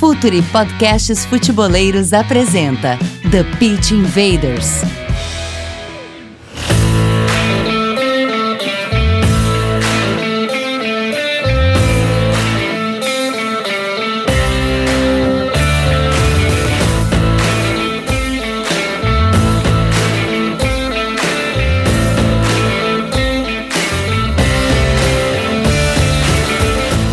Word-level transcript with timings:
Futuri 0.00 0.40
Podcasts 0.40 1.26
Futeboleiros 1.26 2.14
apresenta 2.14 2.98
The 3.30 3.44
Pitch 3.58 3.90
Invaders. 3.90 4.80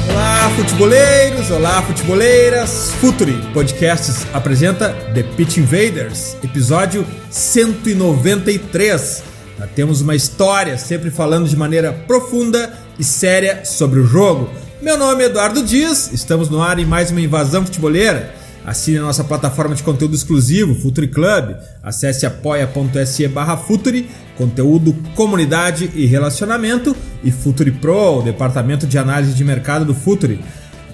Olá, 0.09 0.49
futeboleiros! 0.55 1.06
Olá, 1.49 1.81
futeboleiras! 1.81 2.91
Futuri 2.99 3.33
Podcasts 3.53 4.27
apresenta 4.33 4.93
The 5.13 5.23
Pitch 5.23 5.57
Invaders, 5.57 6.35
episódio 6.43 7.07
193. 7.29 9.23
Nós 9.57 9.69
temos 9.73 10.01
uma 10.01 10.13
história, 10.13 10.77
sempre 10.77 11.09
falando 11.09 11.47
de 11.47 11.55
maneira 11.55 11.93
profunda 11.93 12.73
e 12.99 13.03
séria 13.03 13.63
sobre 13.63 14.01
o 14.01 14.05
jogo. 14.05 14.49
Meu 14.81 14.97
nome 14.97 15.23
é 15.23 15.27
Eduardo 15.27 15.63
Dias, 15.63 16.11
estamos 16.11 16.49
no 16.49 16.61
ar 16.61 16.79
em 16.79 16.85
mais 16.85 17.11
uma 17.11 17.21
invasão 17.21 17.65
futeboleira. 17.65 18.35
Assine 18.65 18.97
a 18.97 19.03
nossa 19.03 19.23
plataforma 19.23 19.73
de 19.73 19.83
conteúdo 19.83 20.15
exclusivo, 20.15 20.75
Futuri 20.75 21.07
Club. 21.07 21.55
Acesse 21.81 22.25
apoia.se 22.25 23.25
barra 23.29 23.55
Futuri, 23.55 24.09
conteúdo, 24.37 24.93
comunidade 25.15 25.89
e 25.95 26.05
relacionamento. 26.05 26.93
E 27.23 27.31
Futuri 27.31 27.71
Pro, 27.71 28.19
o 28.19 28.21
departamento 28.21 28.85
de 28.85 28.97
análise 28.97 29.33
de 29.33 29.45
mercado 29.45 29.85
do 29.85 29.93
Futuri. 29.93 30.43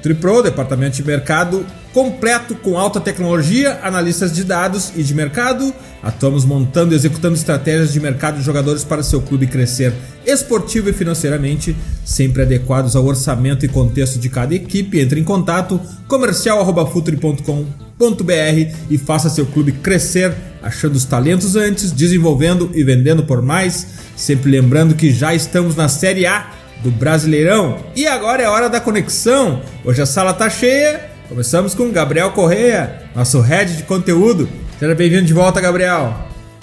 Futuri 0.03 0.15
Pro, 0.15 0.43
departamento 0.43 0.97
de 0.97 1.03
mercado 1.05 1.65
completo 1.93 2.55
com 2.55 2.77
alta 2.77 2.99
tecnologia, 2.99 3.79
analistas 3.81 4.33
de 4.33 4.43
dados 4.43 4.91
e 4.97 5.03
de 5.03 5.13
mercado. 5.13 5.73
Atuamos 6.01 6.43
montando 6.43 6.93
e 6.93 6.97
executando 6.97 7.35
estratégias 7.35 7.93
de 7.93 8.01
mercado 8.01 8.37
de 8.37 8.43
jogadores 8.43 8.83
para 8.83 9.01
seu 9.01 9.21
clube 9.21 9.47
crescer 9.47 9.93
esportivo 10.25 10.89
e 10.89 10.93
financeiramente, 10.93 11.73
sempre 12.03 12.41
adequados 12.41 12.97
ao 12.97 13.05
orçamento 13.05 13.65
e 13.65 13.69
contexto 13.69 14.19
de 14.19 14.27
cada 14.27 14.53
equipe. 14.53 14.99
Entre 14.99 15.21
em 15.21 15.23
contato 15.23 15.79
comercial@futuri.com.br 16.09 18.75
e 18.89 18.97
faça 18.97 19.29
seu 19.29 19.45
clube 19.45 19.71
crescer, 19.71 20.35
achando 20.61 20.95
os 20.95 21.05
talentos 21.05 21.55
antes, 21.55 21.93
desenvolvendo 21.93 22.69
e 22.73 22.83
vendendo 22.83 23.23
por 23.23 23.41
mais. 23.41 23.87
Sempre 24.17 24.51
lembrando 24.51 24.95
que 24.95 25.13
já 25.13 25.33
estamos 25.33 25.77
na 25.77 25.87
Série 25.87 26.25
A 26.25 26.62
do 26.83 26.91
Brasileirão. 26.91 27.77
E 27.95 28.05
agora 28.05 28.43
é 28.43 28.47
hora 28.47 28.69
da 28.69 28.79
conexão. 28.79 29.61
Hoje 29.85 30.01
a 30.01 30.05
sala 30.05 30.33
tá 30.33 30.49
cheia. 30.49 31.09
Começamos 31.29 31.73
com 31.73 31.89
Gabriel 31.89 32.31
Correia, 32.31 33.03
nosso 33.15 33.39
head 33.39 33.77
de 33.77 33.83
conteúdo. 33.83 34.49
Seja 34.77 34.93
bem-vindo 34.93 35.23
de 35.23 35.33
volta, 35.33 35.61
Gabriel. 35.61 36.13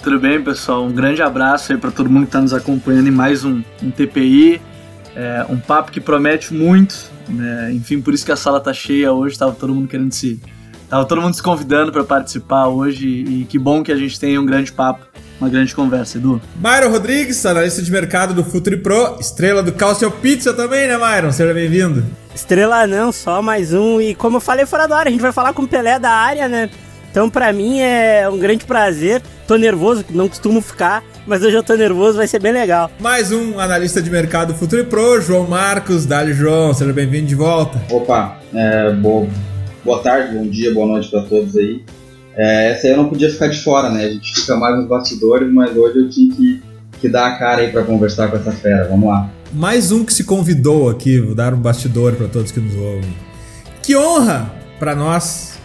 Tudo 0.03 0.19
bem, 0.19 0.41
pessoal? 0.41 0.85
Um 0.85 0.91
grande 0.91 1.23
abraço 1.23 1.71
aí 1.71 1.77
para 1.77 1.89
todo 1.89 2.09
mundo 2.09 2.23
que 2.23 2.29
está 2.29 2.39
nos 2.39 2.53
acompanhando 2.53 3.07
em 3.07 3.11
mais 3.11 3.43
um, 3.43 3.63
um 3.81 3.89
TPI. 3.89 4.61
É, 5.15 5.45
um 5.49 5.57
papo 5.57 5.91
que 5.91 5.99
promete 5.99 6.53
muito. 6.53 7.09
Né? 7.27 7.71
Enfim, 7.73 7.99
por 7.99 8.13
isso 8.13 8.23
que 8.23 8.31
a 8.31 8.35
sala 8.35 8.59
tá 8.59 8.71
cheia 8.71 9.11
hoje. 9.11 9.37
Tava 9.37 9.53
todo 9.53 9.73
mundo 9.73 9.87
querendo 9.87 10.11
se. 10.11 10.39
Tava 10.87 11.03
todo 11.05 11.21
mundo 11.21 11.33
se 11.33 11.41
convidando 11.41 11.91
para 11.91 12.03
participar 12.03 12.67
hoje. 12.67 13.07
E 13.07 13.45
que 13.45 13.57
bom 13.57 13.83
que 13.83 13.91
a 13.91 13.95
gente 13.95 14.19
tenha 14.19 14.39
um 14.39 14.45
grande 14.45 14.71
papo, 14.71 15.05
uma 15.41 15.49
grande 15.49 15.73
conversa, 15.73 16.17
Edu. 16.17 16.39
Myron 16.63 16.91
Rodrigues, 16.91 17.43
analista 17.45 17.81
de 17.81 17.91
mercado 17.91 18.33
do 18.33 18.43
Futuri 18.43 18.77
Pro, 18.77 19.17
estrela 19.19 19.63
do 19.63 19.71
Calcio 19.71 20.09
Pizza 20.11 20.53
também, 20.53 20.87
né, 20.87 20.97
Myron? 20.97 21.31
Seja 21.31 21.53
bem-vindo. 21.53 22.05
Estrela 22.33 22.85
não, 22.87 23.11
só 23.11 23.41
mais 23.41 23.73
um. 23.73 23.99
E 23.99 24.13
como 24.15 24.37
eu 24.37 24.41
falei 24.41 24.65
fora 24.65 24.87
da 24.87 24.95
hora, 24.97 25.09
a 25.09 25.11
gente 25.11 25.21
vai 25.21 25.31
falar 25.31 25.51
com 25.53 25.63
o 25.63 25.67
Pelé 25.67 25.97
da 25.99 26.11
área, 26.11 26.47
né? 26.47 26.69
Então, 27.09 27.29
pra 27.29 27.51
mim 27.51 27.79
é 27.81 28.29
um 28.29 28.37
grande 28.37 28.63
prazer. 28.65 29.21
Tô 29.47 29.57
nervoso, 29.57 30.05
não 30.11 30.29
costumo 30.29 30.61
ficar, 30.61 31.03
mas 31.27 31.43
hoje 31.43 31.57
eu 31.57 31.63
tô 31.63 31.73
nervoso, 31.75 32.17
vai 32.17 32.27
ser 32.27 32.39
bem 32.39 32.53
legal. 32.53 32.89
Mais 33.01 33.33
um 33.33 33.59
analista 33.59 34.01
de 34.01 34.09
mercado 34.09 34.53
Futuri 34.53 34.85
Pro, 34.85 35.19
João 35.19 35.45
Marcos. 35.45 36.05
Dali, 36.05 36.31
João, 36.33 36.73
seja 36.73 36.93
bem-vindo 36.93 37.25
de 37.27 37.35
volta. 37.35 37.81
Opa, 37.89 38.37
é, 38.53 38.93
bo- 38.93 39.27
boa 39.83 40.01
tarde, 40.01 40.33
bom 40.35 40.47
dia, 40.47 40.73
boa 40.73 40.87
noite 40.87 41.09
para 41.11 41.23
todos 41.23 41.57
aí. 41.57 41.81
É, 42.35 42.71
essa 42.71 42.87
aí 42.87 42.93
eu 42.93 42.97
não 42.97 43.09
podia 43.09 43.29
ficar 43.29 43.47
de 43.47 43.59
fora, 43.59 43.89
né? 43.89 44.05
A 44.05 44.09
gente 44.09 44.33
fica 44.33 44.55
mais 44.55 44.77
nos 44.77 44.87
bastidores, 44.87 45.51
mas 45.51 45.75
hoje 45.75 45.99
eu 45.99 46.09
tinha 46.09 46.33
que, 46.33 46.61
que 46.99 47.09
dar 47.09 47.27
a 47.27 47.37
cara 47.37 47.61
aí 47.61 47.71
para 47.71 47.83
conversar 47.83 48.29
com 48.29 48.37
essa 48.37 48.51
fera. 48.51 48.87
Vamos 48.87 49.09
lá. 49.09 49.29
Mais 49.53 49.91
um 49.91 50.05
que 50.05 50.13
se 50.13 50.23
convidou 50.23 50.89
aqui, 50.89 51.19
vou 51.19 51.35
dar 51.35 51.53
um 51.53 51.59
bastidor 51.59 52.13
para 52.13 52.27
todos 52.27 52.51
que 52.51 52.59
nos 52.59 52.73
ouvem. 52.75 53.13
Que 53.83 53.95
honra 53.97 54.51
para 54.79 54.95
nós. 54.95 55.59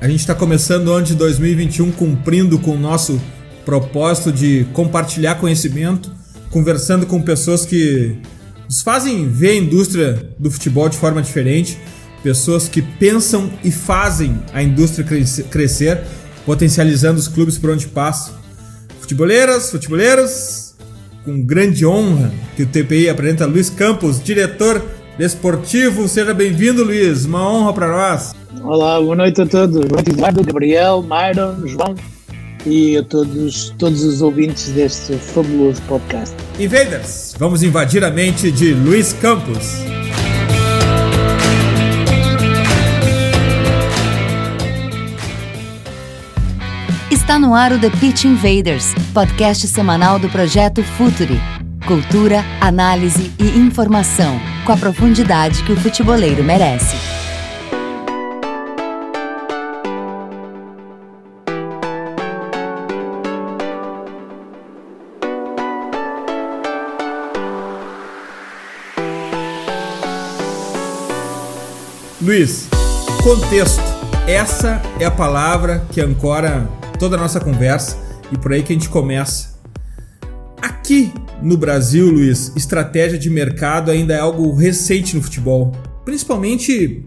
A 0.00 0.08
gente 0.08 0.20
está 0.20 0.34
começando 0.34 0.88
o 0.88 0.92
ano 0.92 1.06
de 1.06 1.14
2021 1.14 1.92
cumprindo 1.92 2.58
com 2.58 2.72
o 2.72 2.78
nosso 2.78 3.20
propósito 3.64 4.32
de 4.32 4.66
compartilhar 4.72 5.34
conhecimento, 5.34 6.10
conversando 6.50 7.06
com 7.06 7.20
pessoas 7.20 7.66
que 7.66 8.16
nos 8.64 8.82
fazem 8.82 9.28
ver 9.28 9.50
a 9.50 9.56
indústria 9.56 10.30
do 10.38 10.50
futebol 10.50 10.88
de 10.88 10.96
forma 10.96 11.20
diferente, 11.20 11.78
pessoas 12.26 12.68
que 12.68 12.82
pensam 12.82 13.48
e 13.62 13.70
fazem 13.70 14.36
a 14.52 14.60
indústria 14.60 15.06
crescer- 15.48 16.02
potencializando 16.44 17.20
os 17.20 17.28
clubes 17.28 17.56
por 17.56 17.70
onde 17.70 17.86
passam. 17.86 18.34
Futeboleiras, 18.98 19.70
futeboleiros, 19.70 20.74
com 21.24 21.40
grande 21.40 21.86
honra 21.86 22.32
que 22.56 22.64
o 22.64 22.66
TPI 22.66 23.08
apresenta 23.08 23.46
Luiz 23.46 23.70
Campos, 23.70 24.20
diretor 24.20 24.84
desportivo. 25.16 26.08
Seja 26.08 26.34
bem-vindo, 26.34 26.82
Luiz. 26.82 27.24
Uma 27.26 27.48
honra 27.48 27.72
para 27.72 27.88
nós. 27.92 28.34
Olá, 28.60 29.00
boa 29.00 29.14
noite 29.14 29.42
a 29.42 29.46
todos. 29.46 29.76
Boa 29.86 30.02
noite, 30.02 30.10
Eduardo, 30.10 30.42
Gabriel, 30.42 31.04
Myron, 31.04 31.64
João 31.64 31.94
e 32.66 32.96
a 32.96 33.04
todos, 33.04 33.72
todos 33.78 34.02
os 34.02 34.20
ouvintes 34.20 34.70
deste 34.70 35.12
fabuloso 35.12 35.80
podcast. 35.82 36.34
Invaders, 36.58 37.36
vamos 37.38 37.62
invadir 37.62 38.02
a 38.02 38.10
mente 38.10 38.50
de 38.50 38.74
Luiz 38.74 39.12
Campos. 39.12 39.76
Está 47.26 47.40
no 47.40 47.56
ar 47.56 47.72
o 47.72 47.80
The 47.80 47.90
Pitch 47.90 48.22
Invaders, 48.22 48.94
podcast 49.12 49.66
semanal 49.66 50.16
do 50.16 50.28
projeto 50.28 50.80
Futuri. 50.84 51.40
Cultura, 51.84 52.44
análise 52.60 53.32
e 53.36 53.58
informação, 53.58 54.40
com 54.64 54.70
a 54.70 54.76
profundidade 54.76 55.64
que 55.64 55.72
o 55.72 55.76
futeboleiro 55.76 56.44
merece. 56.44 56.94
Luiz, 72.22 72.68
contexto. 73.24 73.82
Essa 74.28 74.80
é 75.00 75.04
a 75.04 75.10
palavra 75.10 75.84
que 75.92 76.00
ancora 76.00 76.68
toda 76.96 77.16
a 77.16 77.18
nossa 77.20 77.38
conversa 77.40 77.96
e 78.32 78.38
por 78.38 78.52
aí 78.52 78.62
que 78.62 78.72
a 78.72 78.76
gente 78.76 78.88
começa. 78.88 79.56
Aqui 80.60 81.12
no 81.42 81.56
Brasil, 81.56 82.10
Luiz, 82.10 82.52
estratégia 82.56 83.18
de 83.18 83.28
mercado 83.28 83.90
ainda 83.90 84.14
é 84.14 84.18
algo 84.18 84.54
recente 84.54 85.14
no 85.14 85.22
futebol, 85.22 85.72
principalmente 86.04 87.04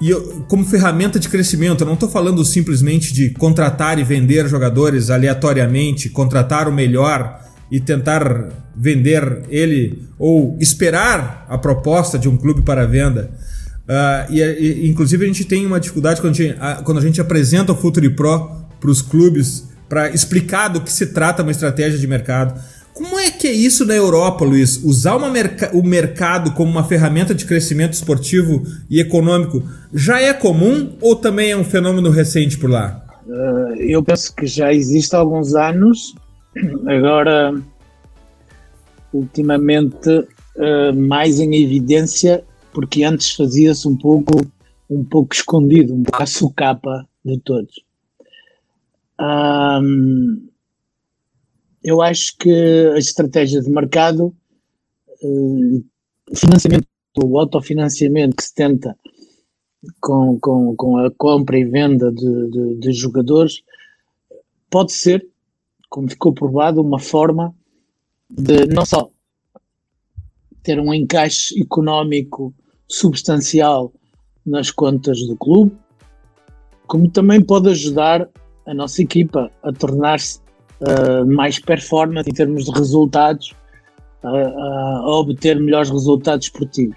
e 0.00 0.10
eu- 0.10 0.44
como 0.48 0.64
ferramenta 0.64 1.18
de 1.18 1.28
crescimento. 1.28 1.80
Eu 1.82 1.86
não 1.86 1.94
estou 1.94 2.08
falando 2.08 2.44
simplesmente 2.44 3.12
de 3.12 3.30
contratar 3.30 3.98
e 3.98 4.04
vender 4.04 4.46
jogadores 4.48 5.08
aleatoriamente, 5.08 6.08
contratar 6.10 6.68
o 6.68 6.72
melhor 6.72 7.40
e 7.70 7.80
tentar 7.80 8.48
vender 8.76 9.42
ele 9.48 10.02
ou 10.18 10.56
esperar 10.60 11.46
a 11.48 11.56
proposta 11.56 12.18
de 12.18 12.28
um 12.28 12.36
clube 12.36 12.62
para 12.62 12.86
venda. 12.86 13.30
Ah, 13.88 14.26
e, 14.28 14.40
e, 14.40 14.88
inclusive 14.90 15.24
a 15.24 15.28
gente 15.28 15.44
tem 15.44 15.64
uma 15.64 15.78
dificuldade 15.80 16.20
quando 16.20 16.32
a 16.32 16.36
gente, 16.36 16.56
a- 16.60 16.74
quando 16.82 16.98
a 16.98 17.02
gente 17.02 17.20
apresenta 17.20 17.72
o 17.72 17.76
Futuri 17.76 18.10
Pro 18.10 18.63
para 18.84 18.90
os 18.90 19.00
clubes 19.00 19.66
para 19.88 20.10
explicar 20.10 20.68
do 20.68 20.82
que 20.82 20.92
se 20.92 21.06
trata 21.06 21.42
uma 21.42 21.50
estratégia 21.50 21.98
de 21.98 22.06
mercado. 22.06 22.60
Como 22.92 23.18
é 23.18 23.30
que 23.30 23.48
é 23.48 23.52
isso 23.52 23.86
na 23.86 23.94
Europa, 23.94 24.44
Luiz? 24.44 24.76
Usar 24.84 25.16
merca- 25.30 25.70
o 25.74 25.82
mercado 25.82 26.52
como 26.52 26.70
uma 26.70 26.84
ferramenta 26.84 27.34
de 27.34 27.46
crescimento 27.46 27.94
esportivo 27.94 28.62
e 28.90 29.00
econômico 29.00 29.62
já 29.92 30.20
é 30.20 30.34
comum 30.34 30.92
ou 31.00 31.16
também 31.16 31.50
é 31.50 31.56
um 31.56 31.64
fenômeno 31.64 32.10
recente 32.10 32.58
por 32.58 32.68
lá? 32.68 33.02
Uh, 33.26 33.74
eu 33.78 34.02
penso 34.02 34.34
que 34.36 34.46
já 34.46 34.72
existe 34.72 35.16
há 35.16 35.18
alguns 35.18 35.54
anos, 35.54 36.14
agora, 36.86 37.54
ultimamente, 39.14 40.10
uh, 40.10 40.94
mais 40.94 41.40
em 41.40 41.54
evidência, 41.54 42.44
porque 42.72 43.02
antes 43.02 43.32
fazia-se 43.32 43.88
um 43.88 43.96
pouco, 43.96 44.46
um 44.90 45.02
pouco 45.02 45.34
escondido, 45.34 45.94
um 45.94 46.02
pouco 46.02 46.22
à 46.22 46.26
de 47.24 47.40
todos. 47.40 47.84
Eu 51.82 52.02
acho 52.02 52.36
que 52.38 52.50
a 52.94 52.98
estratégia 52.98 53.60
de 53.60 53.70
mercado, 53.70 54.34
uh, 55.22 55.84
financiamento, 56.34 56.86
o 57.22 57.38
autofinanciamento 57.38 58.36
que 58.36 58.44
se 58.44 58.54
tenta 58.54 58.96
com, 60.00 60.38
com, 60.40 60.74
com 60.76 60.96
a 60.98 61.10
compra 61.10 61.58
e 61.58 61.64
venda 61.64 62.10
de, 62.10 62.50
de, 62.50 62.74
de 62.80 62.92
jogadores, 62.92 63.62
pode 64.70 64.92
ser, 64.92 65.26
como 65.88 66.08
ficou 66.08 66.32
provado, 66.32 66.80
uma 66.80 66.98
forma 66.98 67.54
de 68.30 68.66
não 68.66 68.84
só 68.84 69.10
ter 70.62 70.80
um 70.80 70.92
encaixe 70.92 71.60
económico 71.60 72.54
substancial 72.88 73.92
nas 74.44 74.70
contas 74.70 75.20
do 75.26 75.36
clube, 75.36 75.76
como 76.86 77.10
também 77.10 77.44
pode 77.44 77.68
ajudar 77.68 78.28
a 78.66 78.74
nossa 78.74 79.02
equipa 79.02 79.50
a 79.62 79.72
tornar-se 79.72 80.40
uh, 80.80 81.26
mais 81.26 81.58
performante 81.58 82.30
em 82.30 82.34
termos 82.34 82.64
de 82.64 82.70
resultados, 82.72 83.54
uh, 84.22 84.28
uh, 84.28 85.06
a 85.06 85.20
obter 85.20 85.58
melhores 85.60 85.90
resultados 85.90 86.46
esportivos. 86.46 86.96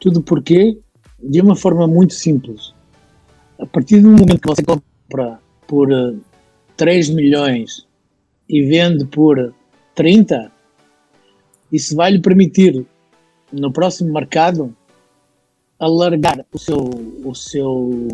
Tudo 0.00 0.22
porque, 0.22 0.78
de 1.22 1.40
uma 1.40 1.56
forma 1.56 1.86
muito 1.86 2.14
simples, 2.14 2.74
a 3.58 3.66
partir 3.66 4.00
do 4.00 4.10
momento 4.10 4.40
que 4.40 4.48
você 4.48 4.62
compra 4.62 5.38
por 5.66 5.88
3 6.76 7.10
milhões 7.10 7.86
e 8.48 8.62
vende 8.62 9.04
por 9.06 9.54
30, 9.94 10.52
isso 11.72 11.96
vai 11.96 12.12
lhe 12.12 12.20
permitir, 12.20 12.86
no 13.52 13.72
próximo 13.72 14.12
mercado, 14.12 14.74
alargar 15.78 16.44
o 16.52 16.58
seu, 16.58 16.78
o 17.24 17.34
seu 17.34 18.08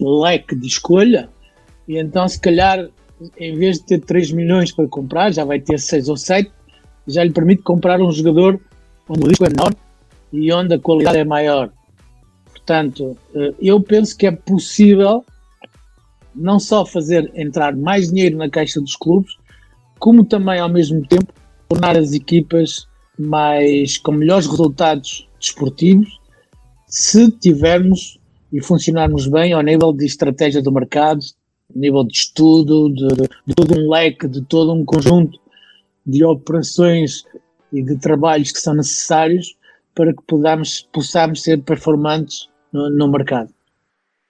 leque 0.00 0.54
de 0.56 0.66
escolha 0.66 1.28
e 1.90 1.98
então 1.98 2.28
se 2.28 2.40
calhar 2.40 2.88
em 3.36 3.58
vez 3.58 3.78
de 3.78 3.84
ter 3.84 4.00
3 4.00 4.30
milhões 4.30 4.70
para 4.70 4.86
comprar, 4.86 5.32
já 5.32 5.44
vai 5.44 5.58
ter 5.58 5.80
6 5.80 6.08
ou 6.08 6.16
7, 6.16 6.48
já 7.08 7.24
lhe 7.24 7.32
permite 7.32 7.62
comprar 7.62 8.00
um 8.00 8.12
jogador 8.12 8.60
onde 9.08 9.24
o 9.24 9.28
risco 9.28 9.44
é 9.44 9.48
menor 9.48 9.74
e 10.32 10.52
onde 10.52 10.74
a 10.74 10.78
qualidade 10.78 11.18
é 11.18 11.24
maior. 11.24 11.68
Portanto, 12.52 13.16
eh, 13.34 13.54
eu 13.60 13.80
penso 13.82 14.16
que 14.16 14.28
é 14.28 14.30
possível 14.30 15.24
não 16.32 16.60
só 16.60 16.86
fazer 16.86 17.28
entrar 17.34 17.74
mais 17.74 18.08
dinheiro 18.10 18.36
na 18.36 18.48
caixa 18.48 18.80
dos 18.80 18.94
clubes, 18.94 19.32
como 19.98 20.24
também 20.24 20.60
ao 20.60 20.68
mesmo 20.68 21.04
tempo 21.08 21.34
tornar 21.68 21.98
as 21.98 22.12
equipas 22.12 22.86
mais 23.18 23.98
com 23.98 24.12
melhores 24.12 24.46
resultados 24.46 25.28
desportivos 25.40 26.20
se 26.86 27.30
tivermos 27.32 28.18
e 28.52 28.62
funcionarmos 28.62 29.26
bem 29.26 29.52
ao 29.52 29.62
nível 29.62 29.92
de 29.92 30.04
estratégia 30.04 30.62
do 30.62 30.72
mercado, 30.72 31.20
nível 31.74 32.04
de 32.04 32.16
estudo, 32.16 32.92
de, 32.92 33.08
de 33.46 33.54
todo 33.54 33.78
um 33.78 33.90
leque, 33.90 34.28
de 34.28 34.42
todo 34.42 34.72
um 34.72 34.84
conjunto 34.84 35.38
de 36.06 36.24
operações 36.24 37.24
e 37.72 37.82
de 37.82 37.96
trabalhos 37.96 38.52
que 38.52 38.60
são 38.60 38.74
necessários 38.74 39.56
para 39.94 40.12
que 40.12 40.22
podamos, 40.26 40.88
possamos 40.92 41.42
ser 41.42 41.62
performantes 41.62 42.48
no, 42.72 42.90
no 42.90 43.08
mercado. 43.08 43.50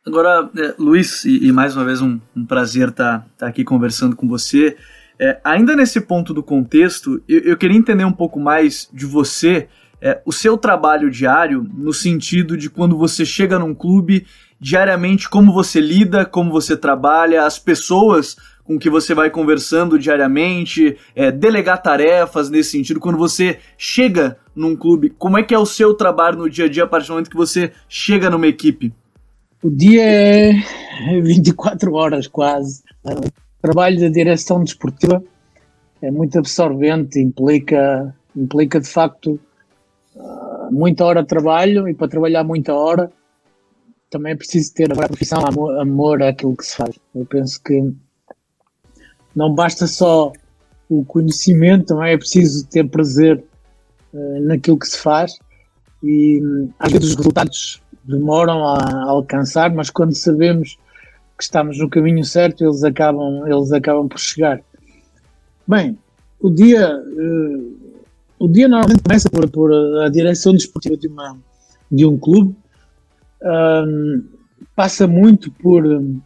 Agora, 0.07 0.51
é, 0.57 0.75
Luiz, 0.79 1.25
e, 1.25 1.47
e, 1.47 1.53
mais 1.53 1.77
uma 1.77 1.85
vez 1.85 2.01
um, 2.01 2.19
um 2.35 2.45
prazer 2.45 2.89
estar 2.89 3.21
tá, 3.21 3.27
tá 3.37 3.47
aqui 3.47 3.63
conversando 3.63 4.17
com 4.17 4.27
você. 4.27 4.77
É, 5.19 5.39
ainda 5.45 5.77
nesse 5.77 6.01
ponto 6.01 6.33
do 6.33 6.43
contexto, 6.43 7.23
eu, 7.29 7.41
eu, 7.41 7.57
queria 7.57 7.77
entender 7.77 8.05
um 8.05 8.13
pouco 8.13 8.41
mais 8.41 8.89
de 8.93 9.05
você, 9.05 9.69
é, 10.01 10.21
o 10.25 10.33
seu 10.33 10.57
trabalho 10.57 11.11
diário, 11.11 11.63
no 11.75 11.93
sentido 11.93 12.57
de 12.57 12.71
quando 12.71 12.97
você 12.97 13.27
chega 13.27 13.59
num 13.59 13.75
clube, 13.75 14.27
diariamente, 14.61 15.29
como 15.29 15.53
você 15.53 15.81
lida, 15.81 16.27
como 16.27 16.53
você 16.53 16.77
trabalha, 16.77 17.45
as 17.47 17.59
pessoas 17.59 18.37
com 18.63 18.79
que 18.79 18.91
você 18.91 19.15
vai 19.15 19.31
conversando 19.31 19.99
diariamente, 19.99 20.97
é, 21.17 21.33
delegar 21.33 21.83
tarefas 21.83 22.51
nesse 22.51 22.71
sentido, 22.71 23.01
quando 23.01 23.19
você 23.19 23.59
chega 23.77 24.37
num 24.55 24.77
clube, 24.77 25.11
como 25.11 25.39
é 25.39 25.43
que 25.43 25.55
é 25.55 25.59
o 25.59 25.67
seu 25.67 25.95
trabalho 25.95 26.39
no 26.39 26.51
dia 26.51 26.67
a 26.67 26.69
dia 26.69 26.85
a 26.85 26.87
partir 26.87 27.09
do 27.09 27.15
momento 27.15 27.31
que 27.31 27.37
você 27.37 27.73
chega 27.89 28.31
numa 28.31 28.47
equipe? 28.47 28.93
O 29.63 29.71
dia 29.71 30.03
é 30.05 30.53
24 31.21 31.93
horas 31.95 32.29
quase. 32.29 32.83
O 33.05 33.63
trabalho 33.63 33.99
da 33.99 34.09
direção 34.09 34.63
desportiva 34.63 35.23
é 36.01 36.11
muito 36.11 36.39
absorvente, 36.39 37.19
implica, 37.19 38.15
implica 38.37 38.79
de 38.79 38.89
facto 38.89 39.41
ah, 40.17 40.69
muita 40.71 41.05
hora 41.05 41.23
de 41.23 41.29
trabalho 41.29 41.89
e 41.89 41.95
para 41.95 42.09
trabalhar 42.09 42.45
muita 42.45 42.73
hora 42.73 43.11
também 44.11 44.33
é 44.33 44.37
preciso 44.37 44.75
ter 44.75 44.93
a 44.93 45.09
profissão, 45.09 45.47
amor, 45.47 45.79
amor 45.79 46.23
àquilo 46.23 46.57
que 46.57 46.67
se 46.67 46.77
faz. 46.77 46.99
Eu 47.15 47.25
penso 47.25 47.63
que 47.63 47.93
não 49.35 49.55
basta 49.55 49.87
só 49.87 50.33
o 50.89 51.05
conhecimento, 51.05 51.87
também 51.87 52.13
é 52.13 52.19
preciso 52.19 52.67
ter 52.67 52.89
prazer 52.89 53.43
uh, 54.13 54.41
naquilo 54.41 54.79
que 54.79 54.89
se 54.89 54.99
faz 54.99 55.39
e 56.03 56.43
às 56.79 56.91
vezes 56.91 57.11
os 57.11 57.15
resultados 57.15 57.81
demoram 58.03 58.67
a, 58.67 59.05
alcançar, 59.05 59.73
mas 59.73 59.91
quando 59.91 60.15
sabemos 60.15 60.77
que 61.39 61.45
estamos 61.45 61.79
no 61.79 61.89
caminho 61.89 62.25
certo, 62.25 62.65
eles 62.65 62.83
acabam, 62.83 63.47
eles 63.47 63.71
acabam 63.71 64.09
por 64.09 64.19
chegar. 64.19 64.61
Bem, 65.67 65.97
o 66.41 66.51
dia, 66.51 66.97
uh, 66.97 67.97
o 68.39 68.49
dia 68.49 68.67
normalmente 68.67 69.03
começa 69.03 69.31
por, 69.31 69.49
por 69.49 69.73
a 70.03 70.09
direção 70.09 70.53
desportiva 70.53 70.97
de, 70.97 71.07
uma, 71.07 71.39
de 71.91 72.05
um 72.05 72.19
clube, 72.19 72.57
passa 74.77 75.07
muito 75.07 75.51
por 75.53 75.87
uh, 75.87 76.23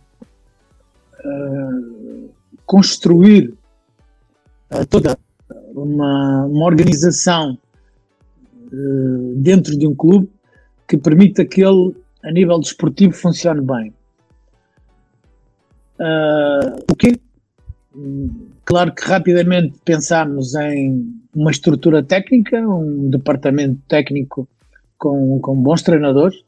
construir 2.67 3.55
uh, 4.71 4.87
toda 4.89 5.19
uma, 5.75 6.45
uma 6.47 6.65
organização 6.67 7.59
uh, 8.73 9.35
dentro 9.37 9.77
de 9.79 9.87
um 9.87 9.95
clube 9.95 10.31
que 10.89 10.97
permita 10.97 11.45
que 11.45 11.65
ele, 11.65 11.95
a 12.23 12.31
nível 12.31 12.59
desportivo, 12.61 13.13
funcione 13.13 13.61
bem. 13.61 13.93
Uh, 15.99 16.85
o 16.91 16.97
que 16.97 17.21
Claro 18.65 18.95
que 18.95 19.05
rapidamente 19.05 19.79
pensámos 19.85 20.55
em 20.55 21.15
uma 21.35 21.51
estrutura 21.51 22.03
técnica, 22.03 22.59
um 22.59 23.11
departamento 23.11 23.81
técnico 23.87 24.49
com, 24.99 25.39
com 25.41 25.55
bons 25.55 25.83
treinadores. 25.83 26.43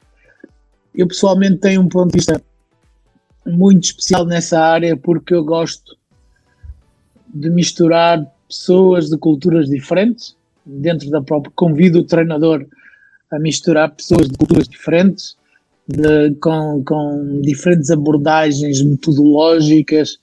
Eu 0.97 1.07
pessoalmente 1.07 1.57
tenho 1.57 1.81
um 1.81 1.87
ponto 1.87 2.11
de 2.11 2.17
vista 2.17 2.41
muito 3.45 3.83
especial 3.83 4.25
nessa 4.25 4.59
área 4.59 4.97
porque 4.97 5.33
eu 5.33 5.43
gosto 5.45 5.95
de 7.31 7.51
misturar 7.51 8.25
pessoas 8.47 9.09
de 9.09 9.17
culturas 9.17 9.69
diferentes 9.69 10.35
dentro 10.65 11.09
da 11.11 11.21
própria. 11.21 11.51
Convido 11.55 11.99
o 11.99 12.03
treinador 12.03 12.65
a 13.31 13.37
misturar 13.37 13.91
pessoas 13.91 14.27
de 14.27 14.35
culturas 14.35 14.67
diferentes, 14.67 15.37
de, 15.87 16.33
com, 16.41 16.83
com 16.83 17.41
diferentes 17.41 17.91
abordagens 17.91 18.81
metodológicas 18.81 20.17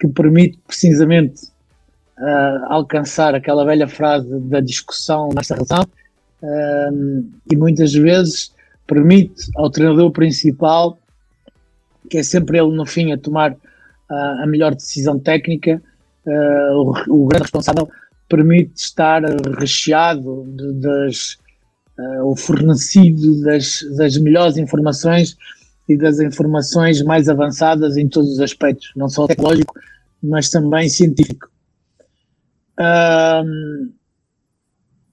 que 0.00 0.08
permite 0.08 0.58
precisamente 0.66 1.44
uh, 2.18 2.64
alcançar 2.68 3.34
aquela 3.34 3.64
velha 3.64 3.86
frase 3.86 4.28
da 4.40 4.60
discussão 4.60 5.28
nesta 5.34 5.56
razão 5.56 5.82
uh, 6.42 7.24
e 7.50 7.56
muitas 7.56 7.92
vezes 7.92 8.55
permite 8.86 9.50
ao 9.56 9.70
treinador 9.70 10.10
principal, 10.10 10.98
que 12.08 12.18
é 12.18 12.22
sempre 12.22 12.58
ele 12.58 12.74
no 12.74 12.86
fim 12.86 13.12
a 13.12 13.18
tomar 13.18 13.52
uh, 13.52 14.42
a 14.42 14.46
melhor 14.46 14.74
decisão 14.74 15.18
técnica, 15.18 15.82
o, 16.74 16.92
o, 17.08 17.26
grande 17.26 17.44
responsável, 17.44 17.88
permite 18.28 18.72
estar 18.74 19.22
recheado 19.58 20.44
de, 20.56 20.72
das 20.80 21.38
ou 22.24 22.36
fornecido 22.36 23.40
das, 23.42 23.82
das 23.96 24.18
melhores 24.18 24.56
informações 24.56 25.36
e 25.88 25.96
das 25.96 26.18
informações 26.18 27.00
mais 27.02 27.28
avançadas 27.28 27.96
em 27.96 28.08
todos 28.08 28.32
os 28.32 28.40
aspectos, 28.40 28.90
não 28.96 29.08
só 29.08 29.26
tecnológico, 29.26 29.72
mas 30.22 30.50
também 30.50 30.88
científico. 30.88 31.48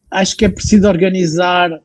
Acho 0.09 0.35
que 0.35 0.45
é 0.45 0.49
preciso 0.49 0.87
organizar 0.87 1.79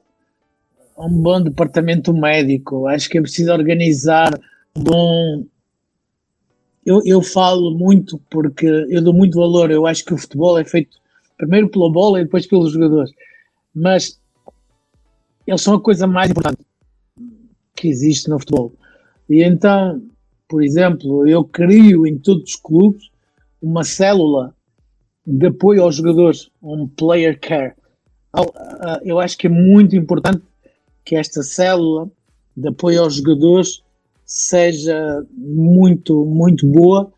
um 0.99 1.23
bom 1.23 1.41
departamento 1.41 2.13
médico, 2.13 2.87
acho 2.87 3.09
que 3.09 3.19
é 3.19 3.23
preciso 3.23 3.53
organizar 3.53 4.39
bom. 4.77 5.45
Eu, 6.85 7.01
eu 7.05 7.23
falo 7.23 7.71
muito 7.77 8.19
porque 8.31 8.67
eu 8.67 9.03
dou 9.03 9.13
muito 9.13 9.39
valor, 9.39 9.71
eu 9.71 9.87
acho 9.87 10.05
que 10.05 10.15
o 10.15 10.19
futebol 10.19 10.59
é 10.59 10.65
feito 10.65 10.99
primeiro 11.37 11.69
pela 11.69 11.91
bola 11.91 12.21
e 12.21 12.25
depois 12.25 12.47
pelos 12.47 12.73
jogadores, 12.73 13.13
mas 13.75 14.19
eles 15.47 15.63
são 15.63 15.75
a 15.75 15.81
coisa 15.81 16.07
mais 16.07 16.31
importante 16.31 16.59
que 17.77 17.89
existe 17.89 18.29
no 18.29 18.39
futebol. 18.39 18.73
E 19.29 19.45
então, 19.45 20.03
por 20.49 20.63
exemplo, 20.63 21.29
eu 21.29 21.45
crio 21.45 22.07
em 22.07 22.19
todos 22.19 22.55
os 22.55 22.57
clubes 22.57 23.11
uma 23.61 23.85
célula 23.85 24.55
de 25.27 25.47
apoio 25.47 25.83
aos 25.83 25.97
jogadores, 25.97 26.51
um 26.63 26.89
player 26.89 27.39
care. 27.39 27.75
Eu 29.03 29.21
acho 29.21 29.37
que 29.37 29.47
é 29.47 29.51
muito 29.51 29.95
importante 29.95 30.43
que 31.09 31.17
esta 31.17 31.43
célula 31.43 32.11
de 32.55 32.69
apoio 32.69 33.03
aos 33.03 33.15
jogadores 33.15 33.83
seja 34.27 35.27
muito, 35.33 36.23
muito 36.27 36.67
boa, 36.67 37.11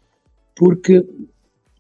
porque 0.54 1.04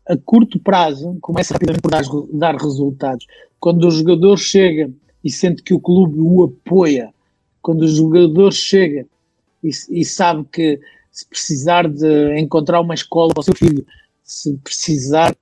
a 0.08 0.16
curto 0.16 0.58
prazo 0.58 1.16
começa 1.20 1.56
por 1.56 1.88
dar, 1.88 2.02
dar 2.32 2.56
resultados. 2.56 3.24
Quando 3.60 3.86
o 3.86 3.90
jogador 3.92 4.36
chega 4.36 4.90
e 5.22 5.30
sente 5.30 5.62
que 5.62 5.72
o 5.72 5.78
clube 5.78 6.18
o 6.18 6.42
apoia 6.42 7.14
quando 7.62 7.82
o 7.82 7.88
jogador 7.88 8.52
chega 8.52 9.06
e, 9.62 9.70
e 9.90 10.04
sabe 10.04 10.44
que 10.50 10.80
se 11.12 11.28
precisar 11.28 11.88
de 11.88 12.40
encontrar 12.40 12.80
uma 12.80 12.94
escola 12.94 13.32
para 13.32 13.42
o 13.42 13.44
seu 13.44 13.54
filho, 13.54 13.86
se 14.24 14.56
precisar 14.64 15.36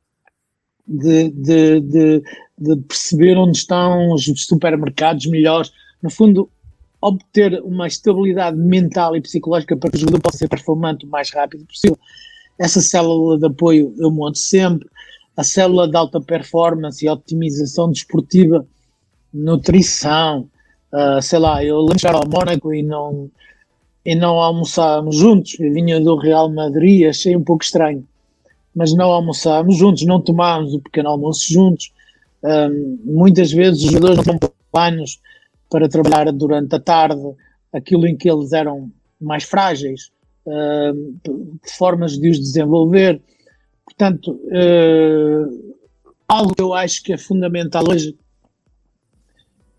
de, 0.87 1.31
de, 1.31 1.81
de, 1.81 2.23
de, 2.59 2.77
perceber 2.87 3.39
onde 3.39 3.57
estão 3.57 4.13
os 4.13 4.25
supermercados 4.37 5.25
melhores, 5.27 5.73
no 6.03 6.11
fundo, 6.11 6.51
obter 7.01 7.63
uma 7.63 7.87
estabilidade 7.87 8.57
mental 8.57 9.17
e 9.17 9.21
psicológica 9.21 9.77
para 9.77 9.91
que 9.91 9.97
o 9.97 10.01
jogador 10.01 10.21
possa 10.21 10.39
ser 10.39 10.49
performante 10.49 11.07
o 11.07 11.09
mais 11.09 11.31
rápido 11.31 11.65
possível. 11.65 11.99
Essa 12.59 12.81
célula 12.81 13.39
de 13.39 13.47
apoio 13.47 13.95
eu 13.99 14.11
monto 14.11 14.39
sempre, 14.39 14.89
a 15.37 15.45
célula 15.45 15.89
de 15.89 15.97
alta 15.97 16.21
performance 16.21 17.05
e 17.05 17.09
otimização 17.09 17.93
desportiva, 17.93 18.67
nutrição, 19.33 20.49
uh, 20.93 21.23
sei 21.23 21.39
lá, 21.39 21.65
eu 21.65 21.79
lanchar 21.79 22.17
ao 22.17 22.29
Mónaco 22.29 22.75
e 22.75 22.83
não, 22.83 23.31
e 24.05 24.17
não 24.17 24.41
almoçámos 24.41 25.17
juntos, 25.17 25.57
eu 25.61 25.73
vinha 25.73 26.01
do 26.01 26.17
Real 26.17 26.51
Madrid, 26.51 27.09
achei 27.09 27.37
um 27.37 27.45
pouco 27.45 27.63
estranho, 27.63 28.05
mas 28.75 28.93
não 28.93 29.11
almoçámos 29.11 29.77
juntos, 29.77 30.05
não 30.05 30.21
tomámos 30.21 30.75
o 30.75 30.81
pequeno 30.81 31.11
almoço 31.11 31.53
juntos, 31.53 31.93
um, 32.43 32.99
muitas 33.05 33.53
vezes 33.53 33.85
os 33.85 33.93
jogadores 33.93 34.27
não 34.27 34.39
têm 34.39 34.51
planos 34.73 35.21
para 35.71 35.89
trabalhar 35.89 36.33
durante 36.33 36.75
a 36.75 36.81
tarde 36.81 37.35
aquilo 37.73 38.07
em 38.07 38.17
que 38.17 38.31
eles 38.31 38.53
eram 38.53 38.91
mais 39.21 39.45
frágeis, 39.45 40.11
uh, 40.47 41.59
formas 41.77 42.19
de 42.19 42.31
os 42.31 42.39
desenvolver. 42.39 43.21
Portanto, 43.85 44.33
uh, 44.33 45.75
algo 46.27 46.55
que 46.55 46.63
eu 46.63 46.75
acho 46.75 47.03
que 47.03 47.13
é 47.13 47.19
fundamental 47.19 47.85
hoje, 47.89 48.17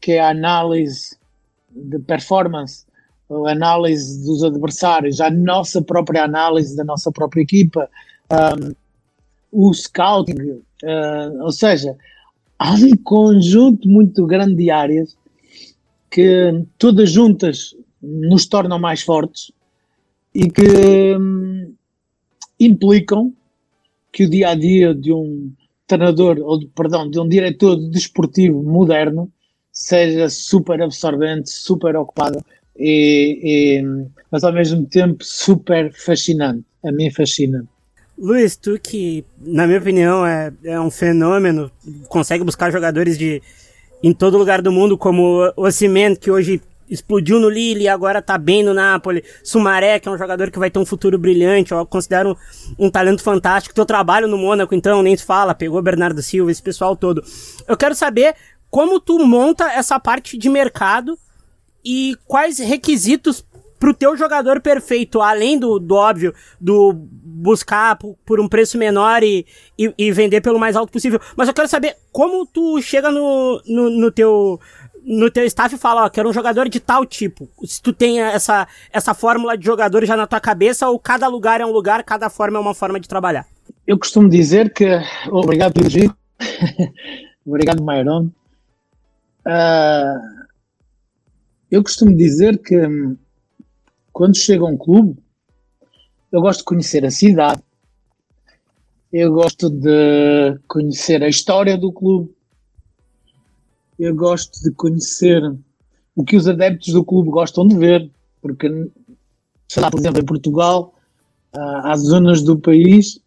que 0.01 0.13
é 0.13 0.19
a 0.19 0.29
análise 0.29 1.17
de 1.71 1.99
performance, 1.99 2.85
a 3.29 3.51
análise 3.51 4.25
dos 4.25 4.43
adversários, 4.43 5.21
a 5.21 5.29
nossa 5.29 5.81
própria 5.81 6.23
análise 6.23 6.75
da 6.75 6.83
nossa 6.83 7.11
própria 7.11 7.41
equipa, 7.41 7.89
um, 8.31 8.73
o 9.51 9.73
scouting, 9.73 10.61
uh, 10.83 11.43
ou 11.43 11.51
seja, 11.51 11.95
há 12.57 12.73
um 12.73 12.95
conjunto 13.03 13.87
muito 13.87 14.25
grande 14.25 14.55
de 14.55 14.71
áreas 14.71 15.15
que 16.09 16.65
todas 16.77 17.11
juntas 17.11 17.75
nos 18.01 18.47
tornam 18.47 18.79
mais 18.79 19.01
fortes 19.01 19.51
e 20.33 20.49
que 20.49 21.15
hum, 21.17 21.73
implicam 22.59 23.33
que 24.11 24.25
o 24.25 24.29
dia 24.29 24.49
a 24.49 24.55
dia 24.55 24.93
de 24.93 25.13
um 25.13 25.51
treinador, 25.87 26.39
ou 26.39 26.59
de, 26.59 26.67
perdão, 26.67 27.09
de 27.09 27.19
um 27.19 27.27
diretor 27.27 27.75
desportivo 27.89 28.61
moderno 28.63 29.31
seja 29.71 30.29
super 30.29 30.81
absorvente, 30.81 31.49
super 31.49 31.95
ocupado, 31.95 32.43
e, 32.77 33.39
e, 33.79 34.07
mas 34.31 34.43
ao 34.43 34.53
mesmo 34.53 34.85
tempo 34.85 35.23
super 35.23 35.91
fascinante. 35.93 36.63
A 36.83 36.91
mim 36.91 37.11
fascina. 37.11 37.65
Luiz, 38.17 38.55
tu 38.55 38.79
que, 38.79 39.25
na 39.37 39.65
minha 39.65 39.79
opinião, 39.79 40.25
é, 40.25 40.51
é 40.63 40.79
um 40.79 40.89
fenômeno, 40.89 41.71
consegue 42.07 42.43
buscar 42.43 42.71
jogadores 42.71 43.17
de 43.17 43.41
em 44.01 44.13
todo 44.13 44.37
lugar 44.37 44.61
do 44.61 44.71
mundo, 44.71 44.97
como 44.97 45.51
o 45.55 45.63
Osimhen, 45.65 46.15
que 46.15 46.31
hoje 46.31 46.61
explodiu 46.89 47.39
no 47.39 47.49
Lille 47.49 47.83
e 47.83 47.87
agora 47.87 48.21
tá 48.21 48.37
bem 48.37 48.63
no 48.63 48.73
Napoli. 48.73 49.23
Sumaré, 49.43 49.99
que 49.99 50.09
é 50.09 50.11
um 50.11 50.17
jogador 50.17 50.49
que 50.49 50.57
vai 50.57 50.71
ter 50.71 50.79
um 50.79 50.85
futuro 50.85 51.17
brilhante, 51.17 51.71
eu 51.71 51.85
considero 51.85 52.35
um, 52.77 52.87
um 52.87 52.89
talento 52.89 53.21
fantástico. 53.21 53.75
Teu 53.75 53.85
trabalho 53.85 54.27
no 54.27 54.37
Mônaco, 54.37 54.73
então, 54.73 55.03
nem 55.03 55.15
se 55.15 55.23
fala, 55.23 55.53
pegou 55.53 55.81
Bernardo 55.81 56.21
Silva, 56.21 56.51
esse 56.51 56.61
pessoal 56.61 56.95
todo. 56.95 57.23
Eu 57.67 57.77
quero 57.77 57.93
saber 57.93 58.35
como 58.69 58.99
tu 58.99 59.19
monta 59.19 59.71
essa 59.71 59.99
parte 59.99 60.37
de 60.37 60.49
mercado 60.49 61.17
e 61.83 62.15
quais 62.25 62.59
requisitos 62.59 63.45
pro 63.79 63.93
teu 63.93 64.15
jogador 64.17 64.61
perfeito, 64.61 65.21
além 65.21 65.57
do, 65.57 65.79
do 65.79 65.95
óbvio, 65.95 66.33
do 66.59 66.93
buscar 66.93 67.97
por, 67.97 68.39
um 68.39 68.49
preço 68.49 68.77
menor 68.77 69.23
e, 69.23 69.45
e, 69.77 69.93
e, 69.97 70.11
vender 70.11 70.41
pelo 70.41 70.59
mais 70.59 70.75
alto 70.75 70.91
possível. 70.91 71.19
Mas 71.37 71.47
eu 71.47 71.53
quero 71.53 71.69
saber 71.69 71.95
como 72.11 72.45
tu 72.45 72.81
chega 72.81 73.09
no, 73.09 73.61
no, 73.65 73.89
no 73.89 74.11
teu 74.11 74.59
no 75.01 75.31
teu 75.31 75.45
staff 75.45 75.75
fala, 75.77 76.05
ó, 76.05 76.09
quero 76.09 76.29
um 76.29 76.33
jogador 76.33 76.67
de 76.67 76.79
tal 76.79 77.05
tipo. 77.05 77.49
Se 77.63 77.81
tu 77.81 77.93
tem 77.93 78.21
essa, 78.21 78.67
essa 78.91 79.13
fórmula 79.13 79.57
de 79.57 79.65
jogador 79.65 80.05
já 80.05 80.15
na 80.15 80.27
tua 80.27 80.39
cabeça, 80.39 80.87
ou 80.87 80.99
cada 80.99 81.27
lugar 81.27 81.61
é 81.61 81.65
um 81.65 81.71
lugar, 81.71 82.03
cada 82.03 82.29
forma 82.29 82.57
é 82.57 82.61
uma 82.61 82.75
forma 82.75 82.99
de 82.99 83.07
trabalhar. 83.07 83.47
Eu 83.87 83.97
costumo 83.97 84.29
dizer 84.29 84.71
que. 84.71 84.85
Obrigado, 85.31 85.79
Luigi. 85.79 86.11
Obrigado, 87.45 87.81
Mairon. 87.81 88.29
Uh, 89.45 90.39
eu 91.71 91.81
costumo 91.81 92.15
dizer 92.15 92.59
que 92.59 92.75
quando 94.19 94.35
chego 94.35 94.67
a 94.67 94.69
um 94.69 94.75
clube, 94.75 95.17
eu 96.29 96.41
gosto 96.41 96.59
de 96.59 96.65
conhecer 96.65 97.05
a 97.05 97.09
cidade, 97.09 97.63
eu 99.13 99.31
gosto 99.31 99.69
de 99.69 100.59
conhecer 100.67 101.23
a 101.23 101.29
história 101.29 101.77
do 101.77 101.89
clube, 101.89 102.29
eu 103.97 104.13
gosto 104.13 104.61
de 104.61 104.71
conhecer 104.71 105.41
o 106.17 106.25
que 106.25 106.35
os 106.35 106.49
adeptos 106.49 106.91
do 106.91 107.01
clube 107.01 107.29
gostam 107.29 107.65
de 107.65 107.77
ver, 107.77 108.11
porque, 108.41 108.67
sei 109.69 109.81
lá, 109.81 109.89
por 109.89 110.01
exemplo, 110.01 110.19
em 110.19 110.25
Portugal, 110.25 110.93
há 111.53 111.95
zonas 111.95 112.41
do 112.41 112.59
país, 112.59 113.21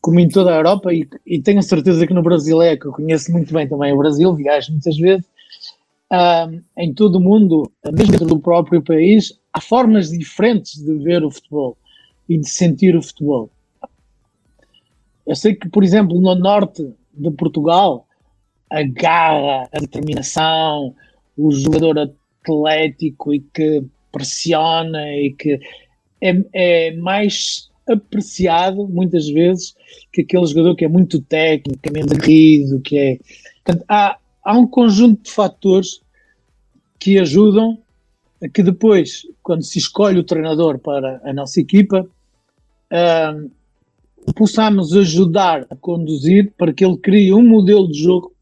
como 0.00 0.18
em 0.18 0.28
toda 0.28 0.52
a 0.52 0.56
Europa, 0.56 0.92
e, 0.92 1.08
e 1.24 1.40
tenho 1.40 1.60
a 1.60 1.62
certeza 1.62 2.08
que 2.08 2.12
no 2.12 2.24
Brasil 2.24 2.60
é, 2.60 2.76
que 2.76 2.86
eu 2.86 2.92
conheço 2.92 3.30
muito 3.30 3.54
bem 3.54 3.68
também 3.68 3.92
o 3.92 3.98
Brasil, 3.98 4.34
viajo 4.34 4.72
muitas 4.72 4.96
vezes, 4.96 5.24
uh, 6.14 6.62
em 6.78 6.94
todo 6.94 7.16
o 7.16 7.20
mundo, 7.20 7.70
mesmo 7.92 8.12
dentro 8.12 8.26
do 8.26 8.38
próprio 8.38 8.82
país, 8.82 9.38
há 9.52 9.60
formas 9.60 10.10
diferentes 10.10 10.76
de 10.82 10.94
ver 10.98 11.24
o 11.24 11.30
futebol 11.30 11.76
e 12.28 12.38
de 12.38 12.48
sentir 12.48 12.96
o 12.96 13.02
futebol. 13.02 13.50
Eu 15.26 15.34
sei 15.34 15.54
que, 15.54 15.68
por 15.68 15.82
exemplo, 15.82 16.20
no 16.20 16.34
norte 16.34 16.86
de 17.12 17.30
Portugal, 17.30 18.06
a 18.70 18.82
garra, 18.82 19.68
a 19.72 19.80
determinação, 19.80 20.94
o 21.36 21.50
jogador 21.50 21.98
atlético 21.98 23.32
e 23.32 23.40
que 23.40 23.82
pressiona 24.12 25.12
e 25.16 25.32
que 25.32 25.58
é, 26.20 26.44
é 26.52 26.96
mais 26.96 27.70
apreciado 27.88 28.86
muitas 28.88 29.28
vezes 29.28 29.74
que 30.12 30.22
aquele 30.22 30.46
jogador 30.46 30.74
que 30.74 30.84
é 30.84 30.88
muito 30.88 31.20
técnico, 31.20 31.80
que 31.80 31.88
é 31.88 31.92
menos 31.92 32.12
aguerrido, 32.12 32.80
que 32.80 32.98
é. 32.98 33.18
Portanto, 33.62 33.84
há, 33.88 34.18
há 34.42 34.58
um 34.58 34.66
conjunto 34.66 35.24
de 35.24 35.30
fatores 35.30 36.00
que 37.04 37.18
ajudam 37.18 37.76
a 38.42 38.48
que 38.48 38.62
depois, 38.62 39.26
quando 39.42 39.62
se 39.62 39.78
escolhe 39.78 40.18
o 40.18 40.24
treinador 40.24 40.78
para 40.78 41.20
a 41.22 41.34
nossa 41.34 41.60
equipa, 41.60 42.00
uh, 42.00 44.32
possamos 44.32 44.96
ajudar 44.96 45.66
a 45.68 45.76
conduzir 45.76 46.50
para 46.56 46.72
que 46.72 46.82
ele 46.82 46.96
crie 46.96 47.30
um 47.30 47.46
modelo 47.46 47.86
de 47.88 48.02
jogo, 48.02 48.32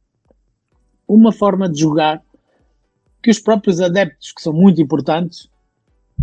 uma 1.08 1.32
forma 1.32 1.68
de 1.68 1.80
jogar, 1.80 2.22
que 3.20 3.32
os 3.32 3.40
próprios 3.40 3.80
adeptos, 3.80 4.30
que 4.30 4.40
são 4.40 4.52
muito 4.52 4.80
importantes, 4.80 5.50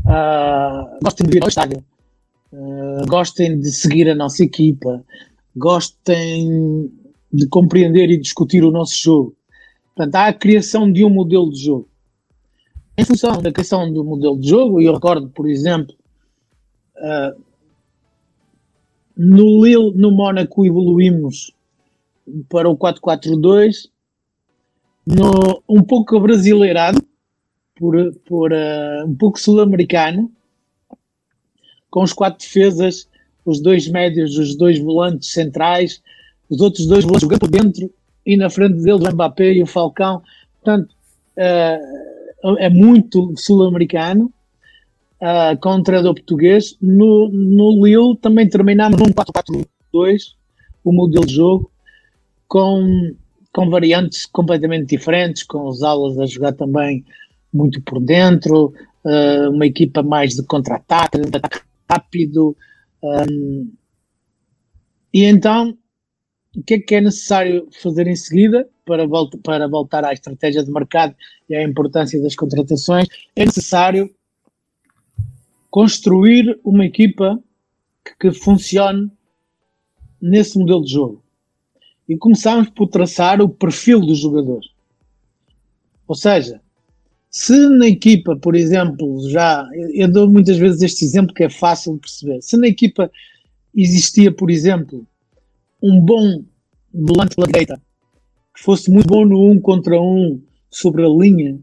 uh, 0.05 0.97
gostem 1.03 1.27
de 1.27 1.33
vir 1.33 1.43
ao 1.43 1.49
estádio, 1.49 1.83
uh, 2.53 3.05
gostem 3.05 3.59
de 3.59 3.69
seguir 3.69 4.09
a 4.09 4.15
nossa 4.15 4.45
equipa, 4.45 5.03
gostem 5.57 6.89
de 7.33 7.49
compreender 7.49 8.09
e 8.09 8.17
discutir 8.17 8.63
o 8.63 8.71
nosso 8.71 8.97
jogo. 8.97 9.35
Portanto, 9.93 10.15
há 10.15 10.27
a 10.27 10.33
criação 10.33 10.89
de 10.89 11.03
um 11.03 11.09
modelo 11.09 11.51
de 11.51 11.65
jogo. 11.65 11.88
Em 12.99 13.05
função 13.05 13.41
da 13.41 13.49
criação 13.49 13.93
do 13.93 14.03
modelo 14.03 14.37
de 14.37 14.49
jogo, 14.49 14.81
e 14.81 14.85
eu 14.85 14.93
recordo, 14.93 15.29
por 15.29 15.49
exemplo, 15.49 15.95
uh, 16.97 17.41
no 19.15 19.63
Lille, 19.63 19.93
no 19.95 20.11
Mónaco, 20.11 20.65
evoluímos 20.65 21.55
para 22.49 22.69
o 22.69 22.77
4-4-2, 22.77 23.89
um 25.69 25.81
pouco 25.81 26.19
brasileirado, 26.19 27.01
por, 27.73 27.95
por 28.25 28.51
uh, 28.51 29.05
um 29.07 29.15
pouco 29.15 29.39
sul-americano, 29.39 30.29
com 31.89 32.03
os 32.03 32.11
quatro 32.11 32.45
defesas, 32.45 33.07
os 33.45 33.61
dois 33.61 33.87
médios, 33.87 34.37
os 34.37 34.57
dois 34.57 34.77
volantes 34.77 35.31
centrais, 35.31 36.03
os 36.49 36.59
outros 36.59 36.85
dois 36.85 37.05
volantes 37.05 37.21
jogando 37.21 37.39
por 37.39 37.49
dentro 37.49 37.93
e 38.25 38.35
na 38.35 38.49
frente 38.49 38.81
deles 38.81 39.01
o 39.01 39.13
Mbappé 39.13 39.53
e 39.53 39.63
o 39.63 39.65
Falcão. 39.65 40.21
Portanto, 40.61 40.93
uh, 41.37 42.18
é 42.57 42.69
muito 42.69 43.33
sul-americano, 43.35 44.31
uh, 45.21 45.57
com 45.59 45.75
um 45.75 45.83
treinador 45.83 46.15
português. 46.15 46.77
No, 46.81 47.29
no 47.29 47.85
Lille 47.85 48.17
também 48.17 48.47
terminamos 48.47 48.99
num 48.99 49.07
4-4-2, 49.07 50.35
o 50.83 50.91
modelo 50.91 51.25
de 51.25 51.35
jogo, 51.35 51.71
com, 52.47 53.15
com 53.53 53.69
variantes 53.69 54.25
completamente 54.25 54.89
diferentes, 54.89 55.43
com 55.43 55.67
os 55.67 55.83
alas 55.83 56.17
a 56.17 56.25
jogar 56.25 56.53
também 56.53 57.05
muito 57.53 57.81
por 57.81 57.99
dentro, 57.99 58.73
uh, 59.03 59.49
uma 59.49 59.65
equipa 59.65 60.03
mais 60.03 60.35
de 60.35 60.43
contra-ataque, 60.43 61.19
de 61.19 61.37
ataque 61.37 61.61
rápido. 61.89 62.55
Um, 63.03 63.71
e 65.13 65.23
então, 65.25 65.75
o 66.55 66.63
que 66.63 66.75
é 66.75 66.79
que 66.79 66.95
é 66.95 67.01
necessário 67.01 67.67
fazer 67.81 68.07
em 68.07 68.15
seguida? 68.15 68.67
Para, 68.89 69.05
volta, 69.05 69.37
para 69.37 69.67
voltar 69.67 70.03
à 70.03 70.11
estratégia 70.11 70.63
de 70.63 70.71
mercado 70.71 71.15
e 71.47 71.55
à 71.55 71.63
importância 71.63 72.19
das 72.19 72.35
contratações, 72.35 73.07
é 73.35 73.45
necessário 73.45 74.11
construir 75.69 76.59
uma 76.63 76.83
equipa 76.83 77.39
que, 78.03 78.31
que 78.31 78.31
funcione 78.31 79.11
nesse 80.19 80.57
modelo 80.57 80.83
de 80.83 80.91
jogo. 80.91 81.23
E 82.07 82.17
começamos 82.17 82.71
por 82.71 82.87
traçar 82.87 83.39
o 83.39 83.47
perfil 83.47 83.99
do 83.99 84.15
jogador. 84.15 84.61
Ou 86.07 86.15
seja, 86.15 86.59
se 87.29 87.69
na 87.69 87.85
equipa, 87.85 88.35
por 88.35 88.55
exemplo, 88.55 89.29
já 89.29 89.69
eu 89.93 90.11
dou 90.11 90.27
muitas 90.27 90.57
vezes 90.57 90.81
este 90.81 91.05
exemplo 91.05 91.35
que 91.35 91.43
é 91.43 91.49
fácil 91.49 91.93
de 91.93 91.99
perceber. 91.99 92.41
Se 92.41 92.57
na 92.57 92.67
equipa 92.67 93.11
existia, 93.75 94.31
por 94.31 94.49
exemplo, 94.49 95.05
um 95.79 96.01
bom 96.01 96.43
volante 96.91 97.35
pela 97.35 97.45
direita 97.45 97.79
fosse 98.59 98.91
muito 98.91 99.07
bom 99.07 99.25
no 99.25 99.49
um 99.49 99.59
contra 99.59 99.99
um 99.99 100.41
sobre 100.69 101.05
a 101.05 101.09
linha 101.09 101.59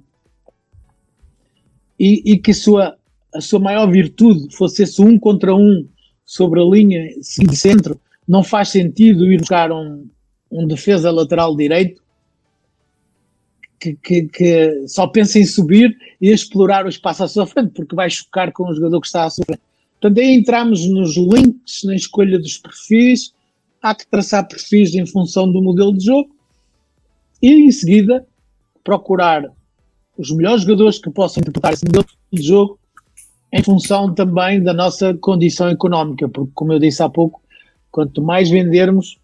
e, 1.98 2.32
e 2.32 2.38
que 2.38 2.50
a 2.50 2.54
sua, 2.54 2.96
a 3.34 3.40
sua 3.40 3.60
maior 3.60 3.90
virtude 3.90 4.54
fosse 4.54 4.82
esse 4.82 5.00
um 5.02 5.18
contra 5.18 5.54
um 5.54 5.86
sobre 6.24 6.60
a 6.60 6.64
linha 6.64 7.06
de 7.18 7.56
centro, 7.56 8.00
não 8.26 8.42
faz 8.42 8.70
sentido 8.70 9.30
ir 9.30 9.38
buscar 9.38 9.70
um, 9.70 10.08
um 10.50 10.66
defesa 10.66 11.10
lateral 11.10 11.54
direito 11.54 12.02
que, 13.78 13.94
que, 13.94 14.22
que, 14.28 14.88
só 14.88 15.06
pensa 15.06 15.38
em 15.38 15.44
subir 15.44 15.96
e 16.20 16.30
explorar 16.30 16.86
o 16.86 16.88
espaço 16.88 17.22
à 17.22 17.28
sua 17.28 17.46
frente, 17.46 17.72
porque 17.72 17.94
vai 17.94 18.08
chocar 18.08 18.50
com 18.52 18.64
o 18.64 18.74
jogador 18.74 19.00
que 19.00 19.06
está 19.06 19.24
à 19.24 19.30
sua 19.30 19.44
frente. 19.44 19.60
Portanto, 20.00 20.18
aí 20.18 20.34
entramos 20.34 20.86
nos 20.88 21.16
links, 21.16 21.82
na 21.84 21.94
escolha 21.94 22.38
dos 22.38 22.56
perfis, 22.58 23.32
há 23.82 23.94
que 23.94 24.06
traçar 24.06 24.48
perfis 24.48 24.94
em 24.94 25.06
função 25.06 25.50
do 25.50 25.62
modelo 25.62 25.96
de 25.96 26.06
jogo 26.06 26.35
e, 27.46 27.66
em 27.66 27.70
seguida, 27.70 28.26
procurar 28.82 29.44
os 30.18 30.32
melhores 30.32 30.62
jogadores 30.62 30.98
que 30.98 31.08
possam 31.10 31.40
interpretar 31.40 31.72
esse 31.72 31.84
modelo 31.84 32.04
de 32.32 32.42
jogo 32.42 32.76
em 33.52 33.62
função 33.62 34.12
também 34.12 34.60
da 34.60 34.74
nossa 34.74 35.14
condição 35.14 35.68
económica, 35.68 36.28
porque, 36.28 36.50
como 36.54 36.72
eu 36.72 36.80
disse 36.80 37.04
há 37.04 37.08
pouco, 37.08 37.40
quanto 37.92 38.20
mais 38.20 38.50
vendermos, 38.50 39.20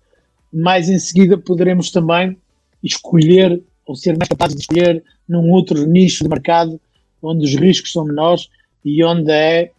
mais 0.52 0.88
em 0.88 1.00
seguida 1.00 1.36
poderemos 1.36 1.90
também 1.90 2.36
escolher 2.80 3.60
ou 3.84 3.96
ser 3.96 4.16
mais 4.16 4.28
capazes 4.28 4.54
de 4.54 4.62
escolher 4.62 5.02
num 5.28 5.50
outro 5.50 5.84
nicho 5.84 6.22
de 6.22 6.30
mercado 6.30 6.80
onde 7.20 7.44
os 7.44 7.56
riscos 7.56 7.90
são 7.90 8.04
menores 8.04 8.48
e 8.84 9.04
onde 9.04 9.32
é 9.32 9.72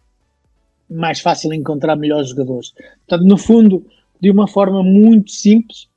mais 0.89 1.21
fácil 1.21 1.53
encontrar 1.53 1.95
melhores 1.95 2.29
jogadores. 2.29 2.73
Portanto, 3.07 3.25
no 3.25 3.37
fundo, 3.37 3.85
de 4.19 4.29
uma 4.29 4.49
forma 4.49 4.83
muito 4.83 5.31
simples, 5.31 5.87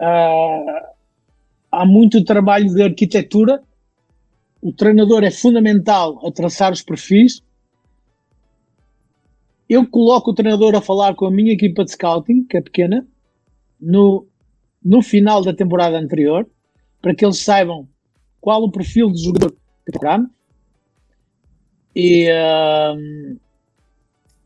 uh, 0.00 0.89
há 1.70 1.86
muito 1.86 2.24
trabalho 2.24 2.72
de 2.72 2.82
arquitetura. 2.82 3.62
O 4.60 4.72
treinador 4.72 5.24
é 5.24 5.30
fundamental 5.30 6.20
a 6.26 6.30
traçar 6.30 6.72
os 6.72 6.82
perfis. 6.82 7.42
Eu 9.68 9.86
coloco 9.86 10.30
o 10.30 10.34
treinador 10.34 10.74
a 10.74 10.80
falar 10.80 11.14
com 11.14 11.26
a 11.26 11.30
minha 11.30 11.52
equipa 11.52 11.84
de 11.84 11.92
scouting, 11.92 12.44
que 12.44 12.56
é 12.56 12.60
pequena, 12.60 13.06
no, 13.80 14.26
no 14.84 15.00
final 15.00 15.42
da 15.42 15.54
temporada 15.54 15.96
anterior, 15.96 16.46
para 17.00 17.14
que 17.14 17.24
eles 17.24 17.38
saibam 17.38 17.88
qual 18.40 18.62
o 18.64 18.72
perfil 18.72 19.10
de 19.10 19.22
jogador 19.22 19.52
que 19.52 19.58
procuramos. 19.92 20.30
E, 21.94 22.28
uh, 22.30 23.38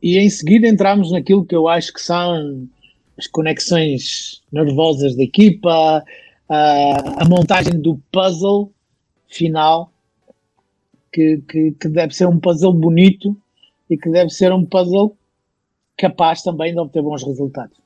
e 0.02 0.18
em 0.18 0.28
seguida 0.30 0.68
entramos 0.68 1.10
naquilo 1.10 1.44
que 1.44 1.56
eu 1.56 1.68
acho 1.68 1.92
que 1.92 2.00
são 2.00 2.68
as 3.18 3.26
conexões 3.26 4.42
nervosas 4.52 5.16
da 5.16 5.22
equipa, 5.22 6.04
uh, 6.48 7.22
a 7.22 7.24
montagem 7.28 7.80
do 7.80 8.00
puzzle 8.10 8.72
final, 9.28 9.92
que, 11.12 11.42
que, 11.48 11.72
que, 11.72 11.88
deve 11.88 12.14
ser 12.14 12.26
um 12.26 12.38
puzzle 12.38 12.72
bonito 12.72 13.36
e 13.88 13.96
que 13.96 14.10
deve 14.10 14.30
ser 14.30 14.52
um 14.52 14.64
puzzle 14.64 15.16
capaz 15.96 16.42
também 16.42 16.72
de 16.72 16.80
obter 16.80 17.02
bons 17.02 17.22
resultados. 17.22 17.76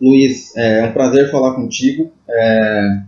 Luiz, 0.00 0.54
é 0.56 0.84
um 0.84 0.92
prazer 0.92 1.30
falar 1.30 1.54
contigo. 1.54 2.12
É, 2.28 2.98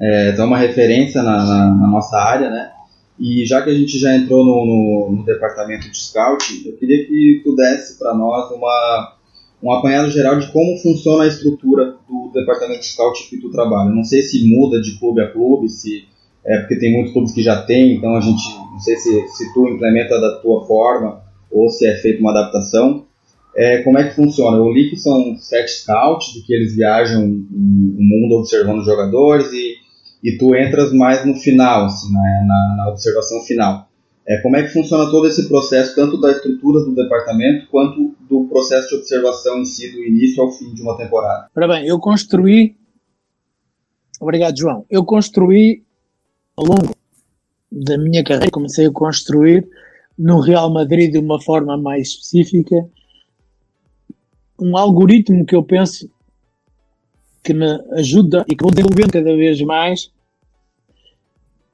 é, 0.00 0.36
é 0.36 0.42
uma 0.42 0.58
referência 0.58 1.22
na, 1.22 1.44
na, 1.44 1.74
na, 1.74 1.86
nossa 1.86 2.16
área, 2.16 2.50
né? 2.50 2.72
E 3.18 3.44
já 3.44 3.62
que 3.62 3.70
a 3.70 3.74
gente 3.74 3.98
já 3.98 4.14
entrou 4.14 4.44
no, 4.44 4.64
no, 4.64 5.16
no 5.16 5.24
departamento 5.24 5.90
de 5.90 5.96
scout, 5.96 6.44
eu 6.66 6.76
queria 6.76 7.06
que 7.06 7.40
tu 7.42 7.56
desse 7.56 7.98
para 7.98 8.14
nós 8.14 8.50
uma, 8.52 9.16
um 9.62 9.72
apanhado 9.72 10.10
geral 10.10 10.38
de 10.38 10.50
como 10.52 10.78
funciona 10.78 11.24
a 11.24 11.26
estrutura 11.26 11.96
do 12.08 12.30
departamento 12.32 12.80
de 12.80 12.86
scout 12.86 13.28
que 13.28 13.38
tu 13.38 13.50
trabalha. 13.50 13.90
Não 13.90 14.04
sei 14.04 14.22
se 14.22 14.46
muda 14.46 14.80
de 14.80 14.98
clube 14.98 15.20
a 15.20 15.30
clube, 15.30 15.68
se 15.68 16.04
é 16.44 16.58
porque 16.58 16.78
tem 16.78 16.92
muitos 16.92 17.12
clubes 17.12 17.32
que 17.32 17.42
já 17.42 17.62
tem, 17.62 17.94
então 17.94 18.16
a 18.16 18.20
gente 18.20 18.42
não 18.70 18.78
sei 18.78 18.96
se, 18.96 19.28
se 19.28 19.52
tu 19.52 19.68
implementa 19.68 20.20
da 20.20 20.36
tua 20.36 20.64
forma 20.66 21.20
ou 21.50 21.68
se 21.68 21.86
é 21.86 21.96
feita 21.96 22.20
uma 22.20 22.30
adaptação. 22.30 23.04
É, 23.56 23.82
como 23.82 23.98
é 23.98 24.04
que 24.08 24.14
funciona? 24.14 24.56
Eu 24.56 24.70
li 24.70 24.88
que 24.88 24.96
são 24.96 25.36
sete 25.36 25.72
scouts, 25.72 26.32
de 26.32 26.42
que 26.42 26.54
eles 26.54 26.76
viajam 26.76 27.24
o 27.24 28.02
mundo 28.02 28.36
observando 28.36 28.84
jogadores 28.84 29.52
e, 29.52 29.74
e 30.22 30.38
tu 30.38 30.54
entras 30.54 30.92
mais 30.92 31.26
no 31.26 31.34
final, 31.34 31.86
assim, 31.86 32.12
né, 32.12 32.44
na, 32.46 32.76
na 32.76 32.90
observação 32.90 33.42
final. 33.42 33.88
É, 34.28 34.36
como 34.42 34.56
é 34.56 34.62
que 34.62 34.72
funciona 34.72 35.10
todo 35.10 35.26
esse 35.26 35.48
processo, 35.48 35.96
tanto 35.96 36.20
da 36.20 36.30
estrutura 36.30 36.84
do 36.84 36.94
departamento 36.94 37.66
quanto 37.70 38.14
do 38.28 38.44
processo 38.48 38.88
de 38.88 38.96
observação 38.96 39.60
em 39.60 39.64
si, 39.64 39.90
do 39.92 40.02
início 40.02 40.42
ao 40.42 40.50
fim 40.52 40.72
de 40.74 40.82
uma 40.82 40.96
temporada? 40.96 41.48
Ora 41.54 41.68
bem, 41.68 41.86
eu 41.86 41.98
construí. 41.98 42.76
Obrigado, 44.20 44.58
João. 44.58 44.84
Eu 44.90 45.04
construí 45.04 45.84
ao 46.56 46.64
longo 46.64 46.94
da 47.70 47.96
minha 47.96 48.24
carreira, 48.24 48.50
comecei 48.50 48.86
a 48.86 48.92
construir 48.92 49.68
no 50.18 50.40
Real 50.40 50.72
Madrid 50.72 51.12
de 51.12 51.18
uma 51.18 51.40
forma 51.40 51.76
mais 51.76 52.08
específica 52.08 52.88
um 54.60 54.76
algoritmo 54.76 55.46
que 55.46 55.54
eu 55.54 55.62
penso 55.62 56.10
que 57.44 57.54
me 57.54 57.66
ajuda 57.92 58.44
e 58.48 58.56
que 58.56 58.62
vou 58.62 58.72
desenvolvendo 58.72 59.12
cada 59.12 59.36
vez 59.36 59.60
mais, 59.62 60.10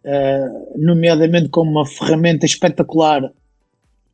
uh, 0.05 0.79
nomeadamente 0.79 1.49
como 1.49 1.71
uma 1.71 1.87
ferramenta 1.87 2.45
espetacular 2.45 3.33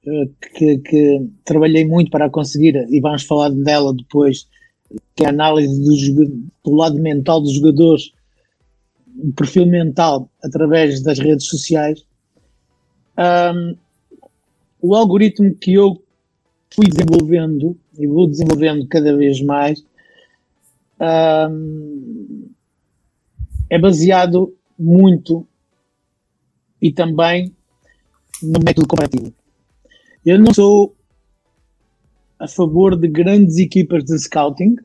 que, 0.02 0.78
que, 0.78 1.28
trabalhei 1.44 1.86
muito 1.86 2.10
para 2.10 2.30
conseguir, 2.30 2.74
e 2.88 3.00
vamos 3.00 3.22
falar 3.24 3.50
dela 3.50 3.94
depois, 3.94 4.48
que 5.14 5.24
é 5.24 5.26
a 5.26 5.30
análise 5.30 6.14
do, 6.14 6.26
do 6.64 6.74
lado 6.74 6.98
mental 6.98 7.40
dos 7.40 7.52
jogadores, 7.52 8.12
o 9.16 9.32
perfil 9.32 9.66
mental 9.66 10.30
através 10.42 11.02
das 11.02 11.18
redes 11.18 11.46
sociais. 11.46 12.04
Um, 13.18 13.76
o 14.80 14.94
algoritmo 14.94 15.54
que 15.54 15.74
eu 15.74 16.02
fui 16.70 16.86
desenvolvendo 16.86 17.76
e 17.98 18.06
vou 18.06 18.26
desenvolvendo 18.26 18.86
cada 18.86 19.14
vez 19.14 19.42
mais, 19.42 19.84
um, 21.50 22.48
é 23.68 23.78
baseado 23.78 24.54
muito 24.78 25.46
e 26.80 26.90
também 26.90 27.54
no 28.42 28.58
método 28.64 28.88
comparativo. 28.88 29.34
Eu 30.24 30.38
não 30.38 30.52
sou 30.52 30.94
a 32.38 32.46
favor 32.46 32.96
de 32.96 33.08
grandes 33.08 33.58
equipas 33.58 34.04
de 34.04 34.18
scouting. 34.18 34.76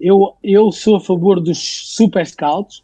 Eu, 0.00 0.36
eu 0.42 0.70
sou 0.72 0.96
a 0.96 1.00
favor 1.00 1.40
dos 1.40 1.58
super 1.58 2.26
scouts. 2.26 2.82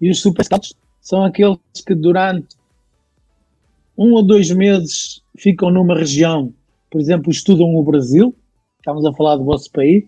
E 0.00 0.10
os 0.10 0.20
super 0.20 0.44
scouts 0.44 0.74
são 1.00 1.24
aqueles 1.24 1.58
que 1.86 1.94
durante 1.94 2.56
um 3.96 4.12
ou 4.12 4.22
dois 4.22 4.50
meses 4.50 5.22
ficam 5.36 5.70
numa 5.70 5.96
região 5.96 6.52
por 6.90 7.00
exemplo, 7.00 7.30
estudam 7.30 7.74
o 7.74 7.82
Brasil, 7.82 8.34
estamos 8.78 9.04
a 9.04 9.12
falar 9.12 9.36
do 9.36 9.44
vosso 9.44 9.70
país, 9.70 10.04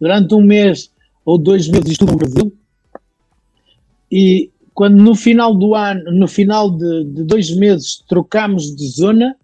durante 0.00 0.34
um 0.34 0.42
mês 0.42 0.90
ou 1.24 1.38
dois 1.38 1.68
meses 1.68 1.92
estudam 1.92 2.14
o 2.14 2.18
Brasil, 2.18 2.56
e 4.10 4.50
quando 4.74 4.96
no 4.96 5.14
final 5.14 5.54
do 5.54 5.74
ano, 5.74 6.10
no 6.10 6.26
final 6.26 6.70
de, 6.70 7.04
de 7.04 7.22
dois 7.22 7.54
meses, 7.56 8.02
trocamos 8.08 8.74
de 8.74 8.88
zona, 8.88 9.36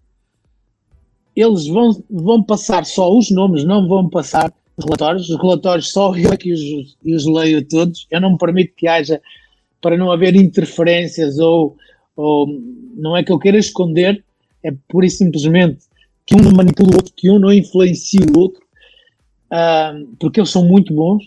eles 1.33 1.67
vão, 1.67 2.03
vão 2.09 2.43
passar 2.43 2.85
só 2.85 3.09
os 3.17 3.31
nomes, 3.31 3.63
não 3.63 3.87
vão 3.87 4.09
passar 4.09 4.53
os 4.75 4.83
relatórios. 4.83 5.29
Os 5.29 5.41
relatórios 5.41 5.91
só 5.91 6.13
eu 6.17 6.33
é 6.33 6.37
que 6.37 6.51
os, 6.51 6.97
os 7.05 7.25
leio 7.25 7.65
todos. 7.65 8.05
Eu 8.11 8.19
não 8.19 8.37
permito 8.37 8.73
que 8.75 8.87
haja, 8.87 9.21
para 9.79 9.97
não 9.97 10.11
haver 10.11 10.35
interferências 10.35 11.39
ou, 11.39 11.77
ou 12.15 12.47
não 12.95 13.15
é 13.15 13.23
que 13.23 13.31
eu 13.31 13.39
queira 13.39 13.57
esconder, 13.57 14.23
é 14.61 14.71
pura 14.89 15.05
e 15.05 15.09
simplesmente 15.09 15.79
que 16.25 16.35
um 16.35 16.51
manipula 16.51 16.91
o 16.91 16.95
outro, 16.95 17.13
que 17.15 17.29
um 17.29 17.39
não 17.39 17.51
influencia 17.51 18.19
o 18.35 18.39
outro, 18.39 18.61
uh, 19.51 20.07
porque 20.19 20.39
eles 20.39 20.49
são 20.49 20.65
muito 20.65 20.93
bons 20.93 21.23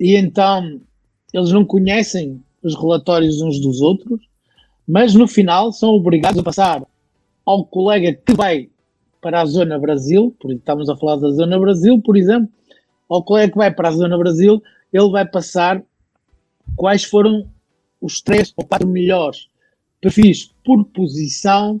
e 0.00 0.16
então 0.16 0.80
eles 1.32 1.50
não 1.50 1.64
conhecem 1.64 2.40
os 2.62 2.74
relatórios 2.74 3.40
uns 3.40 3.60
dos 3.60 3.80
outros, 3.80 4.20
mas 4.86 5.14
no 5.14 5.28
final 5.28 5.72
são 5.72 5.90
obrigados 5.90 6.38
a 6.38 6.42
passar 6.42 6.82
ao 7.44 7.64
colega 7.64 8.12
que 8.14 8.34
vai 8.34 8.68
para 9.20 9.42
a 9.42 9.46
Zona 9.46 9.78
Brasil, 9.78 10.34
porque 10.38 10.56
estamos 10.56 10.88
a 10.88 10.96
falar 10.96 11.16
da 11.16 11.30
Zona 11.30 11.58
Brasil, 11.58 12.00
por 12.00 12.16
exemplo, 12.16 12.48
ao 13.08 13.22
colega 13.22 13.52
que 13.52 13.58
vai 13.58 13.72
para 13.72 13.88
a 13.88 13.92
Zona 13.92 14.16
Brasil 14.16 14.62
ele 14.92 15.10
vai 15.10 15.26
passar 15.26 15.82
quais 16.76 17.04
foram 17.04 17.48
os 18.00 18.20
três 18.20 18.52
ou 18.56 18.64
quatro 18.64 18.88
melhores 18.88 19.48
perfis 20.00 20.52
por 20.64 20.84
posição 20.86 21.80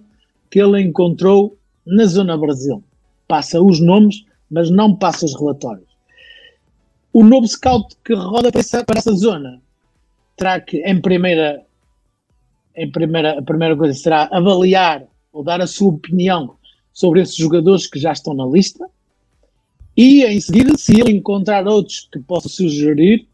que 0.50 0.60
ele 0.60 0.80
encontrou 0.80 1.56
na 1.86 2.04
Zona 2.06 2.36
Brasil. 2.36 2.82
Passa 3.26 3.62
os 3.62 3.80
nomes, 3.80 4.24
mas 4.50 4.70
não 4.70 4.94
passa 4.94 5.24
os 5.24 5.34
relatórios. 5.34 5.88
O 7.12 7.24
novo 7.24 7.46
scout 7.46 7.96
que 8.04 8.14
roda 8.14 8.50
para 8.50 8.60
essa, 8.60 8.84
para 8.84 8.98
essa 8.98 9.12
zona 9.12 9.60
terá 10.38 10.60
que, 10.60 10.78
em 10.78 11.00
primeira, 11.00 11.62
em 12.74 12.90
primeira, 12.90 13.38
a 13.38 13.42
primeira 13.42 13.76
coisa 13.76 13.92
será 13.92 14.28
avaliar 14.32 15.04
ou 15.32 15.42
dar 15.42 15.60
a 15.60 15.66
sua 15.66 15.90
opinião 15.90 16.56
sobre 16.92 17.20
esses 17.20 17.36
jogadores 17.36 17.86
que 17.86 17.98
já 17.98 18.12
estão 18.12 18.32
na 18.32 18.46
lista 18.46 18.88
e, 19.96 20.24
em 20.24 20.40
seguida, 20.40 20.78
se 20.78 21.00
ele 21.00 21.10
encontrar 21.10 21.66
outros 21.66 22.08
que 22.12 22.20
possa 22.20 22.48
sugerir, 22.48 23.26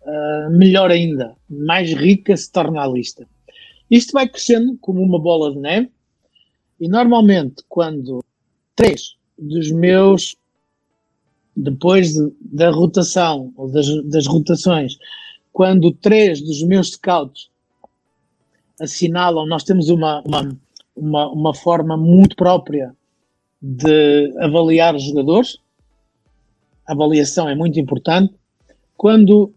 uh, 0.00 0.50
melhor 0.50 0.90
ainda, 0.90 1.36
mais 1.48 1.92
rica 1.92 2.34
se 2.34 2.50
torna 2.50 2.82
a 2.82 2.88
lista. 2.88 3.28
Isto 3.90 4.14
vai 4.14 4.26
crescendo 4.26 4.76
como 4.80 5.02
uma 5.02 5.20
bola 5.20 5.52
de 5.52 5.58
neve 5.58 5.90
e 6.80 6.88
normalmente 6.88 7.62
quando 7.68 8.24
três 8.74 9.16
dos 9.38 9.70
meus 9.70 10.34
depois 11.54 12.14
de, 12.14 12.32
da 12.40 12.70
rotação 12.70 13.52
ou 13.54 13.70
das, 13.70 13.86
das 14.06 14.26
rotações, 14.26 14.96
quando 15.52 15.92
três 15.92 16.40
dos 16.40 16.62
meus 16.62 16.92
scouts 16.92 17.50
assinalam, 18.80 19.46
nós 19.46 19.64
temos 19.64 19.88
uma, 19.88 20.22
uma, 20.22 20.56
uma, 20.96 21.28
uma 21.28 21.54
forma 21.54 21.96
muito 21.96 22.34
própria 22.34 22.94
de 23.60 24.34
avaliar 24.40 24.94
os 24.94 25.04
jogadores. 25.04 25.58
A 26.86 26.92
avaliação 26.92 27.48
é 27.48 27.54
muito 27.54 27.78
importante. 27.78 28.34
Quando 28.96 29.52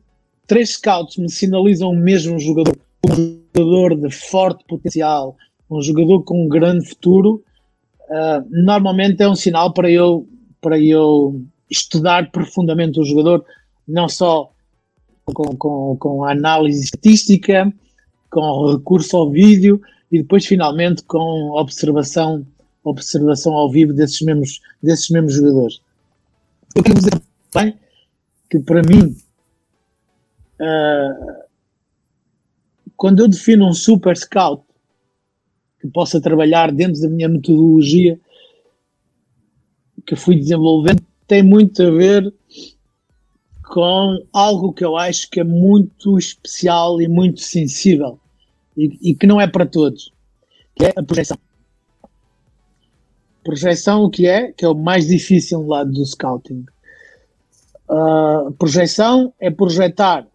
três 0.45 0.71
scouts 0.71 1.17
me 1.17 1.29
sinalizam 1.29 1.89
o 1.89 1.95
mesmo 1.95 2.37
jogador, 2.37 2.77
um 3.09 3.15
jogador 3.55 3.95
de 3.95 4.13
forte 4.13 4.63
potencial, 4.65 5.35
um 5.71 5.81
jogador 5.81 6.23
com 6.23 6.45
um 6.45 6.47
grande 6.47 6.87
futuro, 6.87 7.43
uh, 8.09 8.45
normalmente 8.49 9.23
é 9.23 9.29
um 9.29 9.35
sinal 9.35 9.73
para 9.73 9.89
eu, 9.89 10.27
para 10.61 10.79
eu 10.79 11.41
estudar 11.69 12.29
profundamente 12.31 12.99
o 12.99 13.03
jogador, 13.03 13.43
não 13.87 14.07
só 14.07 14.51
com, 15.25 15.55
com, 15.55 15.97
com 15.97 16.25
análise 16.25 16.83
estatística, 16.83 17.71
com 18.29 18.73
recurso 18.73 19.17
ao 19.17 19.31
vídeo 19.31 19.81
e 20.11 20.19
depois 20.21 20.45
finalmente 20.45 21.03
com 21.03 21.51
observação, 21.51 22.45
observação 22.83 23.53
ao 23.53 23.71
vivo 23.71 23.93
desses 23.93 24.21
mesmos, 24.21 24.61
desses 24.81 25.09
mesmos 25.09 25.33
jogadores. 25.33 25.81
Eu 26.75 26.83
quero 26.83 26.95
dizer 26.95 27.21
também 27.51 27.77
que 28.49 28.59
para 28.59 28.81
mim 28.83 29.15
uh, 30.59 31.45
quando 32.95 33.21
eu 33.21 33.27
defino 33.27 33.67
um 33.67 33.73
super 33.73 34.15
scout 34.15 34.63
que 35.79 35.87
possa 35.87 36.21
trabalhar 36.21 36.71
dentro 36.71 37.01
da 37.01 37.09
minha 37.09 37.29
metodologia 37.29 38.19
que 40.05 40.15
fui 40.15 40.35
desenvolvendo, 40.35 41.03
tem 41.27 41.41
muito 41.41 41.81
a 41.81 41.89
ver 41.89 42.33
com 43.65 44.23
algo 44.31 44.73
que 44.73 44.85
eu 44.85 44.95
acho 44.95 45.29
que 45.29 45.39
é 45.39 45.43
muito 45.43 46.17
especial 46.17 47.01
e 47.01 47.07
muito 47.07 47.41
sensível 47.41 48.19
e, 48.77 48.97
e 49.01 49.15
que 49.15 49.25
não 49.25 49.41
é 49.41 49.47
para 49.47 49.65
todos, 49.65 50.11
que 50.75 50.85
é 50.85 50.93
a 50.95 51.03
projeção. 51.03 51.37
Projeção 53.43 54.03
o 54.03 54.09
que 54.09 54.27
é? 54.27 54.51
Que 54.51 54.65
é 54.65 54.67
o 54.67 54.75
mais 54.75 55.07
difícil 55.07 55.59
do 55.59 55.67
lado 55.67 55.91
do 55.91 56.05
scouting. 56.05 56.65
Uh, 57.87 58.51
projeção 58.53 59.33
é 59.39 59.51
projetar, 59.51 60.27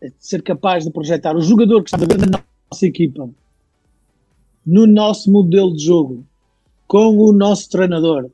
é 0.00 0.10
ser 0.18 0.42
capaz 0.42 0.84
de 0.84 0.90
projetar 0.90 1.36
o 1.36 1.42
jogador 1.42 1.82
que 1.82 1.94
está 1.94 2.02
a 2.02 2.08
ver 2.08 2.18
na 2.18 2.42
nossa 2.70 2.86
equipa, 2.86 3.28
no 4.64 4.86
nosso 4.86 5.30
modelo 5.30 5.74
de 5.76 5.84
jogo, 5.84 6.24
com 6.86 7.16
o 7.18 7.32
nosso 7.32 7.68
treinador, 7.68 8.30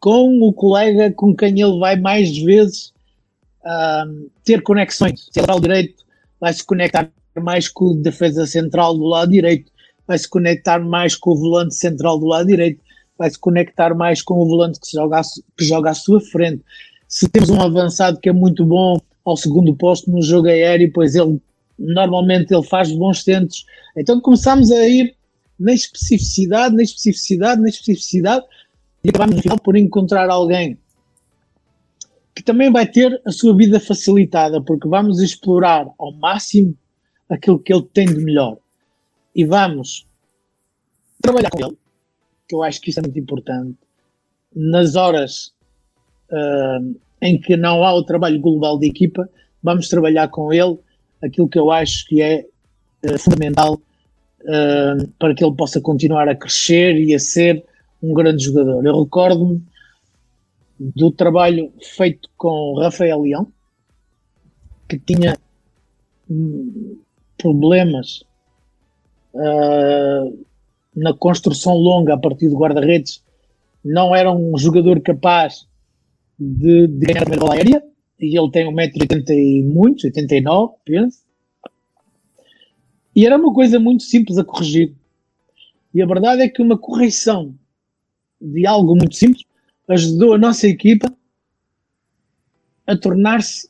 com 0.00 0.40
o 0.40 0.52
colega 0.52 1.12
com 1.12 1.34
quem 1.34 1.60
ele 1.60 1.78
vai 1.78 1.96
mais 1.96 2.36
vezes 2.36 2.92
uh, 3.64 4.30
ter 4.44 4.62
conexões. 4.62 5.28
Se 5.30 5.38
é 5.38 5.42
lateral 5.42 5.60
direito, 5.60 6.04
vai 6.40 6.52
se 6.52 6.64
conectar 6.64 7.10
mais 7.36 7.68
com 7.68 7.86
o 7.86 7.94
defesa 7.94 8.46
central 8.46 8.96
do 8.96 9.04
lado 9.04 9.30
direito, 9.30 9.70
vai 10.06 10.18
se 10.18 10.28
conectar 10.28 10.78
mais 10.80 11.14
com 11.14 11.30
o 11.30 11.36
volante 11.36 11.74
central 11.74 12.18
do 12.18 12.26
lado 12.26 12.46
direito, 12.46 12.80
vai 13.16 13.30
se 13.30 13.38
conectar 13.38 13.94
mais 13.94 14.22
com 14.22 14.34
o 14.34 14.46
volante 14.46 14.80
que 14.80 14.92
joga, 14.92 15.20
que 15.56 15.64
joga 15.64 15.90
à 15.90 15.94
sua 15.94 16.20
frente. 16.20 16.62
Se 17.08 17.28
temos 17.28 17.50
um 17.50 17.60
avançado 17.60 18.20
que 18.20 18.28
é 18.28 18.32
muito 18.32 18.64
bom 18.64 18.98
ao 19.24 19.36
segundo 19.36 19.74
posto 19.74 20.10
no 20.10 20.22
jogo 20.22 20.48
aéreo, 20.48 20.90
pois 20.92 21.14
ele 21.14 21.40
normalmente 21.78 22.52
ele 22.52 22.62
faz 22.62 22.90
bons 22.92 23.24
tentos. 23.24 23.64
Então 23.96 24.20
começamos 24.20 24.70
a 24.70 24.88
ir 24.88 25.14
na 25.58 25.72
especificidade, 25.72 26.74
na 26.74 26.82
especificidade, 26.82 27.60
na 27.60 27.68
especificidade, 27.68 28.44
e 29.04 29.10
acabamos 29.10 29.36
no 29.36 29.42
final 29.42 29.58
por 29.58 29.76
encontrar 29.76 30.30
alguém 30.30 30.78
que 32.38 32.44
também 32.44 32.70
vai 32.70 32.86
ter 32.86 33.20
a 33.26 33.32
sua 33.32 33.52
vida 33.52 33.80
facilitada, 33.80 34.62
porque 34.62 34.86
vamos 34.86 35.20
explorar 35.20 35.88
ao 35.98 36.12
máximo 36.12 36.72
aquilo 37.28 37.58
que 37.58 37.72
ele 37.72 37.82
tem 37.92 38.06
de 38.06 38.20
melhor 38.20 38.58
e 39.34 39.44
vamos 39.44 40.06
trabalhar 41.20 41.50
com 41.50 41.66
ele, 41.66 41.76
que 42.48 42.54
eu 42.54 42.62
acho 42.62 42.80
que 42.80 42.90
isso 42.90 43.00
é 43.00 43.02
muito 43.02 43.18
importante, 43.18 43.76
nas 44.54 44.94
horas 44.94 45.52
uh, 46.30 46.96
em 47.20 47.40
que 47.40 47.56
não 47.56 47.82
há 47.82 47.92
o 47.92 48.04
trabalho 48.04 48.40
global 48.40 48.78
de 48.78 48.86
equipa, 48.86 49.28
vamos 49.60 49.88
trabalhar 49.88 50.28
com 50.28 50.52
ele 50.52 50.78
aquilo 51.20 51.48
que 51.48 51.58
eu 51.58 51.72
acho 51.72 52.06
que 52.06 52.22
é 52.22 52.46
uh, 53.04 53.18
fundamental 53.18 53.82
uh, 54.42 55.08
para 55.18 55.34
que 55.34 55.44
ele 55.44 55.56
possa 55.56 55.80
continuar 55.80 56.28
a 56.28 56.36
crescer 56.36 56.94
e 57.00 57.16
a 57.16 57.18
ser 57.18 57.64
um 58.00 58.14
grande 58.14 58.44
jogador. 58.44 58.86
Eu 58.86 59.02
recordo-me 59.02 59.60
do 60.78 61.10
trabalho 61.10 61.72
feito 61.80 62.28
com 62.36 62.78
Rafael 62.78 63.20
Leão, 63.20 63.52
que 64.88 64.98
tinha 64.98 65.36
hum, 66.30 67.00
problemas 67.36 68.24
uh, 69.34 70.46
na 70.94 71.12
construção 71.14 71.74
longa 71.74 72.14
a 72.14 72.18
partir 72.18 72.48
do 72.48 72.56
guarda-redes, 72.56 73.22
não 73.84 74.14
era 74.14 74.32
um 74.32 74.56
jogador 74.56 75.00
capaz 75.00 75.66
de, 76.38 76.86
de 76.86 77.06
ganhar 77.06 77.22
a 77.22 77.36
bola 77.36 77.54
aérea, 77.54 77.82
e 78.20 78.36
ele 78.36 78.50
tem 78.50 78.66
1,80m 78.66 79.30
e 79.30 79.62
muitos, 79.62 80.04
89, 80.04 80.74
penso. 80.84 81.18
E 83.14 83.26
era 83.26 83.36
uma 83.36 83.52
coisa 83.52 83.78
muito 83.78 84.02
simples 84.02 84.38
a 84.38 84.44
corrigir. 84.44 84.94
E 85.94 86.02
a 86.02 86.06
verdade 86.06 86.42
é 86.42 86.48
que 86.48 86.62
uma 86.62 86.76
correção 86.76 87.54
de 88.40 88.66
algo 88.66 88.94
muito 88.94 89.14
simples, 89.14 89.44
ajudou 89.88 90.34
a 90.34 90.38
nossa 90.38 90.66
equipa 90.66 91.12
a 92.86 92.96
tornar-se 92.96 93.68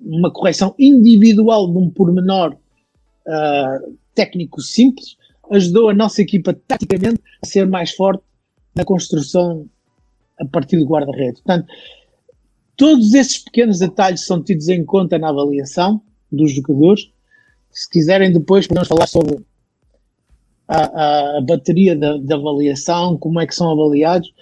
uma 0.00 0.32
correção 0.32 0.74
individual 0.78 1.70
de 1.70 1.78
um 1.78 1.90
pormenor 1.90 2.54
uh, 2.54 3.96
técnico 4.14 4.60
simples, 4.60 5.16
ajudou 5.50 5.88
a 5.88 5.94
nossa 5.94 6.22
equipa 6.22 6.54
taticamente 6.66 7.20
a 7.42 7.46
ser 7.46 7.66
mais 7.66 7.90
forte 7.92 8.22
na 8.74 8.84
construção 8.84 9.68
a 10.38 10.44
partir 10.44 10.78
do 10.78 10.86
guarda-redes. 10.86 11.40
Portanto, 11.42 11.66
todos 12.76 13.12
esses 13.14 13.38
pequenos 13.38 13.78
detalhes 13.78 14.24
são 14.24 14.42
tidos 14.42 14.68
em 14.68 14.84
conta 14.84 15.18
na 15.18 15.28
avaliação 15.28 16.00
dos 16.30 16.52
jogadores. 16.52 17.10
Se 17.70 17.88
quiserem 17.88 18.32
depois 18.32 18.66
podemos 18.66 18.88
falar 18.88 19.06
sobre 19.06 19.44
a, 20.66 21.36
a 21.36 21.40
bateria 21.40 21.96
da, 21.96 22.16
da, 22.16 22.36
avaliação, 22.36 23.18
como 23.18 23.40
é 23.40 23.46
que 23.46 23.54
são 23.54 23.70
avaliados. 23.70 24.32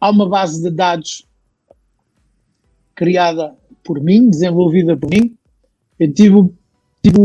Há 0.00 0.10
uma 0.10 0.28
base 0.28 0.62
de 0.62 0.70
dados 0.70 1.26
criada 2.94 3.56
por 3.84 4.00
mim, 4.00 4.28
desenvolvida 4.28 4.96
por 4.96 5.10
mim. 5.10 5.36
Eu 5.98 6.12
tive, 6.12 6.50
tive 7.02 7.18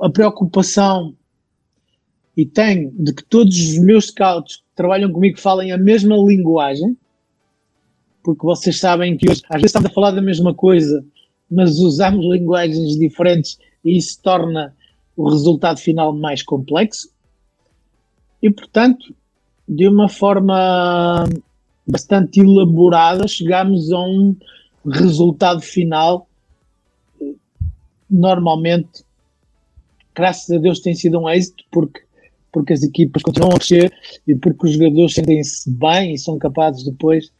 a 0.00 0.10
preocupação 0.10 1.14
e 2.36 2.46
tenho 2.46 2.92
de 2.92 3.12
que 3.12 3.24
todos 3.24 3.56
os 3.56 3.78
meus 3.78 4.06
scouts 4.06 4.56
que 4.56 4.62
trabalham 4.76 5.10
comigo 5.10 5.40
falem 5.40 5.72
a 5.72 5.78
mesma 5.78 6.16
linguagem, 6.16 6.96
porque 8.22 8.44
vocês 8.44 8.78
sabem 8.78 9.16
que 9.16 9.28
hoje, 9.28 9.42
às 9.48 9.56
vezes 9.56 9.70
estamos 9.70 9.90
a 9.90 9.94
falar 9.94 10.12
da 10.12 10.22
mesma 10.22 10.54
coisa, 10.54 11.04
mas 11.50 11.78
usamos 11.78 12.24
linguagens 12.24 12.96
diferentes 12.96 13.58
e 13.84 13.96
isso 13.96 14.20
torna 14.22 14.74
o 15.16 15.28
resultado 15.28 15.80
final 15.80 16.12
mais 16.12 16.42
complexo. 16.42 17.10
E, 18.40 18.48
portanto, 18.48 19.14
de 19.68 19.88
uma 19.88 20.08
forma 20.08 21.24
bastante 21.88 22.40
elaborada, 22.40 23.26
chegamos 23.26 23.90
a 23.90 24.00
um 24.00 24.36
resultado 24.86 25.60
final. 25.60 26.28
Normalmente, 28.10 29.04
graças 30.14 30.50
a 30.50 30.58
Deus, 30.58 30.80
tem 30.80 30.94
sido 30.94 31.18
um 31.18 31.28
êxito, 31.28 31.64
porque, 31.70 32.00
porque 32.52 32.72
as 32.72 32.82
equipas 32.82 33.22
continuam 33.22 33.52
a 33.52 33.58
crescer 33.58 33.92
e 34.26 34.34
porque 34.34 34.66
os 34.66 34.72
jogadores 34.72 35.14
sentem-se 35.14 35.70
bem 35.70 36.14
e 36.14 36.18
são 36.18 36.38
capazes 36.38 36.84
depois 36.84 37.30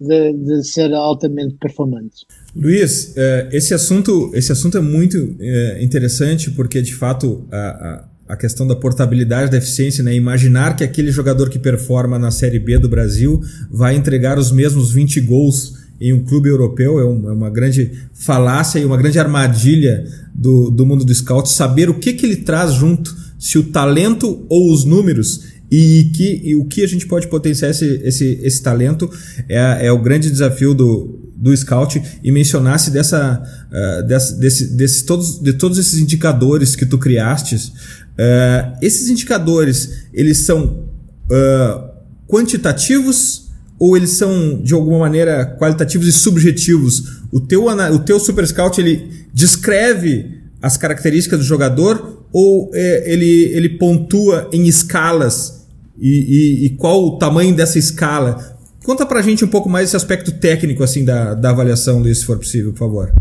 de, 0.00 0.32
de 0.32 0.64
ser 0.64 0.92
altamente 0.94 1.54
performante. 1.54 2.24
Luiz, 2.54 3.16
eh, 3.16 3.48
esse 3.52 3.74
assunto, 3.74 4.30
esse 4.34 4.52
assunto 4.52 4.78
é 4.78 4.80
muito 4.80 5.36
eh, 5.40 5.78
interessante 5.82 6.50
porque 6.52 6.80
de 6.80 6.94
fato 6.94 7.46
a, 7.50 7.56
a, 7.56 8.08
questão 8.36 8.66
da 8.66 8.76
portabilidade 8.76 9.50
da 9.50 9.58
eficiência, 9.58 10.04
né? 10.04 10.14
imaginar 10.14 10.76
que 10.76 10.84
aquele 10.84 11.10
jogador 11.10 11.48
que 11.48 11.58
performa 11.58 12.18
na 12.18 12.30
Série 12.30 12.58
B 12.58 12.78
do 12.78 12.88
Brasil 12.88 13.40
vai 13.70 13.96
entregar 13.96 14.38
os 14.38 14.52
mesmos 14.52 14.92
20 14.92 15.20
gols 15.22 15.78
em 16.00 16.12
um 16.12 16.24
clube 16.24 16.48
europeu 16.48 17.00
é, 17.00 17.04
um, 17.04 17.28
é 17.28 17.32
uma 17.32 17.50
grande 17.50 17.90
falácia 18.12 18.78
e 18.78 18.84
uma 18.84 18.96
grande 18.96 19.18
armadilha 19.18 20.04
do, 20.34 20.70
do 20.70 20.86
mundo 20.86 21.04
do 21.04 21.14
scout 21.14 21.48
saber 21.48 21.90
o 21.90 21.98
que, 21.98 22.12
que 22.12 22.24
ele 22.24 22.36
traz 22.36 22.74
junto, 22.74 23.16
se 23.38 23.58
o 23.58 23.64
talento 23.64 24.46
ou 24.48 24.72
os 24.72 24.84
números 24.84 25.58
e, 25.70 26.10
que, 26.14 26.40
e 26.44 26.56
o 26.56 26.64
que 26.64 26.82
a 26.82 26.86
gente 26.86 27.06
pode 27.06 27.26
potenciar 27.28 27.70
esse, 27.70 28.00
esse, 28.04 28.40
esse 28.42 28.62
talento 28.62 29.10
é, 29.48 29.86
é 29.86 29.92
o 29.92 30.00
grande 30.00 30.30
desafio 30.30 30.72
do, 30.72 31.32
do 31.36 31.56
scout 31.56 32.02
e 32.22 32.32
mencionasse 32.32 32.90
dessa, 32.90 33.42
uh, 33.70 34.06
desse, 34.06 34.74
desse, 34.76 35.04
todos, 35.04 35.40
de 35.40 35.52
todos 35.52 35.78
esses 35.78 35.98
indicadores 36.00 36.74
que 36.74 36.86
tu 36.86 36.98
criastes. 36.98 37.72
Uh, 38.18 38.76
esses 38.82 39.08
indicadores, 39.08 40.08
eles 40.12 40.38
são 40.38 40.88
uh, 41.30 41.88
quantitativos 42.26 43.48
ou 43.78 43.96
eles 43.96 44.10
são 44.10 44.60
de 44.60 44.74
alguma 44.74 44.98
maneira 44.98 45.56
qualitativos 45.58 46.08
e 46.08 46.12
subjetivos? 46.12 47.22
O 47.30 47.40
teu, 47.40 47.66
o 47.66 47.98
teu 48.00 48.18
Super 48.18 48.46
Scout 48.46 48.80
ele 48.80 49.26
descreve 49.32 50.38
as 50.60 50.76
características 50.76 51.38
do 51.38 51.44
jogador 51.44 52.26
ou 52.32 52.70
é, 52.74 53.12
ele, 53.12 53.44
ele 53.54 53.68
pontua 53.78 54.50
em 54.52 54.66
escalas 54.66 55.66
e, 55.98 56.08
e, 56.08 56.66
e, 56.66 56.70
qual 56.70 57.04
o 57.04 57.18
tamanho 57.18 57.54
dessa 57.54 57.78
escala? 57.78 58.56
Conta 58.84 59.04
pra 59.04 59.22
gente 59.22 59.44
um 59.44 59.48
pouco 59.48 59.68
mais 59.68 59.88
esse 59.88 59.96
aspecto 59.96 60.32
técnico 60.32 60.82
assim 60.82 61.04
da, 61.04 61.34
da 61.34 61.50
avaliação, 61.50 62.02
se 62.04 62.24
for 62.24 62.38
possível, 62.38 62.72
por 62.72 62.78
favor. 62.78 63.12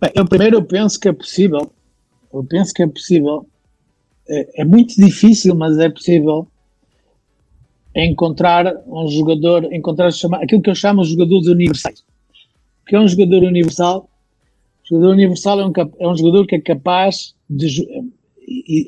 Bem, 0.00 0.12
eu 0.14 0.24
primeiro 0.24 0.56
eu 0.56 0.64
penso 0.64 0.98
que 1.00 1.08
é 1.08 1.12
possível. 1.12 1.70
Eu 2.32 2.44
penso 2.44 2.72
que 2.72 2.82
é 2.82 2.86
possível. 2.86 3.46
É, 4.28 4.62
é 4.62 4.64
muito 4.64 4.94
difícil, 4.96 5.54
mas 5.54 5.78
é 5.78 5.88
possível 5.88 6.48
encontrar 7.94 8.66
um 8.86 9.08
jogador, 9.08 9.72
encontrar 9.72 10.10
aquilo 10.42 10.60
que 10.60 10.70
eu 10.70 10.74
chamo 10.74 11.02
de 11.02 11.10
jogadores 11.10 11.46
universais. 11.46 12.04
Que 12.86 12.94
é 12.94 13.00
um 13.00 13.08
jogador 13.08 13.42
universal? 13.42 14.08
O 14.84 14.88
jogador 14.88 15.12
universal 15.12 15.60
é 15.60 15.66
um, 15.66 15.72
é 15.98 16.08
um 16.08 16.16
jogador 16.16 16.46
que 16.46 16.56
é 16.56 16.60
capaz 16.60 17.34
de 17.48 17.86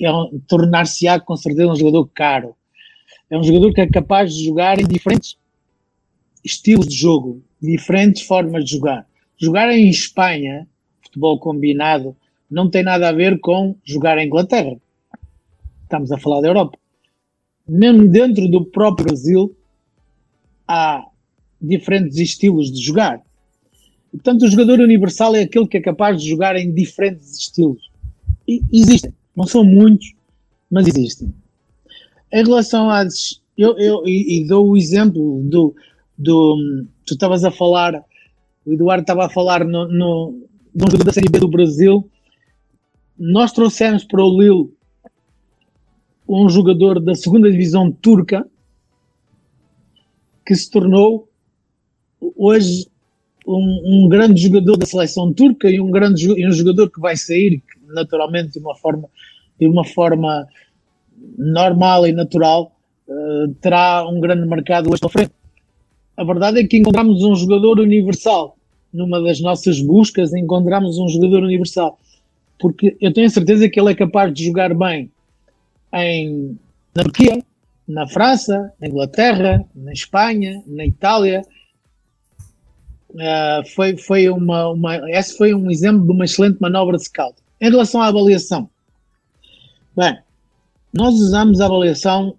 é 0.00 0.12
um, 0.12 0.40
tornar-se-á 0.46 1.18
com 1.18 1.36
certeza 1.36 1.72
um 1.72 1.76
jogador 1.76 2.06
caro. 2.14 2.54
É 3.30 3.36
um 3.36 3.42
jogador 3.42 3.72
que 3.72 3.80
é 3.80 3.88
capaz 3.88 4.34
de 4.34 4.44
jogar 4.44 4.78
em 4.78 4.86
diferentes 4.86 5.36
estilos 6.44 6.86
de 6.86 6.94
jogo, 6.94 7.42
diferentes 7.60 8.22
formas 8.22 8.64
de 8.64 8.72
jogar. 8.72 9.06
Jogar 9.36 9.70
em 9.72 9.88
Espanha, 9.88 10.66
futebol 11.02 11.38
combinado, 11.38 12.16
não 12.50 12.70
tem 12.70 12.82
nada 12.82 13.08
a 13.08 13.12
ver 13.12 13.38
com 13.40 13.74
jogar 13.84 14.18
em 14.18 14.26
Inglaterra. 14.26 14.76
Estamos 15.88 16.12
a 16.12 16.18
falar 16.18 16.42
da 16.42 16.48
Europa. 16.48 16.78
Mesmo 17.66 18.06
dentro 18.08 18.46
do 18.46 18.62
próprio 18.62 19.06
Brasil, 19.06 19.56
há 20.66 21.02
diferentes 21.58 22.18
estilos 22.18 22.70
de 22.70 22.78
jogar. 22.78 23.22
Portanto, 24.12 24.42
o 24.42 24.50
jogador 24.50 24.80
universal 24.80 25.34
é 25.34 25.44
aquele 25.44 25.66
que 25.66 25.78
é 25.78 25.80
capaz 25.80 26.20
de 26.20 26.28
jogar 26.28 26.56
em 26.56 26.74
diferentes 26.74 27.38
estilos. 27.38 27.90
E 28.46 28.60
existem. 28.70 29.14
Não 29.34 29.46
são 29.46 29.64
muitos, 29.64 30.12
mas 30.70 30.86
existem. 30.86 31.32
Em 32.30 32.44
relação 32.44 32.90
às. 32.90 33.40
Eu, 33.56 33.78
eu 33.78 34.02
e, 34.06 34.46
dou 34.46 34.68
o 34.68 34.76
exemplo 34.76 35.42
do. 35.44 35.74
do 36.18 36.84
tu 37.06 37.14
estavas 37.14 37.44
a 37.44 37.50
falar, 37.50 38.04
o 38.66 38.74
Eduardo 38.74 39.04
estava 39.04 39.24
a 39.24 39.30
falar 39.30 39.64
no, 39.64 39.88
no, 39.88 40.34
um 40.74 40.90
jogador 40.90 41.04
da 41.04 41.12
Série 41.14 41.30
B 41.30 41.38
do 41.38 41.48
Brasil. 41.48 42.06
Nós 43.18 43.52
trouxemos 43.52 44.04
para 44.04 44.22
o 44.22 44.38
Lille 44.38 44.77
um 46.28 46.48
jogador 46.48 47.00
da 47.00 47.14
segunda 47.14 47.50
divisão 47.50 47.90
turca 47.90 48.46
que 50.44 50.54
se 50.54 50.70
tornou 50.70 51.28
hoje 52.36 52.86
um, 53.46 54.04
um, 54.04 54.08
grande 54.08 54.40
jogador 54.40 54.76
da 54.76 54.84
seleção 54.84 55.32
turca 55.32 55.70
e 55.70 55.80
um 55.80 55.90
grande 55.90 56.26
e 56.26 56.46
um 56.46 56.52
jogador 56.52 56.90
que 56.90 57.00
vai 57.00 57.16
sair 57.16 57.62
naturalmente 57.86 58.52
de 58.52 58.58
uma 58.58 58.76
forma 58.76 59.08
de 59.58 59.66
uma 59.66 59.84
forma 59.84 60.46
normal 61.36 62.06
e 62.06 62.12
natural, 62.12 62.72
uh, 63.08 63.52
terá 63.60 64.06
um 64.08 64.20
grande 64.20 64.46
mercado 64.46 64.92
hoje 64.92 65.00
à 65.04 65.08
frente. 65.08 65.32
A 66.16 66.24
verdade 66.24 66.60
é 66.60 66.64
que 66.66 66.78
encontramos 66.78 67.24
um 67.24 67.34
jogador 67.34 67.80
universal. 67.80 68.56
Numa 68.92 69.20
das 69.20 69.40
nossas 69.40 69.80
buscas, 69.80 70.32
encontramos 70.32 70.98
um 70.98 71.08
jogador 71.08 71.42
universal. 71.42 71.98
Porque 72.58 72.96
eu 73.00 73.12
tenho 73.12 73.28
certeza 73.30 73.68
que 73.68 73.80
ele 73.80 73.90
é 73.90 73.94
capaz 73.94 74.32
de 74.32 74.44
jogar 74.44 74.74
bem 74.74 75.10
em, 75.94 76.58
na 76.94 77.02
Turquia, 77.02 77.42
na 77.86 78.06
França, 78.06 78.72
na 78.80 78.86
Inglaterra, 78.86 79.64
na 79.74 79.92
Espanha, 79.92 80.62
na 80.66 80.84
Itália. 80.84 81.42
Uh, 83.10 83.66
foi, 83.74 83.96
foi 83.96 84.28
uma, 84.28 84.68
uma, 84.68 85.10
esse 85.10 85.36
foi 85.36 85.54
um 85.54 85.70
exemplo 85.70 86.04
de 86.04 86.12
uma 86.12 86.26
excelente 86.26 86.60
manobra 86.60 86.98
de 86.98 87.04
scout. 87.04 87.36
Em 87.60 87.70
relação 87.70 88.02
à 88.02 88.08
avaliação, 88.08 88.68
bem, 89.96 90.18
nós 90.92 91.14
usamos 91.14 91.60
a 91.60 91.66
avaliação, 91.66 92.36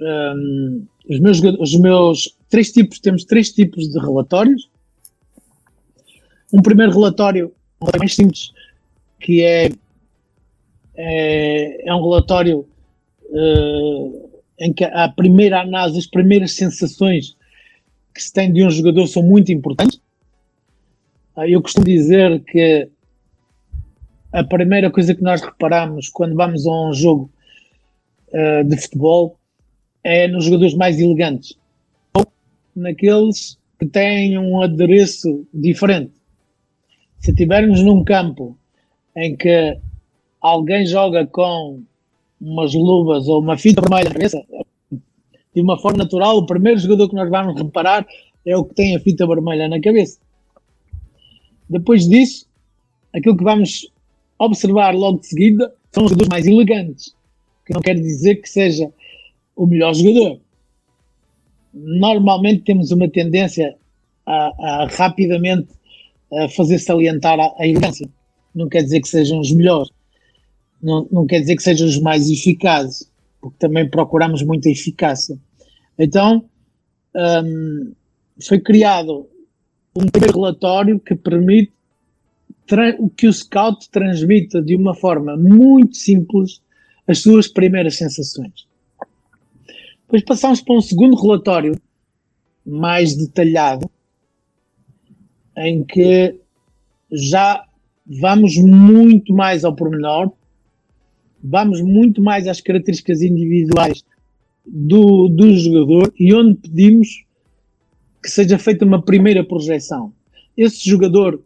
um, 0.00 0.86
os, 1.08 1.18
meus, 1.18 1.40
os 1.58 1.80
meus 1.80 2.36
três 2.50 2.70
tipos, 2.70 3.00
temos 3.00 3.24
três 3.24 3.50
tipos 3.50 3.88
de 3.88 3.98
relatórios. 3.98 4.70
Um 6.52 6.60
primeiro 6.60 6.92
relatório, 6.92 7.52
relatório 7.80 8.00
mais 8.00 8.14
simples, 8.14 8.52
que 9.18 9.42
é, 9.42 9.70
é, 10.94 11.88
é 11.88 11.94
um 11.94 12.02
relatório 12.02 12.68
uh, 13.34 14.30
em 14.58 14.72
que 14.72 14.84
a 14.84 15.08
primeira 15.08 15.60
análise, 15.60 15.98
as 15.98 16.06
primeiras 16.06 16.52
sensações 16.52 17.36
que 18.14 18.22
se 18.22 18.32
tem 18.32 18.52
de 18.52 18.64
um 18.64 18.70
jogador 18.70 19.06
são 19.08 19.22
muito 19.22 19.52
importantes. 19.52 20.00
Uh, 21.36 21.42
eu 21.48 21.60
costumo 21.60 21.86
dizer 21.86 22.42
que 22.44 22.88
a 24.32 24.44
primeira 24.44 24.90
coisa 24.90 25.14
que 25.14 25.22
nós 25.22 25.42
reparamos 25.42 26.08
quando 26.08 26.34
vamos 26.34 26.66
a 26.66 26.88
um 26.88 26.92
jogo 26.92 27.30
uh, 28.28 28.64
de 28.64 28.76
futebol 28.80 29.36
é 30.02 30.28
nos 30.28 30.44
jogadores 30.44 30.74
mais 30.74 30.98
elegantes 30.98 31.58
ou 32.14 32.26
naqueles 32.76 33.58
que 33.78 33.86
têm 33.86 34.38
um 34.38 34.62
adereço 34.62 35.46
diferente. 35.52 36.12
Se 37.18 37.30
estivermos 37.30 37.82
num 37.82 38.04
campo 38.04 38.56
em 39.16 39.34
que 39.36 39.78
alguém 40.40 40.84
joga 40.84 41.26
com 41.26 41.82
umas 42.40 42.74
luvas 42.74 43.26
ou 43.28 43.40
uma 43.40 43.56
fita 43.56 43.80
vermelha 43.80 44.08
na 44.08 44.14
cabeça, 44.14 44.42
de 45.54 45.60
uma 45.60 45.78
forma 45.78 45.98
natural, 45.98 46.38
o 46.38 46.46
primeiro 46.46 46.78
jogador 46.80 47.08
que 47.08 47.14
nós 47.14 47.30
vamos 47.30 47.60
reparar 47.60 48.06
é 48.44 48.56
o 48.56 48.64
que 48.64 48.74
tem 48.74 48.96
a 48.96 49.00
fita 49.00 49.26
vermelha 49.26 49.68
na 49.68 49.80
cabeça. 49.80 50.18
Depois 51.68 52.08
disso, 52.08 52.46
aquilo 53.12 53.36
que 53.36 53.44
vamos 53.44 53.90
observar 54.38 54.94
logo 54.94 55.20
de 55.20 55.28
seguida 55.28 55.72
são 55.92 56.04
os 56.04 56.10
jogadores 56.10 56.28
mais 56.28 56.46
elegantes 56.46 57.14
que 57.64 57.72
não 57.72 57.80
quer 57.80 57.94
dizer 57.94 58.36
que 58.36 58.48
seja 58.48 58.92
o 59.56 59.66
melhor 59.66 59.94
jogador. 59.94 60.40
Normalmente 61.72 62.62
temos 62.62 62.90
uma 62.90 63.08
tendência 63.08 63.76
a, 64.26 64.82
a 64.82 64.86
rapidamente 64.86 65.68
a 66.32 66.48
fazer 66.48 66.78
salientar 66.78 67.38
a, 67.40 67.54
a 67.58 67.66
elegância. 67.66 68.08
Não 68.54 68.68
quer 68.68 68.82
dizer 68.82 69.00
que 69.00 69.08
sejam 69.08 69.40
os 69.40 69.50
melhores. 69.52 69.90
Não, 70.84 71.08
não 71.10 71.26
quer 71.26 71.40
dizer 71.40 71.56
que 71.56 71.62
sejam 71.62 71.88
os 71.88 71.98
mais 71.98 72.28
eficazes, 72.28 73.10
porque 73.40 73.56
também 73.58 73.88
procuramos 73.88 74.42
muita 74.42 74.68
eficácia. 74.68 75.38
Então, 75.98 76.44
um, 77.16 77.92
foi 78.46 78.60
criado 78.60 79.26
um 79.96 80.04
relatório 80.20 81.00
que 81.00 81.14
permite 81.14 81.72
que 83.16 83.26
o 83.26 83.32
scout 83.32 83.88
transmita 83.90 84.60
de 84.60 84.76
uma 84.76 84.94
forma 84.94 85.36
muito 85.36 85.96
simples 85.96 86.60
as 87.06 87.20
suas 87.20 87.48
primeiras 87.48 87.96
sensações. 87.96 88.66
Depois 90.02 90.22
passamos 90.22 90.60
para 90.60 90.76
um 90.76 90.80
segundo 90.80 91.16
relatório 91.16 91.80
mais 92.64 93.14
detalhado, 93.14 93.90
em 95.56 95.82
que 95.82 96.38
já 97.10 97.64
vamos 98.06 98.56
muito 98.56 99.32
mais 99.32 99.64
ao 99.64 99.74
pormenor, 99.74 100.32
vamos 101.44 101.82
muito 101.82 102.22
mais 102.22 102.48
às 102.48 102.62
características 102.62 103.20
individuais 103.20 104.02
do, 104.64 105.28
do 105.28 105.54
jogador 105.54 106.12
e 106.18 106.34
onde 106.34 106.54
pedimos 106.54 107.26
que 108.22 108.30
seja 108.30 108.58
feita 108.58 108.86
uma 108.86 109.02
primeira 109.02 109.44
projeção. 109.44 110.14
Esse 110.56 110.88
jogador, 110.88 111.44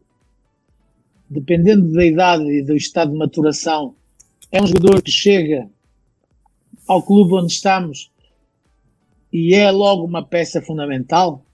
dependendo 1.29 1.93
da 1.93 2.07
idade 2.07 2.45
e 2.45 2.63
do 2.63 2.77
estado 2.77 3.11
de 3.11 3.19
maturação 3.19 3.97
é 4.53 4.63
um 4.63 4.67
jogador 4.67 5.03
que 5.03 5.11
chega 5.11 5.69
ao 6.87 7.03
clube 7.03 7.35
onde 7.35 7.53
estamos 7.53 8.13
e 9.33 9.53
é 9.53 9.71
logo 9.73 10.05
uma 10.05 10.25
peça 10.25 10.63
fundamental. 10.63 11.45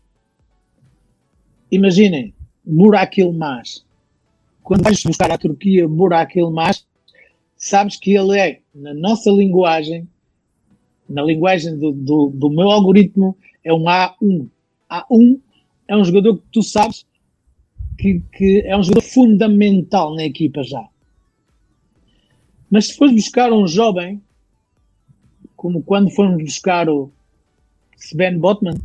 imaginem, 1.71 2.35
Burak 2.65 3.21
Yilmaz. 3.21 3.85
Quando 4.63 4.85
vais 4.85 5.03
buscar 5.03 5.31
a 5.31 5.39
Turquia 5.39 5.89
Burak 5.89 6.39
Yilmaz, 6.39 6.87
sabes 7.65 7.97
que 7.97 8.13
ele 8.13 8.39
é, 8.39 8.61
na 8.75 8.93
nossa 8.93 9.31
linguagem, 9.31 10.07
na 11.09 11.23
linguagem 11.23 11.79
do, 11.79 11.93
do, 11.93 12.31
do 12.35 12.51
meu 12.51 12.71
algoritmo, 12.71 13.35
é 13.65 13.73
um 13.73 13.85
A1. 13.85 14.51
A1 14.91 15.41
é 15.89 15.97
um 15.97 16.05
jogador 16.05 16.37
que 16.37 16.45
tu 16.53 16.63
sabes 16.63 17.07
que, 17.99 18.21
que 18.35 18.61
é 18.67 18.77
um 18.77 18.83
jogador 18.83 19.01
fundamental 19.01 20.15
na 20.15 20.25
equipa 20.25 20.63
já. 20.63 20.87
Mas 22.71 22.89
se 22.89 22.97
fores 22.99 23.15
buscar 23.15 23.51
um 23.51 23.67
jovem, 23.67 24.23
como 25.57 25.83
quando 25.83 26.11
fomos 26.11 26.45
buscar 26.45 26.87
o 26.91 27.11
Sven 27.97 28.39
Botman, 28.39 28.77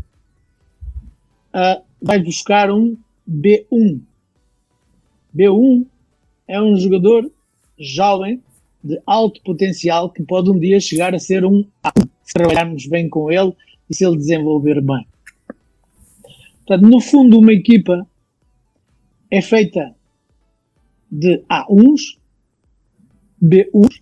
uh, 1.53 1.83
vais 2.01 2.23
buscar 2.23 2.71
um 2.71 2.97
B1. 3.29 3.99
B1 5.35 5.85
é 6.47 6.61
um 6.61 6.77
jogador 6.77 7.29
jovem 7.77 8.41
de 8.83 9.01
alto 9.05 9.41
potencial 9.43 10.09
que 10.09 10.23
pode 10.23 10.49
um 10.49 10.59
dia 10.59 10.79
chegar 10.79 11.13
a 11.13 11.19
ser 11.19 11.45
um 11.45 11.65
A, 11.83 11.91
se 12.23 12.33
trabalharmos 12.33 12.85
bem 12.87 13.09
com 13.09 13.31
ele 13.31 13.53
e 13.89 13.95
se 13.95 14.05
ele 14.05 14.17
desenvolver 14.17 14.81
bem. 14.81 15.05
Portanto, 16.65 16.89
no 16.89 17.01
fundo, 17.01 17.39
uma 17.39 17.51
equipa 17.51 18.07
é 19.31 19.41
feita 19.41 19.95
de 21.11 21.43
A1s, 21.49 22.17
B1s, 23.41 23.99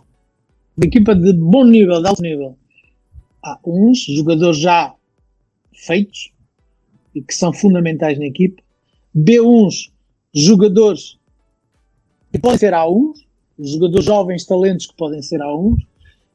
de 0.78 0.88
equipa 0.88 1.16
de 1.16 1.34
bom 1.34 1.64
nível, 1.66 2.02
de 2.02 2.08
alto 2.08 2.22
nível. 2.22 2.58
A1s, 3.44 4.16
jogadores 4.16 4.60
já 4.60 4.94
feitos 5.74 6.32
e 7.16 7.22
que 7.22 7.34
são 7.34 7.54
fundamentais 7.54 8.20
na 8.20 8.26
equipa. 8.26 8.62
B1s, 9.16 9.92
jogadores 10.34 11.18
que 12.32 12.40
podem 12.40 12.58
ser 12.58 12.74
A1s, 12.74 13.27
jogadores 13.60 14.06
jovens 14.06 14.46
talentos 14.46 14.86
que 14.88 14.96
podem 14.96 15.22
ser 15.22 15.40
A1s. 15.40 15.78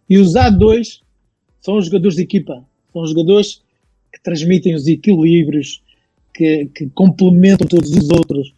E 0.08 0.18
os 0.18 0.34
A2 0.34 1.00
são 1.60 1.78
os 1.78 1.86
jogadores 1.86 2.16
de 2.16 2.22
equipa, 2.22 2.64
são 2.92 3.02
os 3.02 3.10
jogadores 3.10 3.62
que 4.12 4.22
transmitem 4.22 4.74
os 4.74 4.86
equilíbrios, 4.86 5.82
que, 6.34 6.66
que 6.74 6.88
complementam 6.90 7.66
todos 7.66 7.90
os 7.90 8.10
outros 8.10 8.52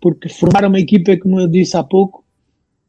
porque 0.00 0.28
formar 0.28 0.64
uma 0.64 0.80
equipa 0.80 1.12
é, 1.12 1.16
como 1.16 1.38
eu 1.38 1.46
disse 1.46 1.76
há 1.76 1.84
pouco, 1.84 2.24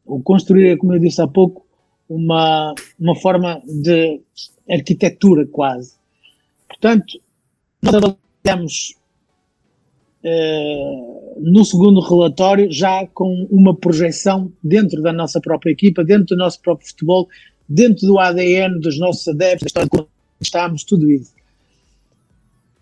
ou 0.06 0.22
construir, 0.22 0.68
é, 0.68 0.76
como 0.76 0.94
eu 0.94 0.98
disse 0.98 1.20
há 1.20 1.28
pouco, 1.28 1.66
uma, 2.08 2.74
uma 2.98 3.14
forma 3.14 3.62
de 3.66 4.20
arquitetura 4.68 5.46
quase. 5.46 5.94
Portanto, 6.66 7.20
nós 7.82 7.94
avaliamos 7.94 8.96
no 11.38 11.64
segundo 11.64 12.00
relatório 12.00 12.70
já 12.70 13.06
com 13.08 13.46
uma 13.50 13.74
projeção 13.74 14.52
dentro 14.62 15.02
da 15.02 15.12
nossa 15.12 15.40
própria 15.40 15.72
equipa, 15.72 16.04
dentro 16.04 16.36
do 16.36 16.36
nosso 16.36 16.60
próprio 16.60 16.88
futebol, 16.88 17.28
dentro 17.68 18.06
do 18.06 18.18
ADN 18.18 18.78
dos 18.78 18.98
nossos 18.98 19.26
adeptos, 19.26 19.72
da 19.72 19.82
história 19.82 20.06
estamos, 20.40 20.84
tudo 20.84 21.10
isso. 21.10 21.32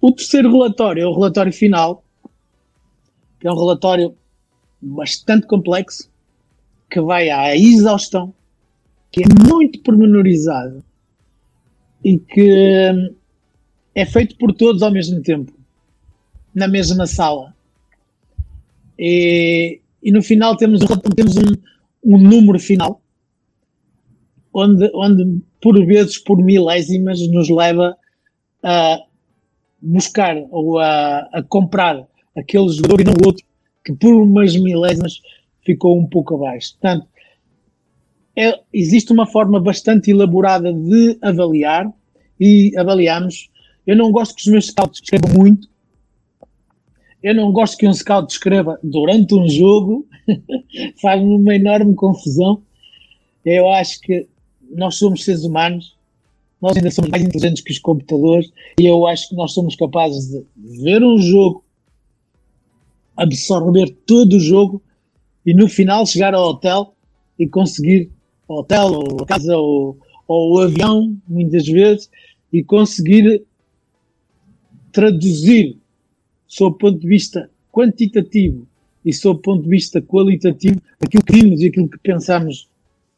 O 0.01 0.13
terceiro 0.13 0.51
relatório 0.51 1.03
é 1.03 1.07
o 1.07 1.15
relatório 1.15 1.53
final, 1.53 2.03
que 3.39 3.47
é 3.47 3.53
um 3.53 3.57
relatório 3.57 4.17
bastante 4.81 5.47
complexo, 5.47 6.11
que 6.91 7.01
vai 7.01 7.31
à 7.31 7.55
exaustão, 7.57 8.35
que 9.13 9.23
é 9.23 9.27
muito 9.49 9.81
pormenorizado 9.81 10.83
e 12.03 12.19
que 12.19 12.91
hum, 12.93 13.15
é 13.95 14.07
feito 14.07 14.37
por 14.37 14.55
todos 14.55 14.83
ao 14.83 14.91
mesmo 14.91 15.23
tempo, 15.23 15.53
na 16.55 16.69
mesma 16.69 17.07
sala. 17.07 17.55
E, 18.99 19.81
e 20.03 20.13
no 20.13 20.23
final 20.23 20.57
temos, 20.57 20.81
temos 21.17 21.37
um, 21.37 21.53
um 22.05 22.19
número 22.19 22.59
final, 22.59 23.01
onde, 24.53 24.91
onde 24.95 25.43
por 25.61 25.75
vezes, 25.87 26.19
por 26.19 26.43
milésimas, 26.43 27.21
nos 27.29 27.49
leva 27.49 27.97
a 28.63 28.99
buscar 29.81 30.37
ou 30.51 30.79
a, 30.79 31.21
a 31.33 31.43
comprar 31.43 32.07
aquele 32.37 32.69
jogador 32.69 33.01
e 33.01 33.05
não 33.05 33.15
o 33.15 33.27
outro 33.27 33.45
que 33.85 33.93
por 33.95 34.13
umas 34.13 34.55
milésimas 34.57 35.21
ficou 35.65 35.99
um 35.99 36.07
pouco 36.07 36.35
abaixo. 36.35 36.73
Portanto, 36.73 37.07
é, 38.37 38.61
existe 38.73 39.13
uma 39.13 39.27
forma 39.27 39.61
bastante 39.61 40.11
elaborada 40.11 40.73
de 40.73 41.19
avaliar 41.23 41.91
e 42.39 42.73
avaliamos. 42.77 43.51
Eu 43.87 43.97
não 43.97 44.11
gosto 44.11 44.35
que 44.35 44.43
os 44.43 44.47
meus 44.47 44.67
scouts 44.67 45.01
escrevam 45.03 45.33
muito. 45.35 45.69
Eu 47.23 47.35
não 47.35 47.53
gosto 47.53 47.77
que 47.77 47.87
um 47.87 47.93
scout 47.93 48.33
escreva 48.33 48.79
durante 48.83 49.35
um 49.35 49.49
jogo. 49.49 50.07
Faz-me 51.01 51.35
uma 51.35 51.55
enorme 51.55 51.95
confusão. 51.95 52.63
Eu 53.45 53.69
acho 53.71 54.01
que 54.01 54.27
nós 54.71 54.97
somos 54.97 55.25
seres 55.25 55.45
humanos, 55.45 55.97
nós 56.61 56.77
ainda 56.77 56.91
somos 56.91 57.11
mais 57.11 57.25
inteligentes 57.25 57.63
que 57.63 57.73
os 57.73 57.79
computadores 57.79 58.51
e 58.79 58.87
eu 58.87 59.07
acho 59.07 59.31
que 59.31 59.35
nós 59.35 59.53
somos 59.53 59.75
capazes 59.75 60.29
de 60.29 60.45
ver 60.83 61.03
um 61.03 61.19
jogo 61.19 61.65
absorver 63.21 63.91
todo 64.07 64.37
o 64.37 64.41
jogo 64.41 64.83
e 65.45 65.53
no 65.53 65.69
final 65.69 66.07
chegar 66.07 66.35
ao 66.35 66.49
hotel 66.49 66.95
e 67.39 67.47
conseguir 67.47 68.11
hotel 68.49 68.93
ou 68.93 69.23
a 69.23 69.27
casa 69.27 69.57
ou, 69.57 69.99
ou 70.27 70.55
o 70.55 70.61
avião, 70.61 71.17
muitas 71.29 71.67
vezes, 71.67 72.11
e 72.53 72.63
conseguir 72.63 73.45
traduzir 74.91 75.77
sob 76.51 76.75
o 76.75 76.79
ponto 76.79 76.99
de 76.99 77.07
vista 77.07 77.49
quantitativo 77.73 78.67
e 79.05 79.13
sob 79.13 79.39
o 79.39 79.43
ponto 79.43 79.63
de 79.63 79.69
vista 79.69 80.03
qualitativo 80.03 80.83
aquilo 81.01 81.25
que 81.25 81.33
vimos 81.33 81.61
e 81.61 81.69
aquilo 81.69 81.89
que 81.89 81.99
pensamos 81.99 82.69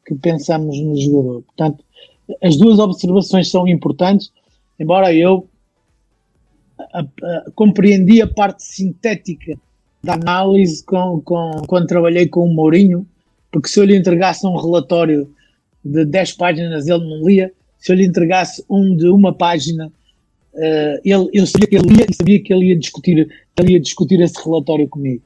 que 0.04 0.14
pensamos 0.16 0.78
no 0.78 1.00
jogador. 1.00 1.42
Portanto, 1.42 1.82
as 2.42 2.56
duas 2.56 2.78
observações 2.78 3.50
são 3.50 3.66
importantes, 3.66 4.30
embora 4.78 5.14
eu 5.14 5.48
a, 6.92 7.00
a, 7.00 7.50
compreendi 7.54 8.20
a 8.20 8.26
parte 8.26 8.64
sintética 8.64 9.56
da 10.02 10.14
análise 10.14 10.84
com, 10.84 11.20
com, 11.22 11.62
quando 11.66 11.86
trabalhei 11.86 12.26
com 12.26 12.44
o 12.44 12.52
Mourinho, 12.52 13.06
porque 13.50 13.68
se 13.68 13.80
eu 13.80 13.84
lhe 13.84 13.96
entregasse 13.96 14.46
um 14.46 14.56
relatório 14.56 15.32
de 15.82 16.04
10 16.04 16.32
páginas, 16.32 16.86
ele 16.86 17.04
não 17.04 17.26
lia. 17.26 17.52
Se 17.78 17.92
eu 17.92 17.96
lhe 17.96 18.04
entregasse 18.04 18.64
um 18.68 18.94
de 18.94 19.08
uma 19.08 19.32
página, 19.32 19.90
uh, 20.54 21.00
ele, 21.04 21.30
eu 21.32 21.46
sabia 21.46 21.68
que 21.68 21.76
ele 21.76 21.88
lia 21.88 22.06
e 22.08 22.14
sabia 22.14 22.42
que 22.42 22.52
ele 22.52 22.66
ia 22.66 22.78
discutir, 22.78 23.28
ele 23.58 23.72
ia 23.72 23.80
discutir 23.80 24.20
esse 24.20 24.42
relatório 24.42 24.88
comigo. 24.88 25.22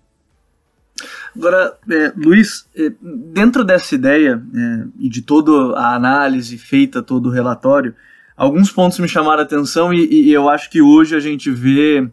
Agora, 1.36 1.76
é, 1.90 2.12
Luiz, 2.16 2.66
é, 2.74 2.90
dentro 3.00 3.62
dessa 3.62 3.94
ideia 3.94 4.42
é, 4.54 4.86
e 4.98 5.08
de 5.10 5.20
toda 5.20 5.78
a 5.78 5.94
análise 5.94 6.56
feita, 6.56 7.02
todo 7.02 7.26
o 7.26 7.32
relatório, 7.32 7.94
alguns 8.34 8.70
pontos 8.70 8.98
me 8.98 9.08
chamaram 9.08 9.40
a 9.40 9.44
atenção 9.44 9.92
e, 9.92 10.28
e 10.28 10.32
eu 10.32 10.48
acho 10.48 10.70
que 10.70 10.80
hoje 10.80 11.14
a 11.14 11.20
gente 11.20 11.50
vê 11.50 12.08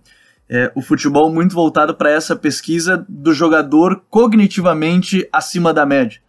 o 0.75 0.83
futebol 0.83 1.33
muito 1.33 1.55
voltado 1.55 1.95
para 1.95 2.11
essa 2.11 2.35
pesquisa 2.35 3.03
do 3.09 3.33
jogador 3.33 4.03
cognitivamente 4.07 5.27
acima 5.31 5.73
da 5.73 5.83
média. 5.83 6.19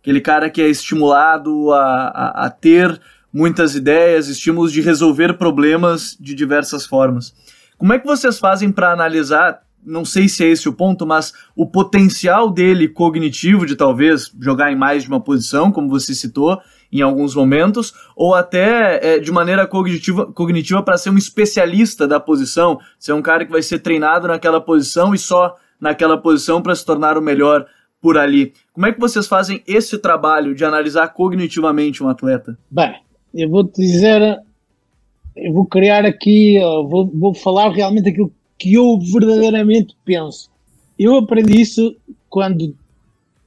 Aquele 0.00 0.20
cara 0.20 0.48
que 0.48 0.62
é 0.62 0.68
estimulado 0.68 1.72
a, 1.72 1.82
a, 1.82 2.46
a 2.46 2.50
ter 2.50 3.00
muitas 3.34 3.74
ideias, 3.74 4.28
estímulos 4.28 4.72
de 4.72 4.80
resolver 4.80 5.36
problemas 5.36 6.16
de 6.20 6.36
diversas 6.36 6.86
formas. 6.86 7.34
Como 7.76 7.92
é 7.92 7.98
que 7.98 8.06
vocês 8.06 8.38
fazem 8.38 8.70
para 8.70 8.92
analisar, 8.92 9.60
não 9.84 10.04
sei 10.04 10.28
se 10.28 10.44
é 10.44 10.48
esse 10.48 10.68
o 10.68 10.72
ponto, 10.72 11.04
mas 11.04 11.32
o 11.56 11.66
potencial 11.66 12.48
dele 12.48 12.86
cognitivo 12.86 13.66
de 13.66 13.74
talvez 13.74 14.30
jogar 14.40 14.70
em 14.70 14.76
mais 14.76 15.02
de 15.02 15.08
uma 15.08 15.20
posição, 15.20 15.72
como 15.72 15.88
você 15.88 16.14
citou, 16.14 16.60
em 16.92 17.02
alguns 17.02 17.34
momentos, 17.34 17.92
ou 18.14 18.36
até 18.36 19.16
é, 19.16 19.18
de 19.18 19.32
maneira 19.32 19.66
cognitiva, 19.66 20.32
cognitiva 20.32 20.80
para 20.80 20.96
ser 20.96 21.10
um 21.10 21.18
especialista 21.18 22.06
da 22.06 22.20
posição, 22.20 22.78
ser 23.00 23.14
um 23.14 23.22
cara 23.22 23.44
que 23.44 23.50
vai 23.50 23.62
ser 23.62 23.80
treinado 23.80 24.28
naquela 24.28 24.60
posição 24.60 25.12
e 25.12 25.18
só 25.18 25.56
naquela 25.80 26.16
posição 26.16 26.62
para 26.62 26.72
se 26.72 26.86
tornar 26.86 27.18
o 27.18 27.22
melhor 27.22 27.66
por 28.00 28.16
ali. 28.16 28.52
Como 28.72 28.86
é 28.86 28.92
que 28.92 29.00
vocês 29.00 29.26
fazem 29.26 29.60
esse 29.66 29.98
trabalho 29.98 30.54
de 30.54 30.64
analisar 30.64 31.08
cognitivamente 31.08 32.00
um 32.00 32.08
atleta? 32.08 32.56
Bem, 32.70 32.94
eu 33.34 33.50
vou 33.50 33.64
te 33.64 33.82
dizer, 33.82 34.40
eu 35.34 35.52
vou 35.52 35.66
criar 35.66 36.04
aqui, 36.04 36.58
vou, 36.88 37.06
vou 37.06 37.34
falar 37.34 37.70
realmente 37.70 38.08
aquilo 38.08 38.32
que 38.56 38.74
eu 38.74 38.98
verdadeiramente 39.00 39.96
penso. 40.04 40.50
Eu 40.98 41.16
aprendi 41.16 41.60
isso 41.60 41.96
quando 42.30 42.76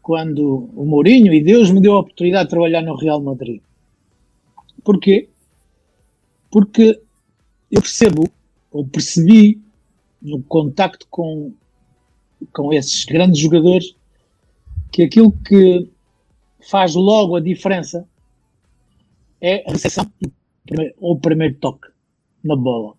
quando 0.08 0.70
o 0.74 0.86
Mourinho 0.86 1.34
e 1.34 1.44
Deus 1.44 1.70
me 1.70 1.82
deu 1.82 1.96
a 1.96 2.00
oportunidade 2.00 2.46
de 2.46 2.52
trabalhar 2.52 2.82
no 2.82 2.96
Real 2.96 3.22
Madrid. 3.22 3.62
Porquê? 4.82 5.28
Porque 6.50 7.02
eu 7.70 7.82
percebo, 7.82 8.24
ou 8.72 8.88
percebi, 8.88 9.62
no 10.22 10.42
contacto 10.44 11.06
com, 11.10 11.52
com 12.54 12.72
esses 12.72 13.04
grandes 13.04 13.42
jogadores, 13.42 13.98
que 14.94 15.04
aquilo 15.04 15.34
que 15.46 15.90
faz 16.62 16.96
logo 16.96 17.36
a 17.36 17.42
diferença 17.42 18.08
é 19.42 19.64
a 19.68 19.72
recepção 19.72 20.12
ou 21.00 21.14
o 21.14 21.20
primeiro 21.20 21.56
toque 21.56 21.88
na 22.44 22.56
bola. 22.56 22.96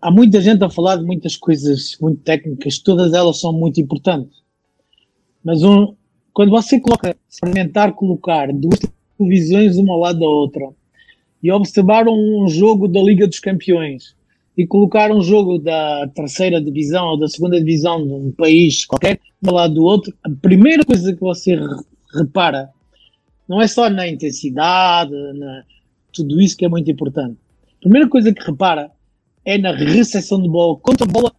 há 0.00 0.10
muita 0.10 0.40
gente 0.40 0.62
a 0.64 0.70
falar 0.70 0.96
de 0.96 1.04
muitas 1.04 1.36
coisas 1.36 1.96
muito 2.00 2.20
técnicas, 2.22 2.78
todas 2.78 3.12
elas 3.12 3.40
são 3.40 3.52
muito 3.52 3.80
importantes. 3.80 4.42
Mas 5.44 5.62
um, 5.62 5.94
quando 6.32 6.50
você 6.50 6.80
coloca, 6.80 7.16
experimentar 7.28 7.94
colocar 7.94 8.52
duas 8.52 8.80
televisões 9.16 9.76
uma 9.76 9.94
ao 9.94 10.00
lado 10.00 10.18
da 10.18 10.26
outra 10.26 10.68
e 11.42 11.50
observar 11.50 12.08
um 12.08 12.46
jogo 12.48 12.88
da 12.88 13.00
Liga 13.00 13.26
dos 13.26 13.38
Campeões 13.38 14.16
e 14.56 14.66
colocar 14.66 15.10
um 15.10 15.22
jogo 15.22 15.58
da 15.58 16.08
terceira 16.14 16.60
divisão 16.60 17.06
ou 17.06 17.18
da 17.18 17.28
segunda 17.28 17.58
divisão 17.58 18.06
de 18.06 18.12
um 18.12 18.32
país 18.32 18.84
qualquer 18.84 19.18
um 19.42 19.50
lado 19.50 19.74
do 19.74 19.82
outro, 19.82 20.14
a 20.22 20.30
primeira 20.30 20.84
coisa 20.84 21.12
que 21.12 21.20
você 21.20 21.58
repara 22.14 22.70
não 23.48 23.60
é 23.60 23.68
só 23.68 23.88
na 23.90 24.08
intensidade, 24.08 25.12
na, 25.34 25.64
tudo 26.12 26.40
isso 26.40 26.56
que 26.56 26.64
é 26.64 26.68
muito 26.68 26.90
importante. 26.90 27.36
A 27.76 27.80
primeira 27.80 28.08
coisa 28.08 28.32
que 28.32 28.42
repara 28.42 28.90
é 29.44 29.58
na 29.58 29.72
recepção 29.72 30.40
de 30.40 30.48
bola, 30.48 30.78
contra 30.78 31.06
a 31.06 31.10
bola 31.10 31.32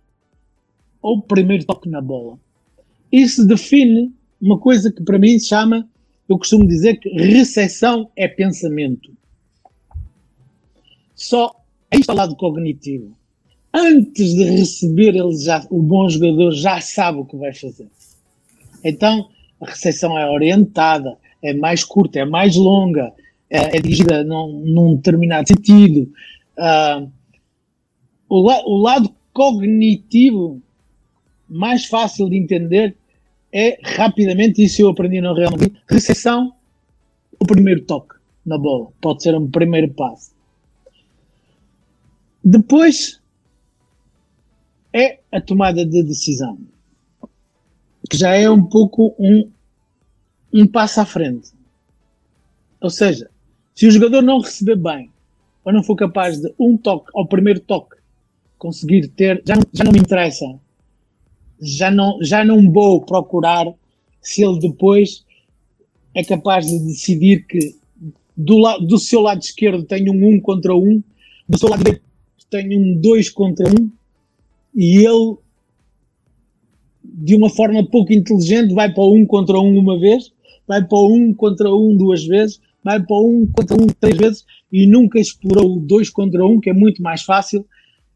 ou 1.02 1.22
primeiro 1.22 1.66
toque 1.66 1.90
na 1.90 2.02
bola. 2.02 2.38
Isso 3.12 3.46
define 3.46 4.12
uma 4.42 4.60
coisa 4.60 4.92
que 4.92 5.04
para 5.04 5.20
mim 5.20 5.40
chama, 5.40 5.88
eu 6.28 6.38
costumo 6.38 6.68
dizer 6.68 6.98
que 6.98 7.10
recepção 7.10 8.10
é 8.16 8.28
pensamento. 8.28 9.12
Só 11.16 11.56
aí 11.92 12.00
está 12.00 12.14
o 12.14 12.16
lado 12.16 12.36
cognitivo. 12.36 13.16
Antes 13.74 14.34
de 14.34 14.44
receber, 14.44 15.16
ele 15.16 15.36
já, 15.36 15.66
o 15.70 15.82
bom 15.82 16.08
jogador 16.10 16.52
já 16.52 16.80
sabe 16.80 17.20
o 17.20 17.26
que 17.26 17.36
vai 17.36 17.54
fazer. 17.54 17.88
Então, 18.84 19.30
a 19.62 19.66
recepção 19.66 20.18
é 20.18 20.30
orientada, 20.30 21.18
é 21.44 21.54
mais 21.54 21.84
curta, 21.84 22.20
é 22.20 22.26
mais 22.26 22.56
longa, 22.56 23.14
é, 23.50 23.78
é 23.78 23.82
dirigida 23.82 24.24
num, 24.24 24.64
num 24.66 24.96
determinado 24.96 25.48
sentido. 25.48 26.12
Uh, 26.58 27.12
o, 28.30 28.42
la, 28.42 28.64
o 28.66 28.78
lado 28.78 29.14
cognitivo 29.34 30.62
mais 31.48 31.86
fácil 31.86 32.30
de 32.30 32.38
entender 32.38 32.96
é 33.52 33.78
rapidamente, 33.84 34.64
isso 34.64 34.82
eu 34.82 34.90
aprendi 34.90 35.22
no 35.22 35.36
Real 35.36 35.52
Madrid, 35.52 35.76
recepção, 35.88 36.54
o 37.40 37.46
primeiro 37.46 37.82
toque 37.82 38.16
na 38.44 38.58
bola. 38.58 38.88
Pode 39.00 39.22
ser 39.22 39.36
um 39.36 39.50
primeiro 39.50 39.94
passo. 39.94 40.34
Depois 42.44 43.22
é 44.92 45.20
a 45.32 45.40
tomada 45.40 45.86
de 45.86 46.04
decisão, 46.04 46.58
que 48.10 48.18
já 48.18 48.34
é 48.34 48.50
um 48.50 48.64
pouco 48.64 49.16
um, 49.20 49.50
um 50.54 50.68
passo 50.68 51.02
à 51.02 51.06
frente. 51.06 51.52
Ou 52.82 52.90
seja, 52.90 53.30
se 53.74 53.88
o 53.88 53.92
jogador 53.92 54.22
não 54.22 54.40
receber 54.40 54.76
bem 54.76 55.10
ou 55.64 55.74
não 55.74 55.84
for 55.84 55.96
capaz 55.96 56.40
de 56.40 56.54
um 56.60 56.78
toque, 56.78 57.10
ao 57.16 57.26
primeiro 57.26 57.60
toque, 57.60 57.96
conseguir 58.58 59.08
ter, 59.10 59.42
já 59.46 59.56
já 59.74 59.84
não 59.84 59.92
me 59.92 60.00
interessa. 60.00 60.46
Já 61.60 61.90
não, 61.90 62.18
já 62.22 62.44
não 62.44 62.72
vou 62.72 63.02
procurar 63.02 63.74
se 64.22 64.44
ele 64.44 64.60
depois 64.60 65.26
é 66.14 66.24
capaz 66.24 66.66
de 66.68 66.80
decidir 66.80 67.46
que 67.46 67.76
do, 68.36 68.58
la, 68.58 68.78
do 68.78 68.98
seu 68.98 69.22
lado 69.22 69.42
esquerdo 69.42 69.84
tem 69.84 70.10
um 70.10 70.14
1 70.14 70.36
um 70.36 70.40
contra 70.40 70.76
1, 70.76 70.80
um, 70.80 71.04
do 71.48 71.58
seu 71.58 71.70
lado 71.70 71.84
direito 71.84 72.04
tem 72.50 72.78
um 72.78 73.00
2 73.00 73.30
contra 73.30 73.68
1 73.68 73.72
um, 73.72 73.92
e 74.76 74.98
ele 74.98 75.38
de 77.04 77.36
uma 77.36 77.50
forma 77.50 77.84
pouco 77.86 78.14
inteligente 78.14 78.74
vai 78.74 78.92
para 78.92 79.04
o 79.04 79.14
1 79.14 79.22
um 79.22 79.26
contra 79.26 79.60
1 79.60 79.66
um 79.66 79.78
uma 79.78 80.00
vez, 80.00 80.32
vai 80.68 80.84
para 80.84 80.98
o 80.98 81.14
1 81.14 81.16
um 81.16 81.34
contra 81.34 81.70
1 81.70 81.90
um 81.90 81.98
duas 81.98 82.26
vezes, 82.26 82.62
vai 82.84 83.02
para 83.02 83.16
o 83.16 83.28
1 83.28 83.42
um 83.42 83.48
contra 83.48 83.78
1 83.78 83.84
um 83.84 83.88
três 83.88 84.18
vezes 84.18 84.46
e 84.72 84.88
nunca 84.88 85.20
explorou 85.20 85.78
o 85.78 85.80
2 85.80 86.10
contra 86.10 86.46
1, 86.46 86.52
um, 86.52 86.60
que 86.60 86.70
é 86.70 86.74
muito 86.74 87.02
mais 87.02 87.24
fácil 87.24 87.66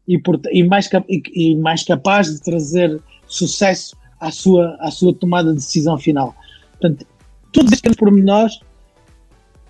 e, 0.06 0.20
e, 0.52 0.62
mais, 0.64 0.88
e, 1.08 1.22
e 1.34 1.56
mais 1.56 1.84
capaz 1.84 2.32
de 2.32 2.40
trazer 2.40 3.00
sucesso 3.26 3.96
à 4.20 4.30
sua, 4.30 4.76
à 4.80 4.90
sua 4.90 5.14
tomada 5.14 5.50
de 5.50 5.56
decisão 5.56 5.98
final. 5.98 6.34
Portanto, 6.72 7.06
todos 7.52 7.72
estes 7.72 7.94
pormenores 7.96 8.60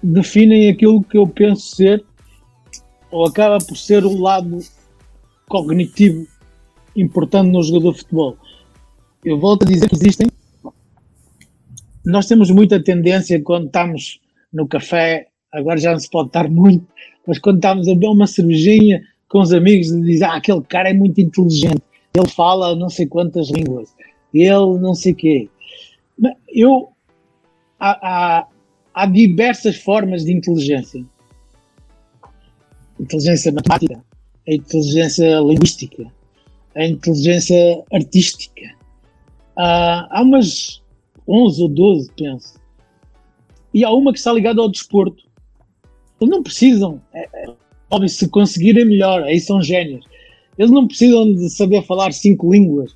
definem 0.02 0.68
aquilo 0.68 1.02
que 1.02 1.18
eu 1.18 1.26
penso 1.26 1.74
ser, 1.74 2.04
ou 3.10 3.26
acaba 3.26 3.58
por 3.58 3.76
ser 3.76 4.04
o 4.04 4.16
lado 4.18 4.58
cognitivo 5.48 6.26
importante 6.94 7.50
no 7.50 7.62
jogador 7.62 7.92
de 7.92 7.98
futebol. 7.98 8.36
Eu 9.24 9.38
volto 9.38 9.64
a 9.64 9.66
dizer 9.66 9.88
que 9.88 9.96
existem. 9.96 10.28
Nós 12.08 12.24
temos 12.24 12.50
muita 12.50 12.82
tendência 12.82 13.38
quando 13.42 13.66
estamos 13.66 14.18
no 14.50 14.66
café, 14.66 15.26
agora 15.52 15.78
já 15.78 15.92
não 15.92 15.98
se 15.98 16.08
pode 16.08 16.28
estar 16.28 16.48
muito, 16.48 16.86
mas 17.26 17.38
quando 17.38 17.56
estamos 17.56 17.86
a 17.86 17.92
beber 17.92 18.08
uma 18.08 18.26
cervejinha, 18.26 19.02
com 19.28 19.42
os 19.42 19.52
amigos 19.52 19.90
e 19.90 20.00
diz, 20.00 20.22
ah, 20.22 20.36
aquele 20.36 20.62
cara 20.62 20.88
é 20.88 20.94
muito 20.94 21.20
inteligente, 21.20 21.82
ele 22.14 22.28
fala 22.28 22.74
não 22.74 22.88
sei 22.88 23.06
quantas 23.06 23.50
línguas, 23.50 23.94
ele 24.32 24.78
não 24.80 24.94
sei 24.94 25.12
quê. 25.12 25.50
Eu, 26.48 26.88
há, 27.78 27.90
há, 28.40 28.46
há 28.94 29.06
diversas 29.06 29.76
formas 29.76 30.24
de 30.24 30.32
inteligência. 30.32 31.04
Inteligência 32.98 33.52
matemática, 33.52 34.02
a 34.48 34.54
inteligência 34.54 35.40
linguística, 35.40 36.06
a 36.74 36.86
inteligência 36.86 37.84
artística. 37.92 38.74
há 39.54 40.22
umas 40.22 40.80
11 41.28 41.62
ou 41.62 41.68
12, 41.68 42.10
penso. 42.16 42.54
E 43.72 43.84
há 43.84 43.90
uma 43.90 44.12
que 44.12 44.18
está 44.18 44.32
ligada 44.32 44.60
ao 44.60 44.70
desporto. 44.70 45.24
Eles 46.20 46.30
não 46.30 46.42
precisam. 46.42 47.00
É, 47.12 47.28
é, 47.34 47.54
Óbvio, 47.90 48.08
se 48.08 48.28
conseguirem 48.28 48.84
melhor, 48.84 49.22
aí 49.22 49.40
são 49.40 49.62
génios. 49.62 50.04
Eles 50.58 50.70
não 50.70 50.86
precisam 50.86 51.32
de 51.32 51.48
saber 51.48 51.82
falar 51.84 52.12
cinco 52.12 52.52
línguas, 52.52 52.94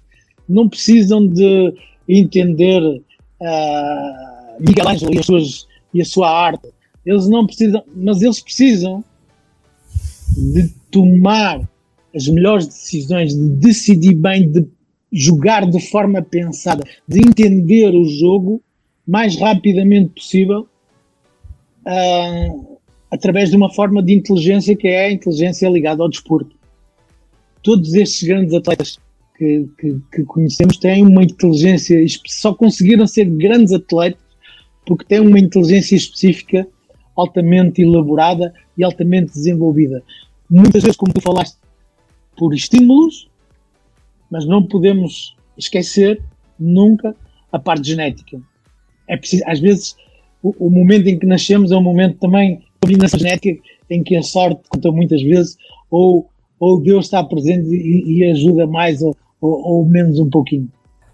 não 0.49 0.69
precisam 0.69 1.27
de 1.27 1.73
entender 2.09 2.83
uh, 2.83 4.61
Miguel 4.61 4.89
Ângelo 4.89 5.13
e, 5.15 5.99
e 5.99 6.03
a 6.03 6.05
sua 6.05 6.29
arte. 6.31 6.69
Eles 7.07 7.27
não 7.29 7.47
precisam, 7.47 7.83
mas 7.95 8.21
eles 8.21 8.41
precisam 8.41 9.03
de 10.37 10.69
tomar 10.91 11.67
as 12.15 12.29
melhores 12.29 12.67
decisões, 12.67 13.35
de 13.35 13.49
decidir 13.49 14.15
bem, 14.15 14.51
de 14.51 14.67
jogar 15.13 15.69
de 15.69 15.81
forma 15.91 16.23
pensada, 16.23 16.83
de 17.07 17.21
entender 17.21 17.95
o 17.95 18.05
jogo 18.05 18.63
mais 19.07 19.37
rapidamente 19.37 20.11
possível. 20.15 20.67
Uh, 21.85 22.73
através 23.13 23.51
de 23.51 23.57
uma 23.57 23.71
forma 23.71 24.03
de 24.03 24.15
inteligência 24.15 24.75
que 24.75 24.89
é 24.89 25.05
a 25.05 25.13
inteligência 25.13 25.69
ligada 25.69 26.03
ao 26.03 26.09
desporto. 26.09 26.57
Todos 27.63 27.93
estes 27.93 28.27
grandes 28.27 28.55
atletas 28.55 28.99
que, 29.37 29.69
que, 29.79 30.01
que 30.11 30.25
conhecemos 30.25 30.79
têm 30.79 31.07
uma 31.07 31.23
inteligência, 31.23 32.03
só 32.27 32.55
conseguiram 32.55 33.07
ser 33.07 33.27
grandes 33.27 33.71
atletas 33.71 34.23
porque 34.87 35.05
têm 35.05 35.21
uma 35.21 35.39
inteligência 35.39 35.95
específica 35.95 36.67
altamente 37.15 37.83
elaborada 37.83 38.55
e 38.79 38.83
altamente 38.83 39.33
desenvolvida. 39.33 40.03
Muitas 40.49 40.83
vezes, 40.83 40.97
como 40.97 41.13
tu 41.13 41.21
falaste, 41.21 41.59
por 42.35 42.55
estímulos, 42.55 43.29
mas 44.33 44.47
não 44.47 44.67
podemos 44.67 45.37
esquecer 45.59 46.23
nunca 46.59 47.15
a 47.53 47.59
parte 47.59 47.87
genética. 47.87 48.41
É 49.07 49.15
preciso, 49.15 49.43
às 49.47 49.61
vezes, 49.61 49.95
o, 50.43 50.69
o 50.69 50.71
momento 50.71 51.07
em 51.07 51.19
que 51.19 51.27
nascemos 51.27 51.71
é 51.71 51.77
um 51.77 51.83
momento 51.83 52.17
também 52.19 52.65
combinação 52.81 53.21
genética 53.21 53.63
em 53.91 54.03
que 54.03 54.17
a 54.17 54.23
sorte 54.23 54.63
conta 54.71 54.91
muitas 54.91 55.23
vezes, 55.23 55.59
ou, 55.91 56.31
ou 56.59 56.81
Deus 56.81 57.05
está 57.05 57.23
presente 57.23 57.69
e, 57.69 58.21
e 58.21 58.25
ajuda 58.31 58.67
mais 58.67 59.03
ou, 59.03 59.15
ou, 59.39 59.85
menos 59.85 60.19
um 60.19 60.31
pouquinho. 60.31 60.69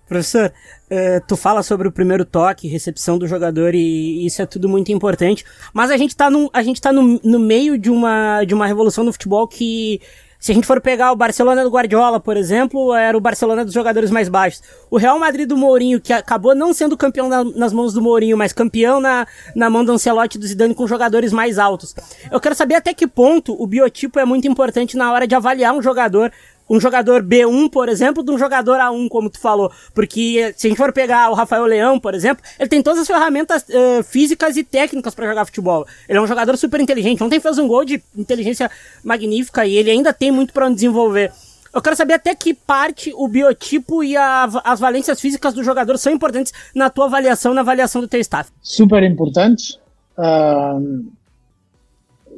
Professor, 0.07 0.51
uh, 0.51 1.27
tu 1.27 1.37
fala 1.37 1.63
sobre 1.63 1.89
o 1.89 1.93
primeiro 1.93 2.25
toque, 2.25 2.69
recepção 2.69 3.19
do 3.19 3.27
jogador 3.27 3.75
e 3.75 4.25
isso 4.25 4.41
é 4.41 4.47
tudo 4.47 4.69
muito 4.69 4.93
importante, 4.93 5.45
mas 5.75 5.91
a 5.91 5.97
gente 5.97 6.11
está 6.11 6.31
no, 6.31 6.49
a 6.53 6.63
gente 6.63 6.81
tá 6.81 6.93
no, 6.93 7.21
no 7.23 7.39
meio 7.39 7.77
de 7.77 7.91
uma, 7.91 8.45
de 8.45 8.55
uma 8.55 8.67
revolução 8.67 9.03
no 9.03 9.13
futebol 9.13 9.47
que 9.47 10.01
se 10.39 10.53
a 10.53 10.55
gente 10.55 10.67
for 10.67 10.81
pegar 10.81 11.11
o 11.11 11.17
Barcelona 11.17 11.65
do 11.65 11.71
Guardiola, 11.71 12.21
por 12.21 12.37
exemplo, 12.37 12.95
era 12.95 13.17
o 13.17 13.21
Barcelona 13.21 13.65
dos 13.65 13.75
jogadores 13.75 14.11
mais 14.11 14.29
baixos. 14.29 14.63
O 14.89 14.97
Real 14.97 15.19
Madrid 15.19 15.49
do 15.49 15.57
Mourinho, 15.57 16.01
que 16.01 16.13
acabou 16.13 16.55
não 16.55 16.73
sendo 16.73 16.97
campeão 16.97 17.29
na, 17.29 17.43
nas 17.43 17.73
mãos 17.73 17.93
do 17.93 18.01
Mourinho, 18.01 18.37
mas 18.37 18.53
campeão 18.53 19.01
na, 19.01 19.27
na 19.55 19.69
mão 19.69 19.85
do 19.85 19.93
Ancelotti 19.93 20.37
e 20.37 20.41
do 20.41 20.47
Zidane 20.47 20.75
com 20.75 20.87
jogadores 20.87 21.33
mais 21.33 21.59
altos. 21.59 21.95
Eu 22.31 22.39
quero 22.39 22.55
saber 22.55 22.77
até 22.77 22.95
que 22.95 23.07
ponto 23.07 23.61
o 23.61 23.67
biotipo 23.67 24.19
é 24.21 24.25
muito 24.25 24.47
importante 24.47 24.97
na 24.97 25.13
hora 25.13 25.27
de 25.27 25.35
avaliar 25.35 25.75
um 25.75 25.83
jogador 25.83 26.33
um 26.69 26.81
jogador 26.81 27.23
B1, 27.23 27.71
por 27.71 27.89
exemplo, 27.89 28.23
de 28.23 28.31
um 28.31 28.39
jogador 28.39 28.79
A1, 28.79 29.09
como 29.09 29.31
tu 29.31 29.41
falou. 29.41 29.73
Porque 29.95 30.53
se 30.57 30.67
a 30.67 30.71
gente 30.71 30.77
for 30.77 30.93
pegar 30.93 31.31
o 31.31 31.35
Rafael 31.35 31.65
Leão, 31.65 31.99
por 31.99 32.15
exemplo, 32.15 32.45
ele 32.59 32.69
tem 32.69 32.83
todas 32.83 33.01
as 33.01 33.07
ferramentas 33.07 33.65
uh, 33.69 34.03
físicas 34.03 34.57
e 34.57 34.65
técnicas 34.65 35.15
para 35.15 35.27
jogar 35.27 35.45
futebol. 35.47 35.87
Ele 36.09 36.19
é 36.19 36.21
um 36.21 36.27
jogador 36.27 36.57
super 36.57 36.81
inteligente. 36.81 37.23
Ontem 37.23 37.41
fez 37.41 37.59
um 37.59 37.67
gol 37.67 37.85
de 37.85 38.03
inteligência 38.17 38.71
magnífica 39.03 39.67
e 39.67 39.77
ele 39.77 39.91
ainda 39.91 40.13
tem 40.13 40.31
muito 40.31 40.53
para 40.53 40.69
desenvolver. 40.69 41.33
Eu 41.73 41.83
quero 41.83 41.97
saber 41.97 42.15
até 42.15 42.35
que 42.35 42.55
parte 42.55 43.13
o 43.15 43.29
biotipo 43.29 44.03
e 44.03 44.17
a, 44.17 44.49
as 44.65 44.81
valências 44.81 45.21
físicas 45.21 45.53
do 45.53 45.63
jogador 45.63 45.99
são 45.99 46.13
importantes 46.13 46.53
na 46.75 46.89
tua 46.89 47.07
avaliação, 47.07 47.53
na 47.53 47.61
avaliação 47.61 48.01
do 48.01 48.09
teu 48.09 48.21
staff. 48.21 48.51
Super 48.63 49.03
importantes. 49.03 49.79
Uh, 50.17 51.07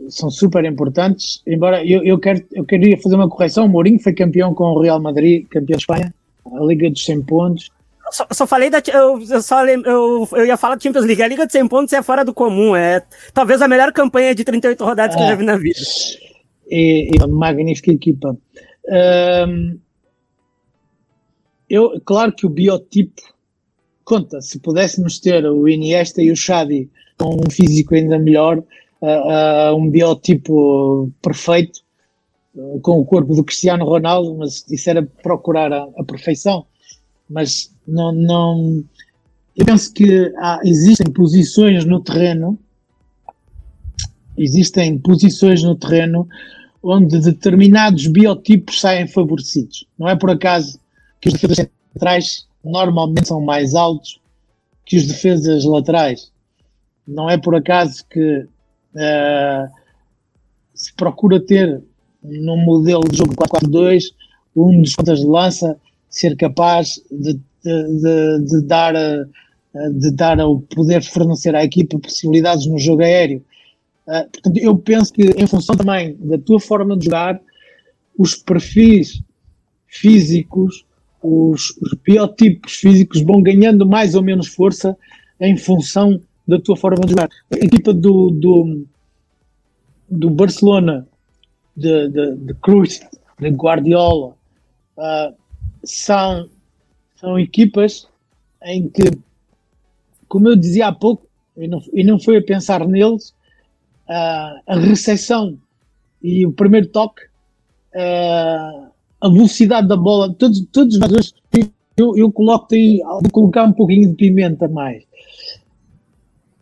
são 0.08 0.30
super 0.30 0.64
importantes. 0.64 1.42
Embora 1.46 1.84
eu, 1.84 2.02
eu, 2.02 2.18
quero, 2.18 2.42
eu 2.52 2.64
queria 2.64 2.96
fazer 2.98 3.16
uma 3.16 3.28
correção: 3.28 3.66
o 3.66 3.68
Mourinho 3.68 4.00
foi 4.00 4.12
campeão 4.12 4.54
com 4.54 4.64
o 4.64 4.80
Real 4.80 5.00
Madrid, 5.00 5.46
campeão 5.48 5.76
de 5.76 5.82
Espanha, 5.82 6.14
a 6.46 6.64
Liga 6.64 6.90
dos 6.90 7.04
100 7.04 7.22
pontos. 7.22 7.70
Só, 8.10 8.26
só, 8.32 8.46
falei 8.46 8.70
da. 8.70 8.82
Eu, 8.92 9.22
eu 9.22 9.42
só 9.42 9.64
eu, 9.66 10.28
eu 10.32 10.46
ia 10.46 10.56
falar 10.56 10.74
da 10.74 10.80
Champions 10.80 11.04
League. 11.04 11.22
A 11.22 11.28
Liga 11.28 11.46
de 11.46 11.52
100 11.52 11.68
pontos 11.68 11.92
é 11.92 12.02
fora 12.02 12.24
do 12.24 12.34
comum. 12.34 12.74
É 12.74 13.02
talvez 13.32 13.62
a 13.62 13.68
melhor 13.68 13.92
campanha 13.92 14.34
de 14.34 14.42
38 14.42 14.84
rodadas 14.84 15.14
que 15.14 15.22
eu 15.22 15.26
já 15.26 15.34
vi 15.34 15.44
na 15.44 15.56
vida. 15.56 15.78
É, 16.68 17.16
é 17.16 17.24
uma 17.24 17.28
magnífica 17.28 17.92
equipa. 17.92 18.36
Eu, 21.68 22.00
claro 22.04 22.32
que 22.32 22.44
o 22.44 22.50
biotipo 22.50 23.22
conta. 24.04 24.40
Se 24.40 24.58
pudéssemos 24.58 25.20
ter 25.20 25.46
o 25.46 25.68
Iniesta 25.68 26.20
e 26.20 26.32
o 26.32 26.36
Xavi 26.36 26.90
com 27.16 27.36
um 27.36 27.50
físico 27.50 27.94
ainda 27.94 28.18
melhor, 28.18 28.60
uh, 29.00 29.74
um 29.76 29.90
biotipo 29.90 31.10
perfeito, 31.22 31.80
uh, 32.54 32.80
com 32.80 32.98
o 32.98 33.04
corpo 33.04 33.34
do 33.34 33.44
Cristiano 33.44 33.84
Ronaldo, 33.84 34.34
mas 34.36 34.64
isso 34.70 34.90
era 34.90 35.02
procurar 35.02 35.72
a, 35.72 35.88
a 35.96 36.04
perfeição. 36.04 36.66
Mas 37.28 37.72
não, 37.86 38.12
não. 38.12 38.84
Eu 39.56 39.64
penso 39.64 39.92
que 39.92 40.32
há, 40.38 40.60
existem 40.64 41.10
posições 41.12 41.84
no 41.84 42.00
terreno, 42.00 42.58
existem 44.36 44.98
posições 44.98 45.62
no 45.62 45.74
terreno 45.74 46.28
onde 46.82 47.20
determinados 47.20 48.06
biotipos 48.06 48.80
saem 48.80 49.06
favorecidos. 49.06 49.86
Não 49.98 50.08
é 50.08 50.16
por 50.16 50.30
acaso 50.30 50.80
que 51.20 51.28
os 51.28 51.34
defesas 51.34 51.68
centrais 51.92 52.46
normalmente 52.64 53.28
são 53.28 53.40
mais 53.40 53.74
altos 53.74 54.20
que 54.84 54.96
os 54.96 55.06
defesas 55.06 55.64
laterais. 55.64 56.32
Não 57.06 57.28
é 57.28 57.36
por 57.36 57.54
acaso 57.54 58.04
que 58.08 58.46
uh, 58.94 59.70
se 60.74 60.92
procura 60.94 61.40
ter 61.40 61.82
num 62.22 62.56
modelo 62.56 63.08
de 63.08 63.18
jogo 63.18 63.34
4-4-2 63.34 64.04
um 64.54 64.82
dos 64.82 64.94
pontas 64.94 65.20
de 65.20 65.26
lança 65.26 65.78
ser 66.08 66.36
capaz 66.36 67.00
de, 67.10 67.34
de, 67.34 67.40
de, 67.64 68.44
de 68.44 68.62
dar 68.66 68.94
eh, 68.96 69.88
de 69.92 70.10
dar 70.10 70.38
o 70.40 70.60
poder 70.60 71.02
fornecer 71.02 71.54
à 71.54 71.64
equipa 71.64 71.98
possibilidades 71.98 72.66
no 72.66 72.76
jogo 72.76 73.02
aéreo. 73.02 73.44
Uh, 74.06 74.28
portanto, 74.28 74.56
eu 74.56 74.76
penso 74.76 75.12
que 75.12 75.22
em 75.22 75.46
função 75.46 75.76
também 75.76 76.16
da 76.18 76.36
tua 76.36 76.58
forma 76.58 76.96
de 76.96 77.04
jogar, 77.04 77.40
os 78.18 78.34
perfis 78.34 79.22
físicos 79.86 80.84
os, 81.22 81.76
os 81.80 81.94
biotipos 82.02 82.72
físicos 82.74 83.20
vão 83.20 83.42
ganhando 83.42 83.86
mais 83.86 84.14
ou 84.14 84.22
menos 84.22 84.48
força 84.48 84.96
em 85.40 85.56
função 85.56 86.20
da 86.50 86.60
tua 86.60 86.76
forma 86.76 87.04
de 87.04 87.10
jogar. 87.10 87.28
A 87.52 87.56
equipa 87.56 87.94
do, 87.94 88.30
do, 88.30 88.86
do 90.08 90.30
Barcelona, 90.30 91.06
de, 91.76 92.08
de, 92.08 92.36
de 92.36 92.54
Cruz, 92.54 93.00
de 93.38 93.48
Guardiola, 93.50 94.34
uh, 94.98 95.34
são, 95.84 96.48
são 97.16 97.38
equipas 97.38 98.08
em 98.64 98.88
que, 98.88 99.02
como 100.28 100.48
eu 100.48 100.56
dizia 100.56 100.88
há 100.88 100.92
pouco, 100.92 101.26
e 101.56 101.68
não, 101.68 101.80
e 101.92 102.04
não 102.04 102.18
foi 102.18 102.38
a 102.38 102.42
pensar 102.42 102.86
neles, 102.86 103.30
uh, 104.08 104.60
a 104.66 104.78
recepção 104.78 105.58
e 106.22 106.44
o 106.44 106.52
primeiro 106.52 106.88
toque 106.88 107.22
uh, 107.94 108.90
a 109.20 109.28
velocidade 109.28 109.86
da 109.86 109.96
bola, 109.96 110.34
todos, 110.34 110.66
todos 110.72 110.94
os 110.94 111.00
jogadores, 111.00 111.34
eu, 111.96 112.16
eu 112.16 112.32
coloco 112.32 112.74
aí, 112.74 113.00
vou 113.04 113.30
colocar 113.30 113.64
um 113.64 113.72
pouquinho 113.72 114.08
de 114.08 114.14
pimenta 114.14 114.66
mais. 114.66 115.04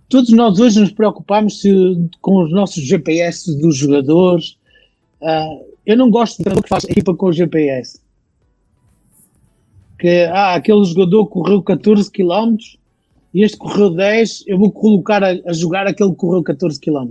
Todos 0.09 0.31
nós 0.31 0.59
hoje 0.59 0.81
nos 0.81 0.91
preocupamos 0.91 1.63
com 2.23 2.43
os 2.43 2.51
nossos 2.51 2.83
GPS 2.83 3.55
dos 3.61 3.77
jogadores. 3.77 4.57
Uh, 5.21 5.69
eu 5.85 5.99
não 5.99 6.11
gosto 6.11 6.43
de 6.43 6.63
que 6.63 6.69
faz 6.69 6.85
equipa 6.85 7.15
com 7.15 7.27
o 7.27 7.33
GPS. 7.33 8.01
Que 9.99 10.25
ah, 10.33 10.55
aquele 10.55 10.83
jogador 10.85 11.27
correu 11.27 11.63
14 11.63 12.11
km 12.11 12.57
e 13.35 13.43
este 13.43 13.59
correu 13.59 13.91
10, 13.91 14.45
eu 14.47 14.59
vou 14.59 14.73
colocar 14.73 15.23
a, 15.23 15.29
a 15.29 15.53
jogar 15.53 15.87
aquele 15.87 16.11
que 16.11 16.17
correu 16.17 16.43
14 16.43 16.81
km. 16.81 17.11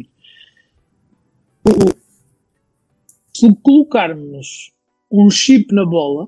Se 3.32 3.56
colocarmos 3.62 4.72
um 5.12 5.30
chip 5.30 5.72
na 5.72 5.86
bola, 5.86 6.28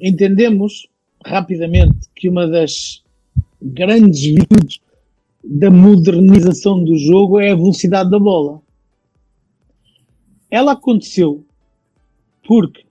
entendemos 0.00 0.88
rapidamente 1.26 2.08
que 2.16 2.30
uma 2.30 2.46
das 2.46 3.02
grandes 3.60 4.20
virtudes 4.20 4.80
da 5.42 5.70
modernização 5.70 6.84
do 6.84 6.96
jogo 6.96 7.40
é 7.40 7.50
a 7.50 7.54
velocidade 7.54 8.10
da 8.10 8.18
bola. 8.18 8.60
Ela 10.50 10.72
aconteceu 10.72 11.44
porque 12.46 12.84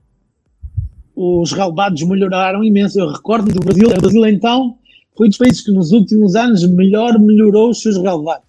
os 1.15 1.51
relevados 1.51 2.01
melhoraram 2.03 2.63
imenso. 2.63 2.99
Eu 2.99 3.11
recordo 3.11 3.51
do 3.51 3.59
Brasil, 3.59 3.89
o 3.89 4.01
Brasil 4.01 4.25
então 4.27 4.77
foi 5.17 5.27
dos 5.27 5.37
países 5.37 5.61
que 5.61 5.71
nos 5.71 5.91
últimos 5.91 6.35
anos 6.35 6.65
melhor 6.69 7.19
melhorou 7.19 7.69
os 7.71 7.81
seus 7.81 7.97
relevados. 7.97 8.47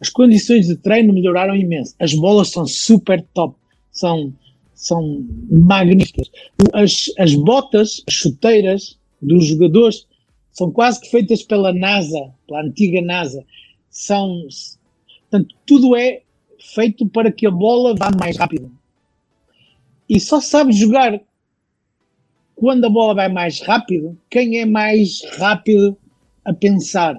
As 0.00 0.08
condições 0.08 0.66
de 0.66 0.76
treino 0.76 1.12
melhoraram 1.12 1.54
imenso. 1.54 1.94
As 1.98 2.14
bolas 2.14 2.48
são 2.48 2.66
super 2.66 3.22
top 3.34 3.60
são, 3.90 4.32
são 4.74 5.26
magníficas. 5.50 6.30
As, 6.72 7.06
as 7.18 7.34
botas, 7.34 8.02
as 8.06 8.14
chuteiras 8.14 8.98
dos 9.20 9.46
jogadores 9.46 10.06
são 10.60 10.70
quase 10.70 11.00
que 11.00 11.08
feitas 11.08 11.42
pela 11.42 11.72
NASA, 11.72 12.34
pela 12.46 12.60
antiga 12.60 13.00
NASA. 13.00 13.42
São, 13.88 14.46
portanto, 15.22 15.54
tudo 15.64 15.96
é 15.96 16.20
feito 16.58 17.08
para 17.08 17.32
que 17.32 17.46
a 17.46 17.50
bola 17.50 17.96
vá 17.96 18.10
mais 18.10 18.36
rápido. 18.36 18.70
E 20.06 20.20
só 20.20 20.38
sabe 20.38 20.74
jogar 20.74 21.18
quando 22.54 22.84
a 22.84 22.90
bola 22.90 23.14
vai 23.14 23.30
mais 23.30 23.62
rápido, 23.62 24.18
quem 24.28 24.58
é 24.58 24.66
mais 24.66 25.22
rápido 25.38 25.96
a 26.44 26.52
pensar. 26.52 27.18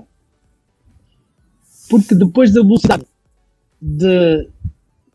Porque 1.90 2.14
depois 2.14 2.54
da 2.54 2.62
velocidade 2.62 3.08
de 3.82 4.50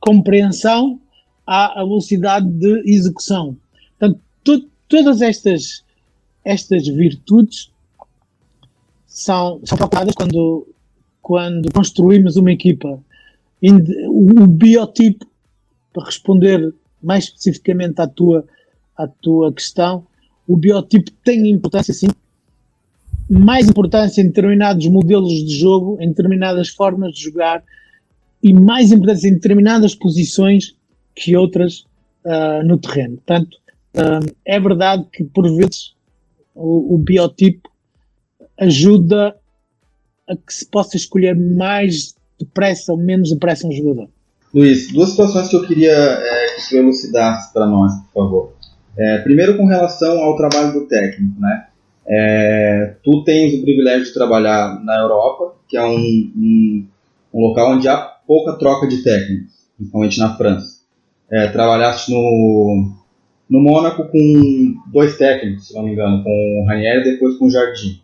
compreensão, 0.01 1.01
à 1.47 1.75
velocidade 1.77 2.51
de 2.51 2.83
execução. 2.91 3.57
Portanto, 3.97 4.21
to, 4.43 4.69
todas 4.89 5.23
estas, 5.23 5.85
estas 6.45 6.89
virtudes 6.89 7.71
são, 9.17 9.61
são 9.65 9.79
procuradas 9.79 10.15
quando, 10.15 10.69
quando 11.23 11.73
construímos 11.73 12.37
uma 12.37 12.53
equipa. 12.53 13.03
O, 13.63 14.47
biotipo, 14.47 15.27
para 15.91 16.05
responder 16.05 16.75
mais 17.03 17.25
especificamente 17.25 17.99
à 17.99 18.07
tua, 18.07 18.45
à 18.95 19.09
tua 19.09 19.51
questão, 19.55 20.07
o 20.47 20.55
biotipo 20.55 21.11
tem 21.25 21.49
importância 21.49 21.95
sim, 21.95 22.09
mais 23.29 23.67
importância 23.67 24.21
em 24.21 24.27
determinados 24.27 24.87
modelos 24.87 25.33
de 25.47 25.57
jogo, 25.59 25.97
em 25.99 26.09
determinadas 26.09 26.69
formas 26.69 27.15
de 27.15 27.23
jogar 27.23 27.65
e 28.43 28.53
mais 28.53 28.93
importância 28.93 29.29
em 29.29 29.35
determinadas 29.35 29.95
posições 29.95 30.77
que 31.15 31.35
outras 31.35 31.87
uh, 32.23 32.63
no 32.67 32.77
terreno. 32.77 33.17
Portanto, 33.17 33.57
uh, 33.95 34.35
é 34.45 34.61
verdade 34.61 35.07
que 35.11 35.25
por 35.25 35.49
vezes 35.57 35.95
o, 36.55 36.95
o, 36.95 36.99
biotipo 36.99 37.71
ajuda 38.59 39.37
a 40.29 40.37
que 40.37 40.53
se 40.53 40.67
possa 40.67 40.97
escolher 40.97 41.37
mais 41.37 42.15
depressa 42.39 42.93
ou 42.93 42.99
menos 42.99 43.31
depressa 43.31 43.67
um 43.67 43.73
jogador. 43.73 44.09
Luiz, 44.53 44.93
duas 44.93 45.11
situações 45.11 45.49
que 45.49 45.57
eu 45.57 45.67
queria 45.67 45.93
é, 45.93 46.47
que 46.57 46.69
tu 46.69 46.77
elucidasse 46.77 47.53
para 47.53 47.67
nós, 47.67 47.93
por 48.13 48.25
favor. 48.25 48.53
É, 48.97 49.19
primeiro, 49.19 49.57
com 49.57 49.67
relação 49.67 50.19
ao 50.21 50.37
trabalho 50.37 50.73
do 50.73 50.87
técnico, 50.87 51.39
né? 51.41 51.67
É, 52.09 52.95
tu 53.03 53.25
tens 53.25 53.55
o 53.55 53.63
privilégio 53.63 54.05
de 54.05 54.15
trabalhar 54.15 54.83
na 54.85 54.97
Europa, 54.97 55.57
que 55.69 55.77
é 55.77 55.85
um, 55.85 55.97
um, 55.97 56.87
um 57.35 57.41
local 57.41 57.73
onde 57.73 57.89
há 57.89 57.97
pouca 58.27 58.53
troca 58.55 58.87
de 58.87 59.03
técnicos, 59.03 59.53
principalmente 59.77 60.19
na 60.19 60.37
França 60.37 60.77
é, 61.31 61.49
trabalhaste 61.49 62.13
no, 62.13 62.93
no 63.49 63.61
Mônaco 63.61 64.09
com 64.09 64.75
dois 64.93 65.17
técnicos, 65.17 65.69
se 65.69 65.75
não 65.75 65.85
me 65.85 65.93
engano, 65.93 66.23
com 66.23 66.63
o 66.63 66.67
Ranieri 66.67 67.01
e 67.01 67.13
depois 67.13 67.37
com 67.37 67.47
o 67.47 67.51
Jardim. 67.51 68.01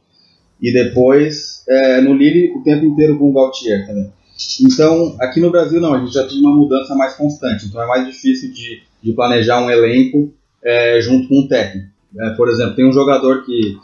E 0.62 0.72
depois 0.72 1.64
é, 1.68 2.00
no 2.00 2.14
Lille 2.14 2.52
o 2.56 2.62
tempo 2.62 2.86
inteiro 2.86 3.18
com 3.18 3.30
o 3.30 3.32
Gautier 3.32 3.86
também. 3.86 4.12
Então, 4.60 5.16
aqui 5.20 5.40
no 5.40 5.50
Brasil 5.50 5.80
não, 5.80 5.94
a 5.94 5.98
gente 5.98 6.14
já 6.14 6.26
tem 6.26 6.38
uma 6.38 6.54
mudança 6.54 6.94
mais 6.94 7.14
constante, 7.14 7.66
então 7.66 7.82
é 7.82 7.86
mais 7.86 8.06
difícil 8.06 8.52
de, 8.52 8.80
de 9.02 9.12
planejar 9.12 9.60
um 9.60 9.70
elenco 9.70 10.32
é, 10.62 11.00
junto 11.00 11.28
com 11.28 11.40
um 11.40 11.48
técnico. 11.48 11.88
É, 12.18 12.30
por 12.30 12.48
exemplo, 12.48 12.74
tem 12.74 12.86
um 12.86 12.92
jogador 12.92 13.44
que, 13.44 13.76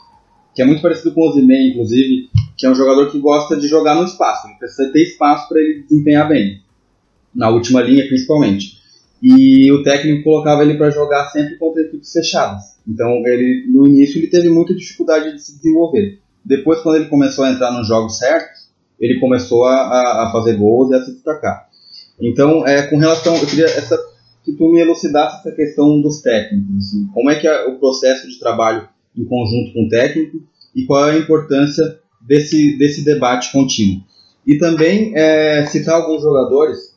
que 0.55 0.63
é 0.63 0.65
muito 0.65 0.83
parecido 0.83 1.13
com 1.13 1.29
o 1.29 1.33
Zimei, 1.33 1.71
inclusive, 1.71 2.29
que 2.57 2.67
é 2.67 2.71
um 2.71 2.75
jogador 2.75 3.11
que 3.11 3.19
gosta 3.19 3.57
de 3.57 3.69
jogar 3.69 3.95
no 3.95 4.05
espaço, 4.05 4.47
ele 4.47 4.59
precisa 4.59 4.91
ter 4.93 5.03
espaço 5.03 5.49
para 5.49 5.61
ele 5.61 5.83
desempenhar 5.83 6.29
bem, 6.29 6.61
na 7.35 7.51
última 7.51 7.83
linha 7.83 8.07
principalmente 8.07 8.79
e 9.23 9.71
o 9.73 9.83
técnico 9.83 10.25
colocava 10.25 10.63
ele 10.63 10.75
para 10.75 10.91
jogar 10.91 11.29
sempre 11.31 11.57
contra 11.57 11.83
equipes 11.83 12.13
fechadas. 12.13 12.63
Então, 12.87 13.27
ele 13.27 13.67
no 13.69 13.87
início 13.87 14.19
ele 14.19 14.29
teve 14.29 14.49
muita 14.49 14.75
dificuldade 14.75 15.33
de 15.33 15.43
se 15.43 15.57
desenvolver. 15.57 16.21
Depois, 16.49 16.81
quando 16.81 16.97
ele 16.97 17.11
começou 17.11 17.45
a 17.45 17.51
entrar 17.51 17.71
nos 17.71 17.87
jogos 17.87 18.17
certos, 18.17 18.69
ele 18.99 19.21
começou 19.21 19.67
a, 19.67 20.25
a 20.25 20.33
fazer 20.33 20.57
gols 20.57 20.91
e 20.91 20.95
a 20.95 21.05
se 21.05 21.13
destacar. 21.13 21.69
Então, 22.19 22.67
é, 22.67 22.87
com 22.87 22.97
relação, 22.97 23.37
eu 23.37 23.47
queria 23.47 23.67
essa, 23.67 23.99
que 24.43 24.53
tu 24.53 24.73
me 24.73 24.81
elucidasse 24.81 25.41
essa 25.41 25.55
questão 25.55 26.01
dos 26.01 26.23
técnicos, 26.23 26.77
assim, 26.79 27.07
como 27.13 27.31
é 27.31 27.39
que 27.39 27.47
é 27.47 27.67
o 27.67 27.79
processo 27.79 28.27
de 28.27 28.39
trabalho 28.39 28.89
em 29.15 29.25
conjunto 29.27 29.75
com 29.75 29.85
o 29.85 29.89
técnico 29.91 30.41
e 30.75 30.87
qual 30.87 31.09
é 31.09 31.13
a 31.13 31.19
importância 31.19 31.99
desse, 32.21 32.79
desse 32.79 33.05
debate 33.05 33.53
contínuo. 33.53 34.03
E 34.47 34.57
também 34.57 35.13
é, 35.15 35.67
citar 35.67 35.97
alguns 35.97 36.23
jogadores 36.23 36.97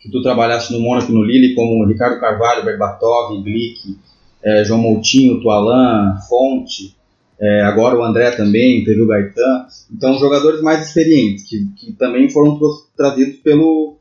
que 0.00 0.08
tu 0.08 0.22
trabalhaste 0.22 0.72
no 0.72 0.80
Mônaco 0.80 1.10
e 1.10 1.14
no 1.14 1.24
Lille, 1.24 1.54
como 1.56 1.84
Ricardo 1.86 2.20
Carvalho, 2.20 2.64
Berbatov, 2.64 3.42
Glick, 3.42 3.98
é, 4.42 4.64
João 4.64 4.80
Moutinho, 4.80 5.40
Tualan, 5.40 6.16
Fonte, 6.28 6.96
é, 7.42 7.62
agora 7.62 7.98
o 7.98 8.04
André 8.04 8.30
também, 8.30 8.84
teve 8.84 9.02
o 9.02 9.06
Gaetan. 9.08 9.66
Então, 9.92 10.16
jogadores 10.16 10.62
mais 10.62 10.86
experientes, 10.86 11.42
que, 11.48 11.66
que 11.76 11.92
também 11.94 12.30
foram 12.30 12.56
trazidos 12.96 13.40
pelo, 13.40 13.96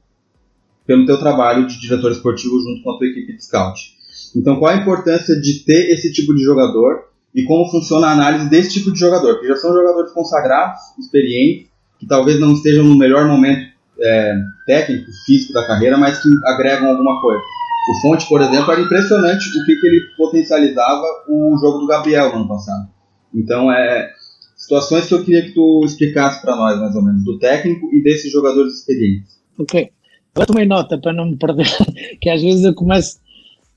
pelo 0.85 1.07
teu 1.07 1.17
trabalho 1.17 1.65
de 1.65 1.81
diretor 1.81 2.11
esportivo 2.11 2.59
junto 2.59 2.83
com 2.83 2.91
a 2.91 2.97
tua 2.99 3.07
equipe 3.07 3.33
de 3.35 3.43
scout. 3.43 3.81
Então, 4.35 4.57
qual 4.57 4.71
a 4.71 4.77
importância 4.77 5.35
de 5.41 5.65
ter 5.65 5.91
esse 5.91 6.13
tipo 6.13 6.35
de 6.35 6.43
jogador 6.43 7.05
e 7.33 7.43
como 7.43 7.71
funciona 7.71 8.07
a 8.07 8.11
análise 8.11 8.47
desse 8.47 8.73
tipo 8.73 8.93
de 8.93 8.99
jogador? 8.99 9.39
Que 9.39 9.47
já 9.47 9.55
são 9.55 9.73
jogadores 9.73 10.11
consagrados, 10.11 10.79
experientes, 10.99 11.67
que 11.99 12.05
talvez 12.05 12.39
não 12.39 12.53
estejam 12.53 12.83
no 12.83 12.95
melhor 12.95 13.25
momento 13.25 13.71
é, 13.99 14.35
técnico, 14.67 15.09
físico 15.25 15.51
da 15.51 15.65
carreira, 15.65 15.97
mas 15.97 16.21
que 16.21 16.29
agregam 16.45 16.89
alguma 16.89 17.19
coisa. 17.19 17.41
O 17.41 18.01
Fonte, 18.03 18.27
por 18.29 18.39
exemplo, 18.39 18.71
era 18.71 18.81
impressionante 18.81 19.49
o 19.49 19.65
que, 19.65 19.75
que 19.75 19.87
ele 19.87 20.01
potencializava 20.15 21.05
o 21.27 21.57
jogo 21.59 21.79
do 21.79 21.87
Gabriel 21.87 22.29
no 22.29 22.41
ano 22.41 22.47
passado. 22.47 23.00
Então, 23.34 23.71
é 23.71 24.11
situações 24.55 25.07
que 25.07 25.13
eu 25.13 25.23
queria 25.23 25.43
que 25.43 25.53
tu 25.53 25.84
explicasse 25.84 26.41
para 26.41 26.55
nós, 26.55 26.79
mais 26.79 26.95
ou 26.95 27.01
menos, 27.01 27.23
do 27.23 27.39
técnico 27.39 27.93
e 27.93 28.01
desses 28.01 28.32
jogadores 28.32 28.79
experientes. 28.79 29.39
Ok. 29.57 29.91
Eu 30.36 30.45
tomei 30.45 30.65
nota 30.65 30.97
para 30.97 31.11
não 31.11 31.25
me 31.25 31.36
perder, 31.36 31.67
que 32.21 32.29
às 32.29 32.41
vezes 32.41 32.63
eu 32.63 32.73
começo, 32.73 33.19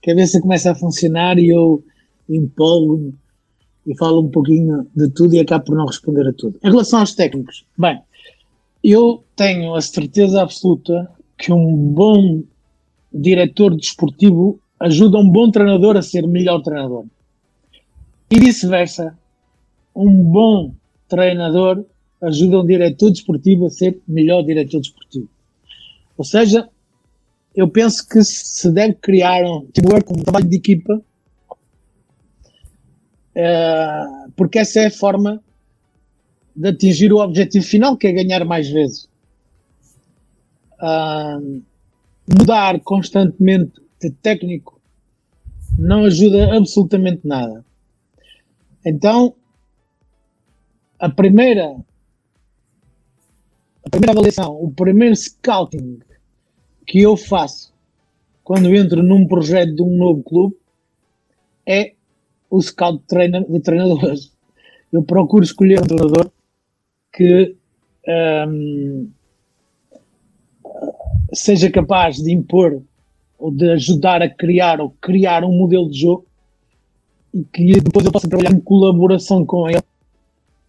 a 0.02 0.07
cabeça 0.07 0.40
começa 0.40 0.70
a 0.70 0.74
funcionar 0.74 1.38
e 1.38 1.48
eu 1.48 1.82
empolgo-me 2.28 3.14
e 3.86 3.96
falo 3.96 4.22
um 4.22 4.30
pouquinho 4.30 4.86
de 4.94 5.11
tudo 5.11 5.34
e 5.34 5.40
acabo 5.40 5.64
por 5.64 5.76
não 5.76 5.86
responder 5.86 6.26
a 6.26 6.32
tudo. 6.32 6.59
Em 6.62 6.70
relação 6.70 7.00
aos 7.00 7.14
técnicos, 7.14 7.66
bem, 7.76 8.00
eu 8.82 9.24
tenho 9.36 9.74
a 9.74 9.80
certeza 9.80 10.42
absoluta 10.42 11.11
que 11.36 11.52
um 11.52 11.76
bom 11.92 12.42
diretor 13.12 13.74
desportivo 13.76 14.61
ajuda 14.80 15.18
um 15.18 15.28
bom 15.28 15.50
treinador 15.50 15.96
a 15.96 16.02
ser 16.02 16.26
melhor 16.26 16.61
treinador. 16.62 17.05
E 18.30 18.38
vice-versa. 18.38 19.16
Um 19.95 20.24
bom 20.24 20.74
treinador 21.09 21.84
ajuda 22.20 22.61
um 22.61 22.66
diretor 22.66 23.11
desportivo 23.11 23.66
a 23.66 23.70
ser 23.70 24.01
melhor 24.09 24.42
diretor 24.42 24.80
desportivo. 24.80 25.28
Ou 26.16 26.24
seja, 26.24 26.68
eu 27.55 27.68
penso 27.68 28.07
que 28.09 28.22
se 28.24 28.70
deve 28.70 28.95
criar 28.95 29.45
um 29.45 29.66
teamwork, 29.66 30.12
um 30.12 30.22
trabalho 30.22 30.49
de 30.49 30.57
equipa, 30.57 31.01
uh, 33.36 34.32
porque 34.36 34.59
essa 34.59 34.80
é 34.80 34.86
a 34.86 34.90
forma 34.90 35.42
de 36.57 36.68
atingir 36.68 37.12
o 37.12 37.18
objetivo 37.18 37.64
final, 37.64 37.97
que 37.97 38.07
é 38.07 38.12
ganhar 38.12 38.45
mais 38.45 38.68
vezes. 38.68 39.09
Uh, 40.80 41.62
mudar 42.28 42.80
constantemente 42.80 43.80
de 44.01 44.11
técnico 44.11 44.80
não 45.78 46.05
ajuda 46.05 46.57
absolutamente 46.57 47.26
nada. 47.26 47.64
Então, 48.84 49.34
a 50.99 51.09
primeira, 51.09 51.76
a 53.84 53.90
primeira 53.90 54.12
avaliação, 54.12 54.53
o 54.62 54.70
primeiro 54.70 55.14
scouting 55.16 56.01
que 56.86 57.01
eu 57.01 57.16
faço 57.16 57.72
quando 58.42 58.74
entro 58.74 59.03
num 59.03 59.26
projeto 59.26 59.74
de 59.74 59.82
um 59.82 59.97
novo 59.97 60.22
clube 60.22 60.57
é 61.66 61.95
o 62.51 62.61
scout 62.61 62.99
de, 62.99 63.05
treina, 63.07 63.45
de 63.45 63.61
treinadores. 63.61 64.32
Eu 64.92 65.03
procuro 65.03 65.42
escolher 65.42 65.80
um 65.80 65.86
treinador 65.86 66.30
que 67.12 67.57
um, 68.47 69.11
seja 71.32 71.70
capaz 71.70 72.16
de 72.16 72.32
impor 72.32 72.82
ou 73.38 73.51
de 73.51 73.70
ajudar 73.70 74.22
a 74.22 74.28
criar 74.28 74.80
ou 74.80 74.90
criar 75.01 75.42
um 75.42 75.53
modelo 75.53 75.90
de 75.90 76.01
jogo 76.01 76.26
e 77.32 77.42
que 77.45 77.80
depois 77.80 78.07
eu 78.07 78.12
possa 78.12 78.28
trabalhar 78.28 78.53
em 78.53 78.61
colaboração 78.61 79.45
com 79.45 79.68
ele 79.68 79.82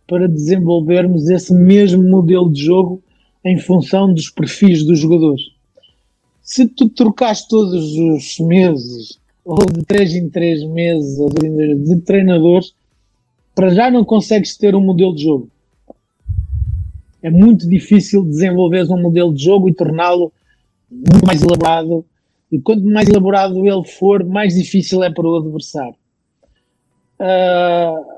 para 0.07 0.27
desenvolvermos 0.27 1.29
esse 1.29 1.53
mesmo 1.53 2.03
modelo 2.03 2.51
de 2.51 2.63
jogo 2.63 3.01
em 3.43 3.57
função 3.57 4.13
dos 4.13 4.29
perfis 4.29 4.83
dos 4.83 4.99
jogadores. 4.99 5.41
Se 6.41 6.67
tu 6.67 6.89
trocaste 6.89 7.49
todos 7.49 7.95
os 7.95 8.39
meses, 8.39 9.19
ou 9.43 9.57
de 9.57 9.83
3 9.83 10.15
em 10.15 10.29
3 10.29 10.63
meses, 10.65 11.17
de 11.83 12.01
treinadores, 12.01 12.73
para 13.53 13.69
já 13.69 13.89
não 13.89 14.03
consegues 14.03 14.57
ter 14.57 14.75
um 14.75 14.81
modelo 14.81 15.15
de 15.15 15.23
jogo 15.23 15.49
é 17.25 17.29
muito 17.31 17.67
difícil 17.67 18.23
desenvolver 18.23 18.83
um 18.83 19.01
modelo 19.01 19.33
de 19.33 19.43
jogo 19.43 19.67
e 19.67 19.73
torná-lo 19.73 20.31
muito 20.91 21.25
mais 21.25 21.41
elaborado. 21.41 22.05
E 22.51 22.59
quanto 22.59 22.85
mais 22.85 23.09
elaborado 23.09 23.65
ele 23.65 23.83
for, 23.83 24.23
mais 24.23 24.53
difícil 24.53 25.03
é 25.03 25.09
para 25.09 25.25
o 25.27 25.37
adversário. 25.37 25.95
Uh, 27.19 28.14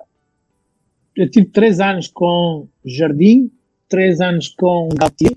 eu 1.18 1.30
tive 1.30 1.48
três 1.48 1.80
anos 1.80 2.08
com 2.08 2.68
Jardim, 2.86 3.52
três 3.90 4.22
anos 4.22 4.48
com 4.50 4.90
Galtier, 4.90 5.36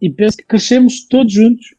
e 0.00 0.10
penso 0.10 0.38
que 0.38 0.44
crescemos 0.44 1.06
todos 1.06 1.32
juntos. 1.32 1.74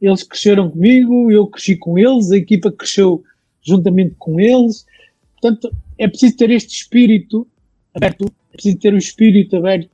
Eles 0.00 0.22
cresceram 0.22 0.70
comigo, 0.70 1.30
eu 1.30 1.46
cresci 1.46 1.76
com 1.76 1.98
eles, 1.98 2.30
a 2.32 2.36
equipa 2.36 2.72
cresceu 2.72 3.22
juntamente 3.62 4.14
com 4.18 4.40
eles. 4.40 4.86
Portanto, 5.32 5.70
é 5.96 6.08
preciso 6.08 6.36
ter 6.36 6.50
este 6.50 6.74
espírito 6.74 7.46
aberto 7.94 8.32
preciso 8.52 8.78
ter 8.78 8.92
o 8.92 8.98
espírito 8.98 9.56
aberto 9.56 9.90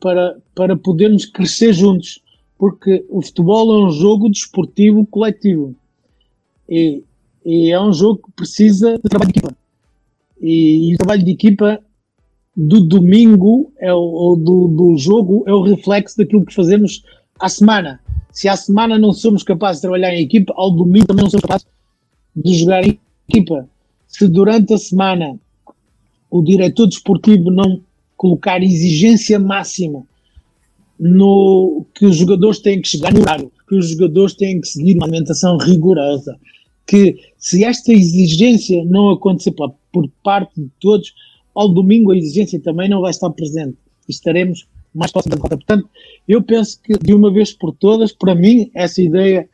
para, 0.00 0.36
para 0.54 0.76
podermos 0.76 1.24
crescer 1.24 1.72
juntos, 1.72 2.20
porque 2.58 3.04
o 3.08 3.22
futebol 3.22 3.72
é 3.72 3.86
um 3.86 3.90
jogo 3.90 4.28
desportivo 4.28 5.06
coletivo 5.06 5.74
e, 6.68 7.02
e 7.44 7.70
é 7.70 7.80
um 7.80 7.92
jogo 7.92 8.22
que 8.26 8.32
precisa 8.32 8.98
de 8.98 9.08
trabalho 9.08 9.32
de. 9.32 9.41
E, 10.42 10.90
e 10.90 10.94
o 10.94 10.98
trabalho 10.98 11.24
de 11.24 11.30
equipa 11.30 11.80
do 12.56 12.80
domingo 12.80 13.72
é 13.78 13.92
o, 13.92 13.98
ou 13.98 14.36
do, 14.36 14.68
do 14.68 14.96
jogo 14.96 15.44
é 15.46 15.52
o 15.52 15.62
reflexo 15.62 16.18
daquilo 16.18 16.44
que 16.44 16.54
fazemos 16.54 17.02
à 17.40 17.48
semana. 17.48 18.00
Se 18.32 18.48
à 18.48 18.56
semana 18.56 18.98
não 18.98 19.12
somos 19.12 19.42
capazes 19.42 19.80
de 19.80 19.82
trabalhar 19.82 20.14
em 20.14 20.22
equipa, 20.22 20.52
ao 20.56 20.70
domingo 20.70 21.06
também 21.06 21.22
não 21.22 21.30
somos 21.30 21.42
capazes 21.42 21.66
de 22.34 22.54
jogar 22.54 22.84
em 22.84 22.98
equipa. 23.28 23.68
Se 24.08 24.28
durante 24.28 24.74
a 24.74 24.78
semana 24.78 25.38
o 26.30 26.42
diretor 26.42 26.86
desportivo 26.86 27.50
não 27.50 27.80
colocar 28.16 28.62
exigência 28.62 29.38
máxima 29.38 30.04
no 30.98 31.84
que 31.94 32.06
os 32.06 32.16
jogadores 32.16 32.60
têm 32.60 32.80
que 32.80 32.88
chegar 32.88 33.12
no 33.12 33.20
horário, 33.20 33.50
que 33.68 33.74
os 33.74 33.88
jogadores 33.88 34.34
têm 34.34 34.60
que 34.60 34.68
seguir 34.68 34.94
uma 34.94 35.06
alimentação 35.06 35.58
rigorosa, 35.58 36.38
que 36.86 37.16
se 37.36 37.64
esta 37.64 37.92
exigência 37.92 38.84
não 38.84 39.10
acontecer 39.10 39.52
por, 39.52 39.74
por 39.92 40.08
parte 40.22 40.60
de 40.60 40.68
todos, 40.80 41.14
ao 41.54 41.68
domingo 41.68 42.10
a 42.10 42.16
exigência 42.16 42.60
também 42.60 42.88
não 42.88 43.00
vai 43.00 43.10
estar 43.10 43.30
presente. 43.30 43.76
Estaremos 44.08 44.66
mais 44.94 45.12
próximos 45.12 45.36
da 45.36 45.42
cota. 45.42 45.56
Portanto, 45.56 45.88
eu 46.26 46.42
penso 46.42 46.80
que 46.82 46.98
de 46.98 47.14
uma 47.14 47.30
vez 47.30 47.52
por 47.52 47.72
todas, 47.72 48.12
para 48.12 48.34
mim, 48.34 48.70
essa 48.74 49.00
ideia 49.00 49.48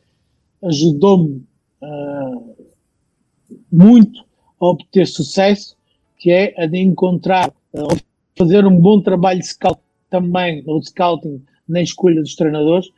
ajudou-me 0.63 1.45
uh, 1.83 2.57
muito 3.71 4.25
a 4.61 4.67
obter 4.67 5.07
sucesso 5.07 5.77
que 6.19 6.31
é 6.31 6.53
a 6.59 6.67
de 6.67 6.79
encontrar, 6.79 7.53
ou 7.73 7.89
fazer 8.37 8.67
um 8.67 8.79
bom 8.79 9.01
trabalho 9.01 9.39
de 9.39 9.47
scout 9.47 9.81
também, 10.11 10.63
ou 10.67 10.81
de 10.81 10.89
scouting 10.89 11.43
na 11.69 11.81
escolha 11.81 12.21
dos 12.21 12.35
treinadores 12.35 12.91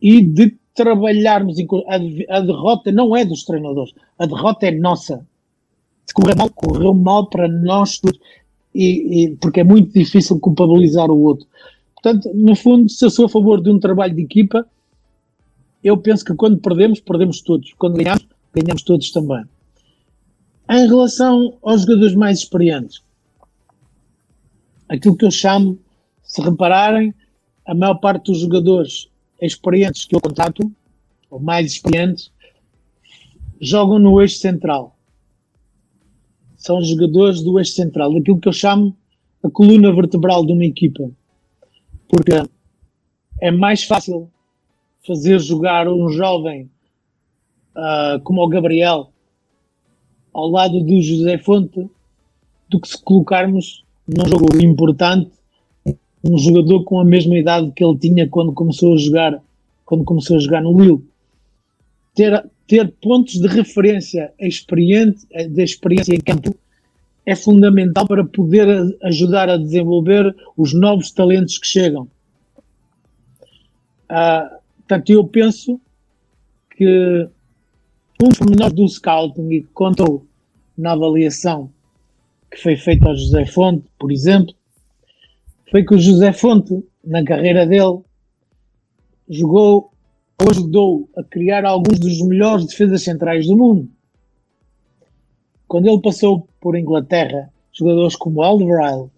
e 0.00 0.22
de 0.22 0.56
trabalharmos. 0.74 1.56
A 2.28 2.40
derrota 2.40 2.92
não 2.92 3.16
é 3.16 3.24
dos 3.24 3.44
treinadores, 3.44 3.94
a 4.18 4.26
derrota 4.26 4.66
é 4.66 4.70
nossa. 4.70 5.26
Se 6.08 6.14
correr 6.14 6.34
mal, 6.34 6.48
correu 6.48 6.94
mal 6.94 7.28
para 7.28 7.46
nós 7.46 7.98
todos. 7.98 8.18
E, 8.74 9.24
e, 9.24 9.36
porque 9.36 9.60
é 9.60 9.64
muito 9.64 9.92
difícil 9.92 10.40
culpabilizar 10.40 11.10
o 11.10 11.20
outro. 11.20 11.46
Portanto, 11.94 12.30
no 12.34 12.56
fundo, 12.56 12.88
se 12.88 13.04
eu 13.04 13.10
sou 13.10 13.26
a 13.26 13.28
favor 13.28 13.60
de 13.60 13.68
um 13.68 13.78
trabalho 13.78 14.14
de 14.14 14.22
equipa, 14.22 14.66
eu 15.84 15.98
penso 15.98 16.24
que 16.24 16.34
quando 16.34 16.58
perdemos, 16.58 16.98
perdemos 16.98 17.42
todos. 17.42 17.74
Quando 17.74 17.96
ganhamos, 17.96 18.26
ganhamos 18.54 18.82
todos 18.82 19.10
também. 19.10 19.44
Em 20.70 20.86
relação 20.86 21.58
aos 21.62 21.82
jogadores 21.82 22.14
mais 22.14 22.38
experientes, 22.38 23.02
aquilo 24.88 25.16
que 25.16 25.26
eu 25.26 25.30
chamo, 25.30 25.78
se 26.22 26.40
repararem, 26.40 27.14
a 27.66 27.74
maior 27.74 27.96
parte 27.96 28.32
dos 28.32 28.40
jogadores 28.40 29.08
experientes 29.42 30.06
que 30.06 30.16
eu 30.16 30.20
contato, 30.22 30.72
ou 31.30 31.38
mais 31.38 31.72
experientes, 31.72 32.32
jogam 33.60 33.98
no 33.98 34.22
eixo 34.22 34.38
central. 34.38 34.97
São 36.58 36.82
jogadores 36.82 37.40
do 37.40 37.58
eixo 37.58 37.72
central, 37.72 38.12
daquilo 38.12 38.38
que 38.38 38.48
eu 38.48 38.52
chamo 38.52 38.94
a 39.42 39.48
coluna 39.48 39.90
vertebral 39.94 40.44
de 40.44 40.52
uma 40.52 40.64
equipa. 40.64 41.10
Porque 42.08 42.32
é 43.40 43.50
mais 43.50 43.84
fácil 43.84 44.28
fazer 45.06 45.38
jogar 45.38 45.88
um 45.88 46.10
jovem 46.10 46.70
uh, 47.74 48.20
como 48.22 48.42
o 48.42 48.48
Gabriel 48.48 49.10
ao 50.34 50.48
lado 50.48 50.82
do 50.82 51.00
José 51.00 51.38
Fonte 51.38 51.88
do 52.68 52.80
que 52.80 52.88
se 52.88 53.02
colocarmos 53.02 53.84
num 54.06 54.28
jogo 54.28 54.60
importante 54.60 55.30
um 56.22 56.36
jogador 56.36 56.84
com 56.84 56.98
a 56.98 57.04
mesma 57.04 57.38
idade 57.38 57.70
que 57.72 57.84
ele 57.84 57.96
tinha 57.96 58.28
quando 58.28 58.52
começou 58.52 58.94
a 58.94 58.96
jogar 58.96 59.42
quando 59.84 60.04
começou 60.04 60.36
a 60.36 60.40
jogar 60.40 60.60
no 60.60 60.78
Lille 60.78 61.02
ter, 62.14 62.44
ter 62.68 62.92
pontos 63.00 63.40
de 63.40 63.48
referência 63.48 64.32
experiente, 64.38 65.26
de 65.26 65.62
experiência 65.62 66.14
em 66.14 66.20
campo 66.20 66.54
é 67.24 67.34
fundamental 67.34 68.06
para 68.06 68.24
poder 68.24 68.68
ajudar 69.02 69.48
a 69.48 69.56
desenvolver 69.56 70.34
os 70.56 70.72
novos 70.72 71.10
talentos 71.10 71.58
que 71.58 71.66
chegam. 71.66 72.08
Uh, 74.10 74.56
portanto, 74.78 75.10
eu 75.10 75.26
penso 75.26 75.80
que 76.76 77.28
um 78.22 78.28
dos 78.28 78.38
pormenores 78.38 78.74
do 78.74 78.88
scouting 78.88 79.50
e 79.50 79.62
que 79.62 79.68
contou 79.72 80.26
na 80.76 80.92
avaliação 80.92 81.70
que 82.50 82.56
foi 82.62 82.76
feita 82.76 83.08
ao 83.08 83.16
José 83.16 83.44
Fonte, 83.46 83.84
por 83.98 84.10
exemplo, 84.10 84.54
foi 85.70 85.84
que 85.84 85.94
o 85.94 85.98
José 85.98 86.32
Fonte, 86.32 86.82
na 87.04 87.22
carreira 87.24 87.66
dele, 87.66 88.00
jogou 89.28 89.74
ou 89.74 89.92
ajudou 90.46 91.08
a 91.16 91.22
criar 91.24 91.64
alguns 91.64 91.98
dos 91.98 92.20
melhores 92.22 92.66
defesas 92.66 93.02
centrais 93.02 93.46
do 93.46 93.56
mundo. 93.56 93.88
Quando 95.66 95.88
ele 95.88 96.00
passou 96.00 96.48
por 96.60 96.76
Inglaterra, 96.76 97.52
jogadores 97.72 98.16
como 98.16 98.42
Alderweireld, 98.42 99.10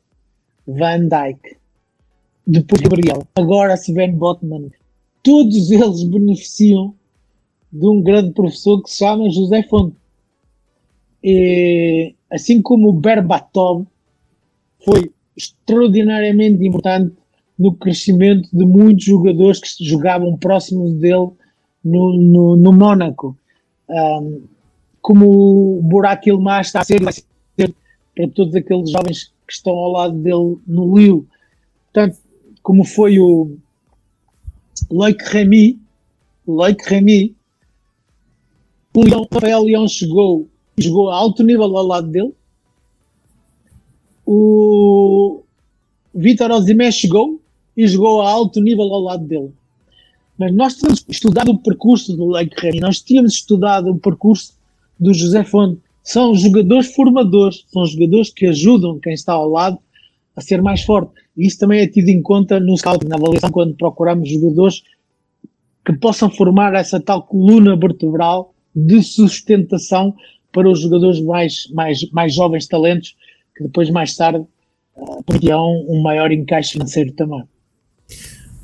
Van 0.67 1.09
Dijk, 1.09 1.57
depois 2.47 2.81
Gabriel, 2.81 3.27
agora 3.35 3.77
Sven 3.77 4.15
Botman, 4.15 4.71
todos 5.23 5.71
eles 5.71 6.03
beneficiam 6.05 6.95
de 7.73 7.87
um 7.87 8.03
grande 8.03 8.33
professor 8.33 8.83
que 8.83 8.91
se 8.91 8.99
chama 8.99 9.31
José 9.31 9.63
Fonte. 9.65 9.97
E, 11.23 12.15
assim 12.31 12.63
como 12.63 12.89
o 12.89 12.93
Berbatov 12.93 13.87
foi 14.85 15.13
extraordinariamente 15.37 16.67
importante 16.67 17.15
no 17.61 17.75
crescimento 17.75 18.49
de 18.51 18.65
muitos 18.65 19.05
jogadores 19.05 19.61
que 19.61 19.85
jogavam 19.85 20.35
próximos 20.35 20.95
dele 20.95 21.29
no, 21.85 22.17
no, 22.17 22.57
no 22.57 22.73
Mónaco. 22.73 23.37
Um, 23.87 24.45
como 25.03 25.79
o 25.79 25.83
Burak 25.83 26.27
Ilmaz 26.27 26.69
está 26.69 26.81
a 26.81 26.85
ser, 26.85 27.03
vai 27.03 27.13
ser 27.13 27.75
para 28.17 28.29
todos 28.29 28.55
aqueles 28.55 28.91
jovens 28.91 29.31
que 29.47 29.53
estão 29.53 29.75
ao 29.75 29.93
lado 29.93 30.15
dele 30.15 30.57
no 30.67 30.97
Lille. 30.97 31.27
Portanto, 31.93 32.17
como 32.63 32.83
foi 32.83 33.19
o 33.19 33.59
Loic 34.91 35.23
Remy, 35.23 35.79
Loic 36.47 36.83
Remy, 36.89 37.37
o 38.95 39.05
Leão, 39.05 39.29
Rafael 39.31 39.65
Leão 39.65 39.87
chegou 39.87 40.49
e 40.79 40.83
jogou 40.83 41.11
a 41.11 41.17
alto 41.17 41.43
nível 41.43 41.77
ao 41.77 41.87
lado 41.87 42.09
dele. 42.09 42.33
O 44.25 45.43
Vitor 46.15 46.51
Osimé 46.53 46.91
chegou 46.91 47.40
e 47.81 47.89
jogou 47.89 48.21
a 48.21 48.31
alto 48.31 48.61
nível 48.61 48.85
ao 48.93 49.01
lado 49.01 49.25
dele. 49.25 49.51
Mas 50.39 50.53
nós 50.53 50.75
tínhamos 50.75 51.05
estudado 51.09 51.51
o 51.51 51.59
percurso 51.59 52.15
do 52.15 52.27
Lake 52.27 52.55
Remy, 52.61 52.81
nós 52.81 53.01
tínhamos 53.01 53.33
estudado 53.33 53.91
o 53.91 53.99
percurso 53.99 54.53
do 54.99 55.15
José 55.15 55.45
Fonte. 55.45 55.81
São 56.03 56.35
jogadores 56.35 56.95
formadores, 56.95 57.65
são 57.69 57.87
jogadores 57.87 58.29
que 58.31 58.47
ajudam 58.47 58.99
quem 58.99 59.15
está 59.15 59.33
ao 59.33 59.49
lado 59.49 59.79
a 60.37 60.43
ser 60.43 60.61
mais 60.61 60.83
forte. 60.83 61.13
E 61.35 61.47
isso 61.47 61.59
também 61.59 61.81
é 61.81 61.87
tido 61.87 62.11
em 62.11 62.21
conta 62.21 62.61
no 62.61 62.77
scouting, 62.77 63.09
na 63.09 63.17
avaliação, 63.17 63.51
quando 63.51 63.75
procuramos 63.75 64.29
jogadores 64.29 64.83
que 65.85 65.95
possam 65.95 66.31
formar 66.31 66.75
essa 66.75 67.01
tal 67.01 67.23
coluna 67.23 67.77
vertebral 67.77 68.53
de 68.77 69.03
sustentação 69.03 70.15
para 70.53 70.69
os 70.69 70.81
jogadores 70.81 71.21
mais, 71.23 71.67
mais, 71.73 72.11
mais 72.11 72.35
jovens 72.35 72.67
talentos 72.67 73.17
que 73.57 73.63
depois, 73.63 73.89
mais 73.89 74.15
tarde, 74.17 74.45
uh, 74.97 75.25
um 75.89 76.03
maior 76.03 76.31
encaixe 76.31 76.73
financeiro 76.73 77.13
também. 77.13 77.43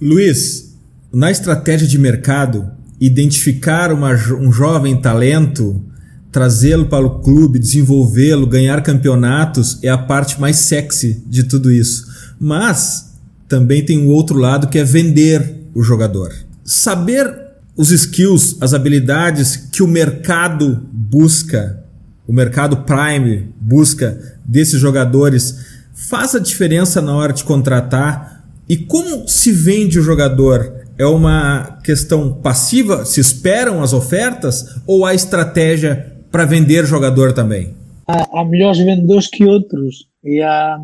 Luiz, 0.00 0.76
na 1.10 1.30
estratégia 1.30 1.88
de 1.88 1.98
mercado, 1.98 2.70
identificar 3.00 3.90
uma, 3.90 4.12
um 4.38 4.52
jovem 4.52 5.00
talento, 5.00 5.82
trazê-lo 6.30 6.86
para 6.86 7.06
o 7.06 7.20
clube, 7.20 7.58
desenvolvê-lo, 7.58 8.46
ganhar 8.46 8.82
campeonatos 8.82 9.78
é 9.82 9.88
a 9.88 9.96
parte 9.96 10.38
mais 10.38 10.56
sexy 10.56 11.24
de 11.26 11.44
tudo 11.44 11.72
isso. 11.72 12.06
Mas 12.38 13.14
também 13.48 13.82
tem 13.82 13.98
um 13.98 14.08
outro 14.08 14.38
lado 14.38 14.68
que 14.68 14.78
é 14.78 14.84
vender 14.84 15.62
o 15.74 15.82
jogador. 15.82 16.30
Saber 16.62 17.34
os 17.74 17.90
skills, 17.90 18.58
as 18.60 18.74
habilidades 18.74 19.56
que 19.56 19.82
o 19.82 19.88
mercado 19.88 20.86
busca, 20.92 21.82
o 22.26 22.34
mercado 22.34 22.78
prime 22.78 23.48
busca 23.58 24.18
desses 24.44 24.78
jogadores, 24.78 25.58
faz 25.94 26.34
a 26.34 26.38
diferença 26.38 27.00
na 27.00 27.14
hora 27.14 27.32
de 27.32 27.44
contratar. 27.44 28.35
E 28.68 28.76
como 28.76 29.28
se 29.28 29.52
vende 29.52 29.98
o 29.98 30.02
jogador? 30.02 30.84
É 30.98 31.06
uma 31.06 31.78
questão 31.84 32.32
passiva? 32.32 33.04
Se 33.04 33.20
esperam 33.20 33.82
as 33.82 33.92
ofertas? 33.92 34.80
Ou 34.86 35.04
há 35.04 35.14
estratégia 35.14 36.16
para 36.30 36.44
vender 36.44 36.84
jogador 36.84 37.32
também? 37.32 37.74
Há, 38.06 38.40
há 38.40 38.44
melhores 38.44 38.78
vendedores 38.78 39.28
que 39.28 39.44
outros. 39.44 40.08
E 40.24 40.40
há, 40.40 40.78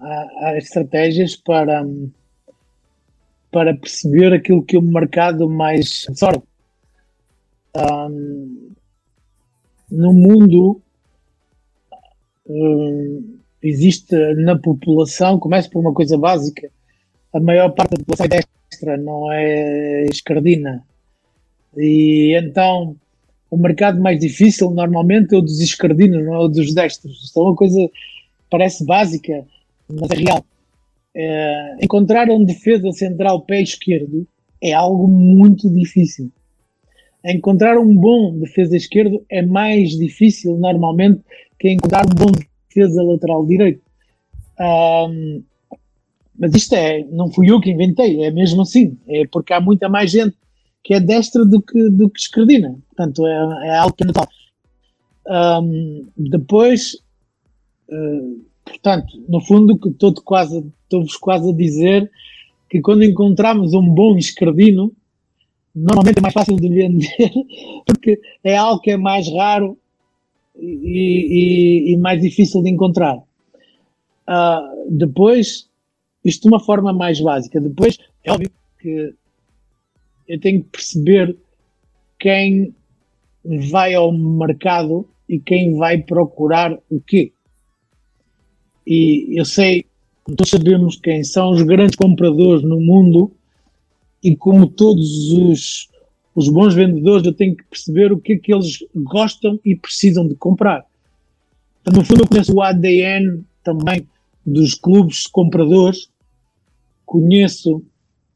há, 0.00 0.26
há 0.42 0.58
estratégias 0.58 1.34
para 1.36 1.84
para 3.50 3.74
perceber 3.74 4.34
aquilo 4.34 4.62
que 4.62 4.76
o 4.76 4.82
mercado 4.82 5.48
mais 5.48 6.04
absorve. 6.08 6.42
Um, 7.74 8.72
no 9.90 10.12
mundo 10.12 10.82
um, 12.46 13.35
existe 13.62 14.14
na 14.36 14.56
população, 14.56 15.38
começa 15.38 15.68
por 15.70 15.80
uma 15.80 15.92
coisa 15.92 16.16
básica, 16.16 16.70
a 17.32 17.40
maior 17.40 17.70
parte 17.70 17.90
da 17.90 17.98
população 17.98 18.26
é 18.26 18.40
destra, 18.70 18.96
não 18.96 19.32
é 19.32 20.06
escardina. 20.06 20.84
E 21.76 22.36
então 22.38 22.96
o 23.50 23.56
mercado 23.56 24.00
mais 24.00 24.18
difícil 24.20 24.70
normalmente 24.70 25.34
é 25.34 25.38
o 25.38 25.42
dos 25.42 25.60
escardinos, 25.60 26.24
não 26.24 26.34
é 26.34 26.38
o 26.38 26.48
dos 26.48 26.74
destros. 26.74 27.32
É 27.36 27.40
uma 27.40 27.54
coisa 27.54 27.90
parece 28.50 28.84
básica, 28.84 29.44
mas 29.88 30.10
é 30.10 30.14
real 30.14 30.44
é, 31.16 31.76
encontrar 31.82 32.28
um 32.28 32.44
defesa 32.44 32.92
central 32.92 33.40
pé 33.40 33.62
esquerdo 33.62 34.26
é 34.62 34.74
algo 34.74 35.08
muito 35.08 35.70
difícil. 35.70 36.30
Encontrar 37.24 37.78
um 37.78 37.96
bom 37.96 38.38
defesa 38.38 38.76
esquerdo 38.76 39.24
é 39.30 39.40
mais 39.40 39.92
difícil 39.92 40.58
normalmente 40.58 41.22
que 41.58 41.70
encontrar 41.70 42.04
um 42.04 42.14
bom 42.14 42.30
defesa 42.76 43.02
lateral 43.02 43.46
direito. 43.46 43.82
Um, 44.60 45.42
mas 46.38 46.54
isto 46.54 46.74
é, 46.74 47.02
não 47.04 47.30
fui 47.30 47.50
eu 47.50 47.60
que 47.60 47.70
inventei, 47.70 48.22
é 48.24 48.30
mesmo 48.30 48.62
assim. 48.62 48.96
É 49.08 49.26
porque 49.26 49.52
há 49.52 49.60
muita 49.60 49.88
mais 49.88 50.10
gente 50.10 50.36
que 50.84 50.94
é 50.94 51.00
destra 51.00 51.44
do 51.44 51.60
que, 51.60 51.90
do 51.90 52.08
que 52.10 52.20
esquerdina. 52.20 52.78
Portanto, 52.88 53.26
é, 53.26 53.68
é 53.68 53.76
algo 53.76 53.94
que 53.94 54.04
é 54.04 54.06
natural. 54.06 54.28
Um, 55.28 56.06
depois, 56.16 56.94
uh, 57.88 58.46
Portanto, 58.66 59.24
no 59.28 59.40
fundo, 59.40 59.78
que 59.78 59.88
estou 59.88 60.12
quase, 60.14 60.66
estou-vos 60.82 61.16
quase 61.16 61.50
a 61.50 61.54
dizer 61.54 62.10
que 62.68 62.80
quando 62.80 63.04
encontramos 63.04 63.72
um 63.72 63.88
bom 63.88 64.16
escardino, 64.16 64.92
normalmente 65.72 66.18
é 66.18 66.20
mais 66.20 66.34
fácil 66.34 66.56
de 66.56 66.66
vender, 66.68 67.08
porque 67.86 68.20
é 68.42 68.56
algo 68.56 68.80
que 68.80 68.90
é 68.90 68.96
mais 68.96 69.28
raro 69.32 69.78
e, 70.58 71.90
e, 71.90 71.92
e 71.92 71.96
mais 71.96 72.20
difícil 72.20 72.62
de 72.62 72.70
encontrar. 72.70 73.16
Uh, 74.28 74.90
depois, 74.90 75.68
isto 76.24 76.42
de 76.42 76.48
uma 76.48 76.60
forma 76.60 76.92
mais 76.92 77.20
básica. 77.20 77.60
Depois, 77.60 77.98
é 78.24 78.32
óbvio 78.32 78.50
que 78.80 79.14
eu 80.28 80.40
tenho 80.40 80.62
que 80.62 80.70
perceber 80.70 81.36
quem 82.18 82.74
vai 83.70 83.94
ao 83.94 84.12
mercado 84.12 85.08
e 85.28 85.38
quem 85.38 85.76
vai 85.76 85.98
procurar 85.98 86.76
o 86.90 87.00
quê. 87.00 87.32
E 88.86 89.38
eu 89.38 89.44
sei, 89.44 89.86
todos 90.36 90.50
sabemos 90.50 90.96
quem 90.96 91.22
são 91.24 91.50
os 91.50 91.62
grandes 91.62 91.96
compradores 91.96 92.62
no 92.62 92.80
mundo 92.80 93.32
e 94.22 94.34
como 94.36 94.66
todos 94.66 95.30
os, 95.30 95.88
os 96.36 96.50
bons 96.50 96.74
vendedores 96.74 97.26
eu 97.26 97.32
tenho 97.32 97.56
que 97.56 97.64
perceber 97.64 98.12
o 98.12 98.20
que 98.20 98.34
é 98.34 98.38
que 98.38 98.52
eles 98.52 98.84
gostam 98.94 99.58
e 99.64 99.74
precisam 99.74 100.28
de 100.28 100.34
comprar. 100.34 100.84
Então, 101.80 101.94
no 101.94 102.04
fundo 102.04 102.22
eu 102.22 102.28
conheço 102.28 102.54
o 102.54 102.60
ADN 102.60 103.42
também 103.64 104.06
dos 104.44 104.74
clubes 104.74 105.26
compradores, 105.26 106.10
conheço 107.06 107.82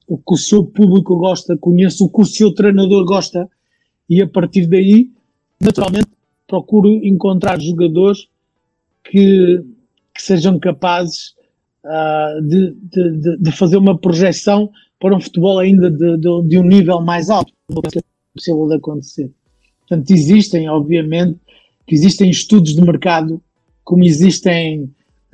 o 0.08 0.16
que 0.16 0.34
o 0.34 0.36
seu 0.38 0.64
público 0.64 1.14
gosta, 1.16 1.58
conheço 1.58 2.06
o 2.06 2.08
que 2.08 2.22
o 2.22 2.24
seu 2.24 2.54
treinador 2.54 3.04
gosta 3.04 3.46
e 4.08 4.22
a 4.22 4.26
partir 4.26 4.66
daí, 4.66 5.10
naturalmente, 5.60 6.08
procuro 6.46 6.88
encontrar 7.04 7.60
jogadores 7.60 8.26
que 9.04 9.62
que 10.12 10.22
sejam 10.22 10.58
capazes 10.58 11.34
uh, 11.84 12.42
de, 12.42 12.74
de, 12.82 13.36
de, 13.38 13.52
fazer 13.52 13.76
uma 13.76 13.96
projeção 13.96 14.70
para 14.98 15.16
um 15.16 15.20
futebol 15.20 15.58
ainda 15.58 15.90
de, 15.90 16.16
de, 16.18 16.42
de 16.48 16.58
um 16.58 16.64
nível 16.64 17.00
mais 17.00 17.30
alto. 17.30 17.52
É 17.96 18.00
possível 18.34 18.68
de 18.68 18.74
acontecer. 18.76 19.30
Portanto, 19.80 20.10
existem, 20.10 20.68
obviamente, 20.68 21.38
que 21.86 21.94
existem 21.94 22.30
estudos 22.30 22.74
de 22.74 22.82
mercado, 22.82 23.42
como 23.84 24.04
existem 24.04 24.84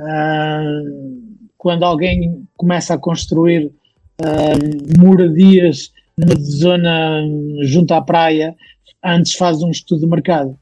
uh, 0.00 1.26
quando 1.58 1.84
alguém 1.84 2.46
começa 2.56 2.94
a 2.94 2.98
construir 2.98 3.66
uh, 3.66 4.98
moradias 5.00 5.92
na 6.16 6.34
zona 6.40 7.22
junto 7.62 7.92
à 7.92 8.00
praia, 8.00 8.56
antes 9.04 9.34
faz 9.34 9.62
um 9.62 9.70
estudo 9.70 10.00
de 10.00 10.06
mercado. 10.06 10.56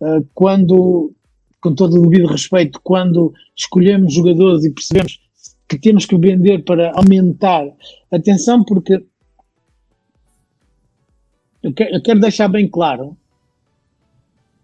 Uh, 0.00 0.26
quando, 0.34 1.12
com 1.60 1.74
todo 1.74 1.96
o 1.96 2.08
devido 2.08 2.28
respeito, 2.28 2.80
quando 2.82 3.32
escolhemos 3.56 4.12
jogadores 4.12 4.64
e 4.64 4.70
percebemos 4.70 5.18
que 5.68 5.78
temos 5.78 6.04
que 6.04 6.18
vender 6.18 6.64
para 6.64 6.92
aumentar, 6.92 7.64
atenção, 8.10 8.64
porque 8.64 9.02
eu 11.62 11.72
quero, 11.72 11.94
eu 11.94 12.02
quero 12.02 12.20
deixar 12.20 12.48
bem 12.48 12.68
claro 12.68 13.16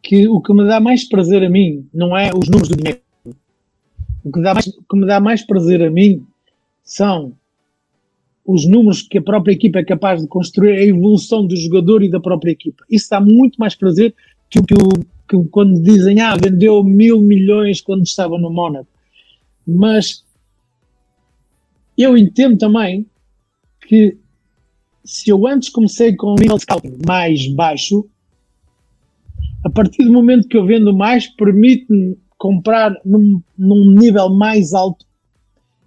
que 0.02 0.28
o 0.28 0.40
que 0.40 0.52
me 0.52 0.66
dá 0.66 0.80
mais 0.80 1.04
prazer 1.08 1.42
a 1.42 1.50
mim 1.50 1.88
não 1.92 2.16
é 2.16 2.30
os 2.32 2.48
números 2.48 2.68
do 2.68 2.76
dinheiro. 2.76 3.00
O 4.24 4.32
que, 4.32 4.40
dá 4.40 4.54
mais, 4.54 4.66
o 4.66 4.82
que 4.82 4.96
me 4.96 5.06
dá 5.06 5.20
mais 5.20 5.42
prazer 5.44 5.82
a 5.82 5.90
mim 5.90 6.24
são 6.82 7.36
os 8.44 8.66
números 8.66 9.02
que 9.02 9.18
a 9.18 9.22
própria 9.22 9.52
equipa 9.52 9.80
é 9.80 9.84
capaz 9.84 10.22
de 10.22 10.28
construir, 10.28 10.78
a 10.78 10.84
evolução 10.84 11.46
do 11.46 11.56
jogador 11.56 12.02
e 12.02 12.10
da 12.10 12.20
própria 12.20 12.52
equipa. 12.52 12.84
Isso 12.88 13.10
dá 13.10 13.20
muito 13.20 13.56
mais 13.56 13.74
prazer 13.74 14.14
que 14.48 14.60
que, 14.62 14.74
que 15.28 15.48
quando 15.50 15.82
dizem, 15.82 16.20
ah, 16.20 16.36
vendeu 16.36 16.82
mil 16.84 17.20
milhões 17.20 17.80
quando 17.80 18.04
estava 18.04 18.38
no 18.38 18.50
Mónaco. 18.50 18.88
Mas 19.66 20.24
eu 21.98 22.16
entendo 22.16 22.56
também 22.56 23.06
que 23.88 24.16
se 25.06 25.30
eu 25.30 25.46
antes 25.46 25.68
comecei 25.68 26.14
com 26.14 26.32
um 26.32 26.34
nível 26.34 26.56
de 26.56 26.62
scouting 26.62 26.98
mais 27.06 27.46
baixo, 27.54 28.06
a 29.64 29.70
partir 29.70 30.04
do 30.04 30.12
momento 30.12 30.48
que 30.48 30.56
eu 30.56 30.66
vendo 30.66 30.94
mais, 30.94 31.26
permite-me 31.28 32.18
comprar 32.36 32.94
num, 33.04 33.40
num, 33.56 33.90
nível 33.92 34.28
mais 34.28 34.74
alto 34.74 35.06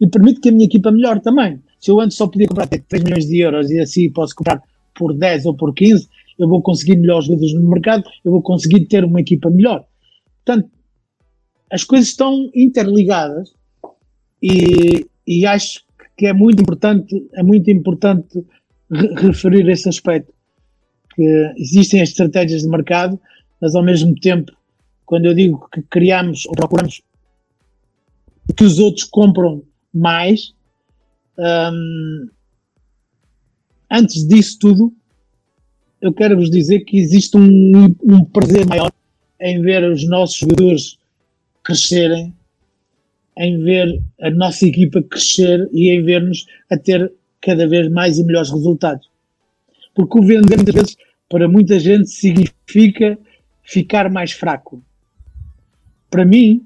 e 0.02 0.08
permite 0.08 0.40
que 0.40 0.50
a 0.50 0.52
minha 0.52 0.66
equipa 0.66 0.92
melhore 0.92 1.22
também. 1.22 1.62
Se 1.80 1.92
eu 1.92 2.00
antes 2.00 2.18
só 2.18 2.28
podia 2.28 2.48
comprar 2.48 2.68
3 2.68 3.04
milhões 3.04 3.26
de 3.28 3.40
euros 3.40 3.70
e 3.70 3.80
assim 3.80 4.12
posso 4.12 4.34
comprar 4.36 4.62
por 4.96 5.14
10 5.14 5.46
ou 5.46 5.54
por 5.54 5.74
15, 5.74 6.08
eu 6.38 6.48
vou 6.48 6.62
conseguir 6.62 6.96
melhores 6.96 7.26
jogadores 7.26 7.54
no 7.54 7.70
mercado, 7.70 8.04
eu 8.24 8.32
vou 8.32 8.42
conseguir 8.42 8.86
ter 8.86 9.04
uma 9.04 9.20
equipa 9.20 9.50
melhor. 9.50 9.86
Portanto, 10.46 10.70
as 11.72 11.84
coisas 11.84 12.10
estão 12.10 12.50
interligadas 12.56 13.54
e, 14.42 15.06
e 15.28 15.46
acho 15.46 15.84
que 16.18 16.26
é 16.26 16.34
muito 16.34 16.62
importante, 16.62 17.30
é 17.34 17.44
muito 17.44 17.70
importante 17.70 18.44
referir 18.92 19.68
esse 19.70 19.88
aspecto. 19.88 20.34
Que 21.16 21.54
existem 21.58 22.02
as 22.02 22.10
estratégias 22.10 22.62
de 22.62 22.70
mercado, 22.70 23.20
mas 23.62 23.76
ao 23.76 23.84
mesmo 23.84 24.16
tempo, 24.16 24.52
quando 25.06 25.26
eu 25.26 25.34
digo 25.34 25.68
que 25.72 25.82
criamos 25.84 26.46
ou 26.46 26.54
procuramos 26.54 27.02
que 28.56 28.64
os 28.64 28.80
outros 28.80 29.06
compram 29.06 29.64
mais, 29.94 30.54
um, 31.38 32.30
antes 33.92 34.28
disso 34.28 34.58
tudo, 34.60 34.94
eu 36.02 36.14
quero 36.14 36.38
vos 36.38 36.50
dizer 36.50 36.82
que 36.82 36.98
existe 36.98 37.38
um, 37.38 37.96
um 38.04 38.24
prazer 38.24 38.66
maior 38.66 38.92
em 39.42 39.62
ver 39.62 39.84
os 39.90 40.08
nossos 40.08 40.38
jogadores 40.38 40.98
crescerem, 41.64 42.34
em 43.38 43.64
ver 43.64 44.02
a 44.22 44.30
nossa 44.30 44.66
equipa 44.66 45.02
crescer 45.02 45.70
e 45.72 45.90
em 45.90 46.04
ver-nos 46.04 46.46
a 46.70 46.78
ter 46.78 47.12
cada 47.42 47.68
vez 47.68 47.90
mais 47.90 48.18
e 48.18 48.24
melhores 48.24 48.52
resultados. 48.52 49.10
Porque 49.94 50.20
o 50.20 50.22
vender, 50.22 50.58
muitas 50.58 50.76
vezes, 50.76 50.98
para 51.30 51.48
muita 51.48 51.80
gente, 51.80 52.10
significa 52.10 53.18
ficar 53.64 54.10
mais 54.10 54.32
fraco. 54.32 54.82
Para 56.10 56.26
mim, 56.26 56.66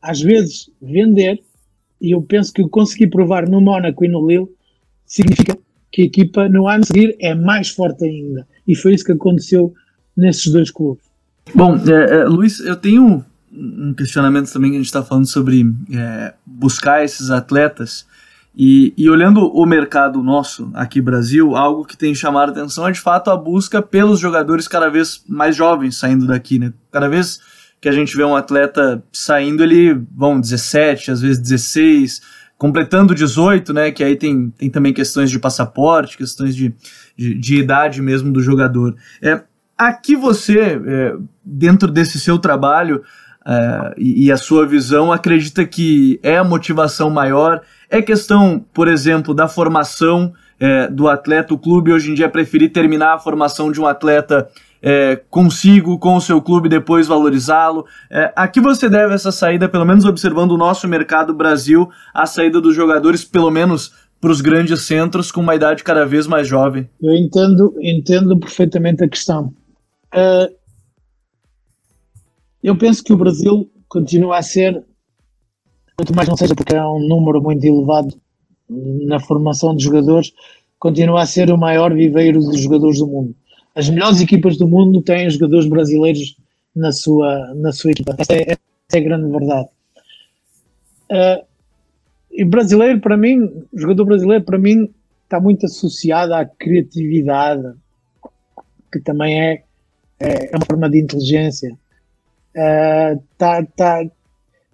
às 0.00 0.20
vezes, 0.20 0.70
vender, 0.80 1.42
e 2.00 2.12
eu 2.12 2.22
penso 2.22 2.52
que 2.52 2.66
consegui 2.68 3.06
provar 3.06 3.48
no 3.48 3.60
Mónaco 3.60 4.04
e 4.04 4.08
no 4.08 4.26
Lille, 4.26 4.48
significa 5.06 5.56
que 5.90 6.02
a 6.02 6.04
equipa 6.06 6.48
no 6.48 6.66
ano 6.66 6.82
a 6.82 6.86
seguir 6.86 7.16
é 7.20 7.34
mais 7.34 7.68
forte 7.68 8.04
ainda. 8.04 8.46
E 8.66 8.74
foi 8.74 8.94
isso 8.94 9.04
que 9.04 9.12
aconteceu 9.12 9.74
nesses 10.16 10.50
dois 10.50 10.70
clubes. 10.70 11.04
Bom, 11.54 11.76
é, 11.76 12.20
é, 12.20 12.24
Luiz, 12.24 12.60
eu 12.60 12.76
tenho 12.76 13.24
um 13.52 13.92
questionamento 13.94 14.50
também 14.50 14.70
que 14.70 14.76
a 14.76 14.80
gente 14.80 14.86
está 14.86 15.02
falando 15.02 15.26
sobre 15.26 15.64
é, 15.92 16.34
buscar 16.46 17.04
esses 17.04 17.30
atletas 17.30 18.06
e, 18.54 18.92
e, 18.98 19.08
olhando 19.08 19.46
o 19.46 19.64
mercado 19.64 20.22
nosso 20.22 20.70
aqui 20.74 21.00
Brasil, 21.00 21.56
algo 21.56 21.86
que 21.86 21.96
tem 21.96 22.14
chamado 22.14 22.50
a 22.50 22.52
atenção 22.52 22.86
é 22.86 22.92
de 22.92 23.00
fato 23.00 23.30
a 23.30 23.36
busca 23.36 23.80
pelos 23.80 24.20
jogadores 24.20 24.68
cada 24.68 24.90
vez 24.90 25.24
mais 25.26 25.56
jovens 25.56 25.96
saindo 25.96 26.26
daqui, 26.26 26.58
né? 26.58 26.72
Cada 26.90 27.08
vez 27.08 27.40
que 27.80 27.88
a 27.88 27.92
gente 27.92 28.14
vê 28.14 28.22
um 28.22 28.36
atleta 28.36 29.02
saindo, 29.10 29.62
ele 29.62 29.94
vão 30.14 30.38
17, 30.38 31.10
às 31.10 31.22
vezes 31.22 31.38
16, 31.38 32.20
completando 32.58 33.14
18, 33.14 33.72
né? 33.72 33.90
Que 33.90 34.04
aí 34.04 34.16
tem, 34.16 34.50
tem 34.50 34.68
também 34.68 34.92
questões 34.92 35.30
de 35.30 35.38
passaporte, 35.38 36.18
questões 36.18 36.54
de, 36.54 36.74
de, 37.16 37.34
de 37.34 37.56
idade 37.56 38.02
mesmo 38.02 38.30
do 38.30 38.42
jogador. 38.42 38.94
É, 39.22 39.42
aqui 39.78 40.14
você, 40.14 40.80
é, 40.86 41.16
dentro 41.42 41.90
desse 41.90 42.20
seu 42.20 42.38
trabalho 42.38 43.02
é, 43.46 43.94
e, 43.96 44.26
e 44.26 44.32
a 44.32 44.36
sua 44.36 44.66
visão, 44.66 45.10
acredita 45.10 45.64
que 45.64 46.20
é 46.22 46.36
a 46.36 46.44
motivação 46.44 47.10
maior 47.10 47.62
é 47.92 48.00
questão, 48.00 48.64
por 48.72 48.88
exemplo, 48.88 49.34
da 49.34 49.46
formação 49.46 50.32
é, 50.58 50.88
do 50.88 51.08
atleta. 51.08 51.52
O 51.52 51.58
clube 51.58 51.92
hoje 51.92 52.10
em 52.10 52.14
dia 52.14 52.26
preferir 52.26 52.72
terminar 52.72 53.12
a 53.12 53.18
formação 53.18 53.70
de 53.70 53.78
um 53.78 53.86
atleta 53.86 54.48
é, 54.80 55.20
consigo, 55.28 55.98
com 55.98 56.16
o 56.16 56.20
seu 56.20 56.40
clube, 56.40 56.70
depois 56.70 57.06
valorizá-lo. 57.06 57.84
É, 58.10 58.32
a 58.34 58.48
que 58.48 58.62
você 58.62 58.88
deve 58.88 59.12
essa 59.12 59.30
saída, 59.30 59.68
pelo 59.68 59.84
menos 59.84 60.06
observando 60.06 60.52
o 60.52 60.56
nosso 60.56 60.88
mercado 60.88 61.34
Brasil, 61.34 61.90
a 62.14 62.24
saída 62.24 62.62
dos 62.62 62.74
jogadores, 62.74 63.24
pelo 63.26 63.50
menos 63.50 63.92
para 64.18 64.30
os 64.30 64.40
grandes 64.40 64.80
centros, 64.82 65.30
com 65.30 65.42
uma 65.42 65.54
idade 65.54 65.84
cada 65.84 66.06
vez 66.06 66.26
mais 66.26 66.48
jovem? 66.48 66.88
Eu 67.02 67.12
entendo, 67.12 67.74
entendo 67.78 68.38
perfeitamente 68.38 69.04
a 69.04 69.08
questão. 69.08 69.52
Uh, 70.14 70.50
eu 72.62 72.74
penso 72.74 73.04
que 73.04 73.12
o 73.12 73.18
Brasil 73.18 73.70
continua 73.86 74.38
a 74.38 74.42
ser 74.42 74.82
quanto 75.96 76.14
mais 76.14 76.28
não 76.28 76.36
seja 76.36 76.54
porque 76.54 76.74
é 76.74 76.84
um 76.84 77.06
número 77.06 77.42
muito 77.42 77.64
elevado 77.64 78.14
na 78.68 79.20
formação 79.20 79.74
de 79.76 79.84
jogadores, 79.84 80.32
continua 80.78 81.22
a 81.22 81.26
ser 81.26 81.50
o 81.50 81.58
maior 81.58 81.92
viveiro 81.94 82.40
de 82.40 82.60
jogadores 82.60 82.98
do 82.98 83.06
mundo. 83.06 83.34
As 83.74 83.88
melhores 83.88 84.20
equipas 84.20 84.56
do 84.56 84.66
mundo 84.66 85.02
têm 85.02 85.28
jogadores 85.30 85.66
brasileiros 85.66 86.36
na 86.74 86.92
sua, 86.92 87.54
na 87.54 87.72
sua 87.72 87.90
equipa. 87.90 88.14
Essa 88.18 88.34
é, 88.34 88.42
essa 88.52 88.58
é 88.94 88.98
a 88.98 89.02
grande 89.02 89.30
verdade. 89.30 89.68
Uh, 91.10 91.44
e 92.30 92.44
brasileiro, 92.44 93.00
para 93.00 93.16
mim, 93.16 93.64
jogador 93.74 94.04
brasileiro, 94.06 94.44
para 94.44 94.58
mim, 94.58 94.92
está 95.24 95.38
muito 95.38 95.66
associado 95.66 96.34
à 96.34 96.44
criatividade, 96.44 97.74
que 98.90 99.00
também 99.00 99.40
é, 99.40 99.62
é, 100.18 100.52
é 100.52 100.56
uma 100.56 100.64
forma 100.66 100.90
de 100.90 101.00
inteligência. 101.00 101.72
Uh, 102.54 103.22
tá, 103.38 103.64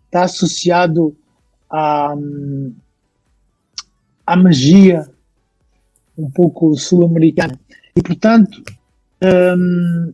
está 0.08 0.24
associado 0.24 1.16
à, 1.70 2.14
à 4.26 4.36
magia 4.36 5.08
um 6.16 6.30
pouco 6.30 6.74
sul-americana. 6.74 7.58
E, 7.94 8.02
portanto, 8.02 8.62
hum, 9.22 10.12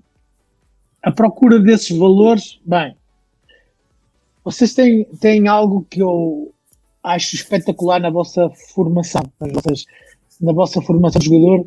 a 1.02 1.12
procura 1.12 1.58
desses 1.58 1.96
valores, 1.96 2.60
bem, 2.66 2.96
vocês 4.44 4.74
têm, 4.74 5.04
têm 5.20 5.48
algo 5.48 5.86
que 5.88 6.02
eu 6.02 6.52
acho 7.02 7.34
espetacular 7.34 8.00
na 8.00 8.10
vossa 8.10 8.50
formação, 8.74 9.22
nas 9.40 9.52
vossas, 9.52 9.84
na 10.40 10.52
vossa 10.52 10.82
formação 10.82 11.20
de 11.20 11.26
jogador, 11.26 11.66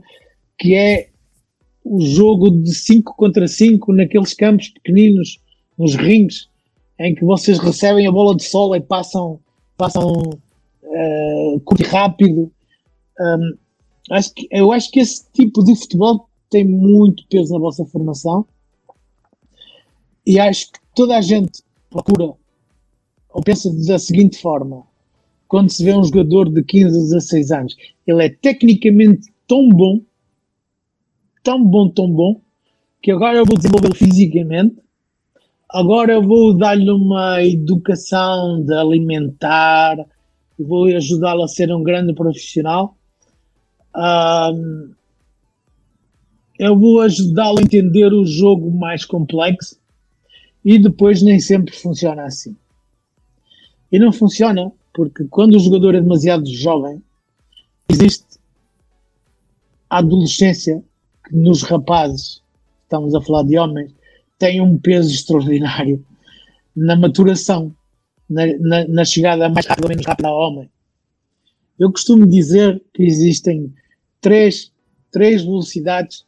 que 0.59 0.75
é 0.75 1.09
o 1.83 2.01
jogo 2.01 2.51
de 2.51 2.73
5 2.73 3.15
contra 3.15 3.47
5 3.47 3.93
naqueles 3.93 4.33
campos 4.33 4.69
pequeninos, 4.69 5.41
nos 5.77 5.95
rings, 5.95 6.49
em 6.99 7.13
que 7.13 7.23
vocês 7.23 7.59
recebem 7.59 8.07
a 8.07 8.11
bola 8.11 8.35
de 8.35 8.43
sol 8.43 8.75
e 8.75 8.81
passam, 8.81 9.39
passam 9.77 10.13
uh, 10.83 11.61
rápido. 11.89 12.51
Um, 13.19 13.57
acho 14.11 14.33
que, 14.33 14.47
eu 14.51 14.71
acho 14.71 14.91
que 14.91 14.99
esse 14.99 15.31
tipo 15.31 15.63
de 15.63 15.75
futebol 15.75 16.27
tem 16.49 16.65
muito 16.65 17.25
peso 17.27 17.53
na 17.53 17.59
vossa 17.59 17.85
formação 17.85 18.45
e 20.25 20.39
acho 20.39 20.71
que 20.71 20.79
toda 20.95 21.17
a 21.17 21.21
gente 21.21 21.63
procura 21.89 22.33
ou 23.29 23.41
pensa 23.43 23.71
da 23.85 23.99
seguinte 23.99 24.41
forma: 24.41 24.83
quando 25.47 25.69
se 25.69 25.83
vê 25.83 25.93
um 25.93 26.03
jogador 26.03 26.49
de 26.49 26.63
15 26.63 26.87
a 26.87 27.01
16 27.01 27.51
anos, 27.51 27.75
ele 28.05 28.25
é 28.25 28.29
tecnicamente 28.29 29.31
tão 29.47 29.69
bom, 29.69 30.01
tão 31.43 31.63
bom, 31.63 31.89
tão 31.89 32.11
bom, 32.11 32.41
que 33.01 33.11
agora 33.11 33.37
eu 33.37 33.45
vou 33.45 33.55
desenvolvê-lo 33.55 33.95
fisicamente 33.95 34.75
Agora 35.69 36.13
eu 36.13 36.23
vou 36.23 36.55
dar-lhe 36.55 36.89
uma 36.89 37.43
educação 37.43 38.63
de 38.63 38.73
alimentar, 38.73 39.97
vou 40.57 40.85
ajudá-lo 40.85 41.43
a 41.43 41.47
ser 41.47 41.73
um 41.73 41.83
grande 41.83 42.13
profissional. 42.13 42.95
Um, 43.93 44.91
eu 46.57 46.77
vou 46.77 47.01
ajudá-lo 47.01 47.59
a 47.59 47.61
entender 47.61 48.13
o 48.13 48.25
jogo 48.25 48.71
mais 48.71 49.03
complexo 49.03 49.77
e 50.63 50.79
depois 50.79 51.21
nem 51.21 51.39
sempre 51.39 51.75
funciona 51.75 52.23
assim. 52.23 52.55
E 53.91 53.99
não 53.99 54.13
funciona 54.13 54.71
porque 54.93 55.25
quando 55.25 55.55
o 55.55 55.59
jogador 55.59 55.95
é 55.95 56.01
demasiado 56.01 56.47
jovem, 56.47 57.03
existe 57.89 58.39
a 59.89 59.99
adolescência 59.99 60.81
que 61.25 61.35
nos 61.35 61.61
rapazes, 61.61 62.41
estamos 62.83 63.13
a 63.13 63.21
falar 63.21 63.43
de 63.43 63.57
homens, 63.59 63.96
tem 64.37 64.61
um 64.61 64.77
peso 64.77 65.13
extraordinário 65.13 66.05
na 66.75 66.95
maturação, 66.95 67.75
na, 68.29 68.45
na, 68.59 68.87
na 68.87 69.05
chegada 69.05 69.49
mais 69.49 69.65
rápida 69.65 69.87
ou 69.87 69.89
menos 69.89 70.05
rápida 70.05 70.29
ao 70.29 70.37
homem. 70.37 70.69
Eu 71.79 71.91
costumo 71.91 72.25
dizer 72.25 72.81
que 72.93 73.03
existem 73.03 73.73
três, 74.21 74.71
três 75.11 75.43
velocidades 75.43 76.25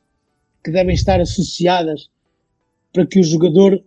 que 0.64 0.72
devem 0.72 0.94
estar 0.94 1.20
associadas 1.20 2.10
para 2.94 3.06
que 3.06 3.20
o 3.20 3.24
jogador 3.24 3.82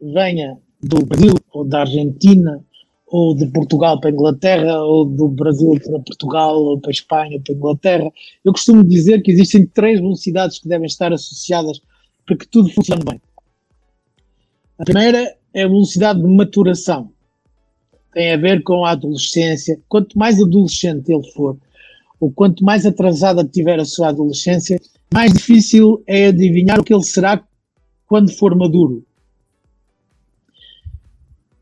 venha 0.00 0.58
do 0.82 1.04
Brasil 1.04 1.34
ou 1.52 1.64
da 1.64 1.80
Argentina 1.80 2.64
ou 3.06 3.34
de 3.34 3.46
Portugal 3.46 4.00
para 4.00 4.10
a 4.10 4.12
Inglaterra 4.12 4.82
ou 4.82 5.04
do 5.04 5.28
Brasil 5.28 5.78
para 5.84 6.00
Portugal 6.00 6.62
ou 6.62 6.80
para 6.80 6.90
a 6.90 6.92
Espanha 6.92 7.36
ou 7.36 7.42
para 7.42 7.54
a 7.54 7.56
Inglaterra. 7.56 8.12
Eu 8.44 8.52
costumo 8.52 8.84
dizer 8.84 9.22
que 9.22 9.30
existem 9.30 9.66
três 9.66 10.00
velocidades 10.00 10.58
que 10.58 10.68
devem 10.68 10.86
estar 10.86 11.12
associadas 11.12 11.80
para 12.24 12.36
que 12.36 12.46
tudo 12.46 12.70
funcione 12.70 13.04
bem. 13.04 13.20
A 14.80 14.84
primeira 14.84 15.36
é 15.52 15.62
a 15.62 15.68
velocidade 15.68 16.22
de 16.22 16.26
maturação. 16.26 17.12
Tem 18.14 18.32
a 18.32 18.38
ver 18.38 18.62
com 18.62 18.82
a 18.82 18.92
adolescência. 18.92 19.78
Quanto 19.86 20.18
mais 20.18 20.40
adolescente 20.40 21.12
ele 21.12 21.30
for, 21.32 21.58
ou 22.18 22.32
quanto 22.32 22.64
mais 22.64 22.86
atrasada 22.86 23.44
tiver 23.44 23.78
a 23.78 23.84
sua 23.84 24.08
adolescência, 24.08 24.80
mais 25.12 25.34
difícil 25.34 26.02
é 26.06 26.28
adivinhar 26.28 26.80
o 26.80 26.82
que 26.82 26.94
ele 26.94 27.02
será 27.02 27.44
quando 28.06 28.32
for 28.32 28.54
maduro. 28.54 29.04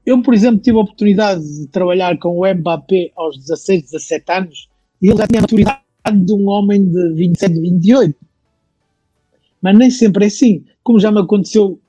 Eu, 0.07 0.23
por 0.23 0.33
exemplo, 0.33 0.61
tive 0.61 0.79
a 0.79 0.83
oportunidade 0.83 1.43
de 1.43 1.66
trabalhar 1.66 2.16
com 2.19 2.39
o 2.39 2.55
Mbappé 2.55 3.11
aos 3.16 3.37
16, 3.37 3.83
17 3.91 4.33
anos 4.33 4.69
e 5.03 5.09
ele 5.09 5.16
já 5.16 5.27
tinha 5.27 5.41
a 5.41 5.43
maturidade 5.43 6.25
de 6.25 6.33
um 6.33 6.49
homem 6.49 6.89
de 6.89 7.14
27, 7.14 7.61
28. 7.61 8.14
Mas 9.61 9.77
nem 9.77 9.91
sempre 9.91 10.25
é 10.25 10.29
assim. 10.29 10.64
Como 10.85 11.01
já 11.01 11.11
me 11.11 11.21
aconteceu 11.21 11.81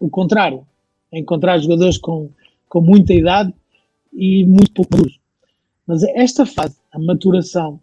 o 0.00 0.08
contrário, 0.08 0.66
encontrar 1.12 1.58
jogadores 1.58 1.98
com, 1.98 2.30
com 2.68 2.80
muita 2.80 3.12
idade 3.12 3.52
e 4.12 4.44
muito 4.46 4.72
pouco 4.72 4.96
maduros. 4.96 5.20
Mas 5.86 6.02
esta 6.02 6.46
fase, 6.46 6.76
a 6.90 6.98
maturação, 6.98 7.78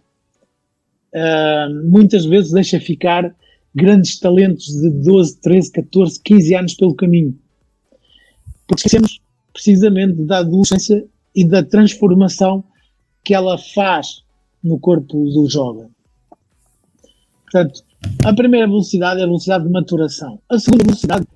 uh, 1.14 1.90
muitas 1.90 2.26
vezes 2.26 2.52
deixa 2.52 2.80
ficar 2.80 3.34
grandes 3.74 4.20
talentos 4.20 4.66
de 4.66 4.90
12, 4.90 5.40
13, 5.40 5.72
14, 5.72 6.22
15 6.22 6.56
anos 6.56 6.74
pelo 6.74 6.96
caminho. 6.96 7.38
Porque 8.68 8.80
esquecemos 8.80 9.22
precisamente 9.54 10.22
da 10.24 10.40
adolescência 10.40 11.06
e 11.36 11.46
da 11.46 11.64
transformação 11.64 12.64
que 13.24 13.34
ela 13.34 13.58
faz 13.58 14.24
no 14.64 14.80
corpo 14.80 15.26
do 15.30 15.48
jovem. 15.50 15.88
Portanto, 17.44 17.84
a 18.26 18.34
primeira 18.34 18.68
velocidade 18.68 19.20
é 19.20 19.24
a 19.24 19.28
velocidade 19.28 19.66
de 19.66 19.70
maturação. 19.70 20.40
A 20.50 20.58
segunda 20.60 20.84
velocidade 20.84 21.28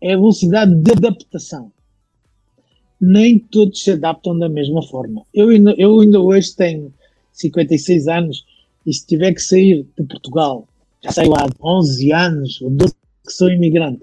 é 0.00 0.12
a 0.12 0.16
velocidade 0.16 0.74
de 0.74 0.92
adaptação. 0.92 1.72
Nem 3.00 3.38
todos 3.38 3.82
se 3.82 3.92
adaptam 3.92 4.38
da 4.38 4.48
mesma 4.48 4.82
forma. 4.82 5.24
Eu 5.32 5.48
ainda, 5.48 5.74
eu 5.78 6.00
ainda 6.00 6.20
hoje 6.20 6.54
tenho 6.54 6.92
56 7.32 8.08
anos 8.08 8.44
e 8.86 8.92
se 8.92 9.06
tiver 9.06 9.32
que 9.32 9.42
sair 9.42 9.86
de 9.96 10.04
Portugal, 10.04 10.66
já 11.02 11.12
saio 11.12 11.34
há 11.34 11.48
11 11.62 12.12
anos 12.12 12.60
ou 12.60 12.70
12 12.70 12.94
que 13.26 13.32
sou 13.32 13.50
imigrante, 13.50 14.00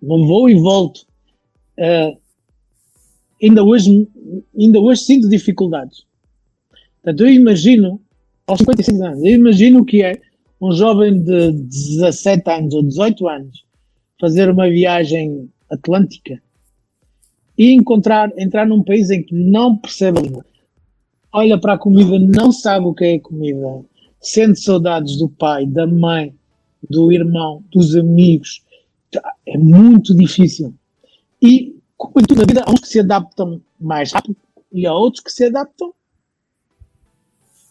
não 0.00 0.26
vou 0.26 0.48
e 0.48 0.54
volto. 0.54 1.06
Uh, 1.78 2.16
ainda, 3.42 3.64
hoje, 3.64 4.08
ainda 4.56 4.80
hoje 4.80 5.02
sinto 5.02 5.28
dificuldades. 5.28 6.04
Portanto, 7.02 7.26
eu 7.26 7.32
imagino, 7.32 8.00
aos 8.46 8.58
56 8.58 9.00
anos, 9.00 9.24
eu 9.24 9.32
imagino 9.32 9.84
que 9.84 10.02
é 10.02 10.20
um 10.60 10.72
jovem 10.72 11.22
de 11.22 11.52
17 11.52 12.50
anos 12.50 12.74
ou 12.74 12.82
18 12.82 13.28
anos 13.28 13.63
fazer 14.24 14.48
uma 14.48 14.66
viagem 14.70 15.50
atlântica 15.70 16.42
e 17.58 17.74
encontrar, 17.74 18.32
entrar 18.38 18.66
num 18.66 18.82
país 18.82 19.10
em 19.10 19.22
que 19.22 19.34
não 19.34 19.76
percebe 19.76 20.18
a 20.18 20.22
língua, 20.22 20.46
olha 21.30 21.60
para 21.60 21.74
a 21.74 21.78
comida, 21.78 22.18
não 22.18 22.50
sabe 22.50 22.86
o 22.86 22.94
que 22.94 23.04
é 23.04 23.18
comida, 23.18 23.84
sente 24.22 24.60
saudades 24.60 25.18
do 25.18 25.28
pai, 25.28 25.66
da 25.66 25.86
mãe, 25.86 26.34
do 26.88 27.12
irmão, 27.12 27.62
dos 27.70 27.94
amigos. 27.94 28.64
Tá, 29.10 29.34
é 29.46 29.58
muito 29.58 30.16
difícil. 30.16 30.74
E, 31.42 31.76
como 31.98 32.14
em 32.20 32.24
toda 32.24 32.44
a 32.44 32.46
vida, 32.46 32.64
há 32.64 32.70
uns 32.70 32.80
que 32.80 32.88
se 32.88 33.00
adaptam 33.00 33.60
mais 33.78 34.10
rápido 34.10 34.38
e 34.72 34.86
há 34.86 34.94
outros 34.94 35.22
que 35.22 35.30
se 35.30 35.44
adaptam 35.44 35.92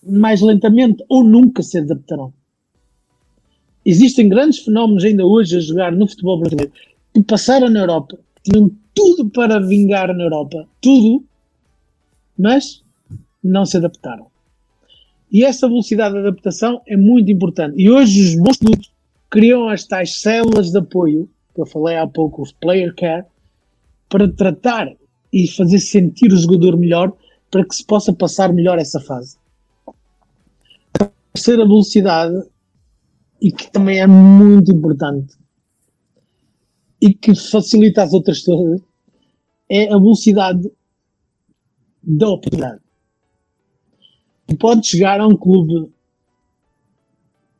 mais 0.04 0.39
lentamente 0.39 1.04
ou 1.10 1.24
nunca 1.24 1.64
se 1.64 1.80
adaptarão. 1.80 2.32
Existem 3.86 4.29
grandes 4.29 4.59
fenómenos 4.59 5.03
ainda 5.03 5.25
hoje 5.25 5.57
a 5.57 5.59
jogar 5.59 5.91
no 5.91 6.07
futebol 6.07 6.39
brasileiro 6.39 6.71
que 7.13 7.21
passaram 7.21 7.69
na 7.69 7.81
Europa, 7.81 8.17
tinham 8.43 8.71
tudo 8.93 9.29
para 9.29 9.59
vingar 9.59 10.13
na 10.15 10.23
Europa, 10.23 10.67
tudo, 10.81 11.23
mas 12.38 12.84
não 13.43 13.65
se 13.65 13.77
adaptaram. 13.77 14.27
E 15.31 15.43
essa 15.43 15.67
velocidade 15.67 16.13
de 16.13 16.19
adaptação 16.19 16.81
é 16.88 16.95
muito 16.95 17.31
importante. 17.31 17.75
E 17.77 17.89
hoje 17.89 18.21
os 18.21 18.36
bons 18.36 18.57
clubes 18.57 18.91
criam 19.29 19.67
as 19.67 19.86
tais 19.86 20.21
células 20.21 20.71
de 20.71 20.77
apoio, 20.77 21.29
que 21.53 21.61
eu 21.61 21.65
falei 21.65 21.97
há 21.97 22.07
pouco, 22.07 22.41
os 22.41 22.51
player 22.51 22.93
care, 22.95 23.25
para 24.09 24.31
tratar 24.31 24.91
e 25.31 25.47
fazer 25.47 25.79
sentir 25.79 26.31
o 26.31 26.38
jogador 26.38 26.77
melhor 26.77 27.11
para 27.49 27.65
que 27.65 27.75
se 27.75 27.84
possa 27.84 28.13
passar 28.13 28.53
melhor 28.53 28.77
essa 28.77 28.99
fase. 28.99 29.38
A 30.99 31.09
terceira 31.34 31.63
velocidade 31.63 32.43
e 33.43 33.51
que 33.51 33.69
também 33.69 33.99
é 33.99 34.07
muito 34.07 34.71
importante 34.71 35.35
e 37.01 37.13
que 37.13 37.35
facilita 37.35 38.01
as 38.01 38.13
outras 38.13 38.41
todas 38.41 38.81
é 39.69 39.93
a 39.93 39.97
velocidade 39.97 40.71
da 42.01 42.29
oportunidade. 42.29 42.81
Tu 44.47 44.55
podes 44.55 44.89
chegar 44.89 45.19
a 45.19 45.27
um 45.27 45.35
clube 45.35 45.91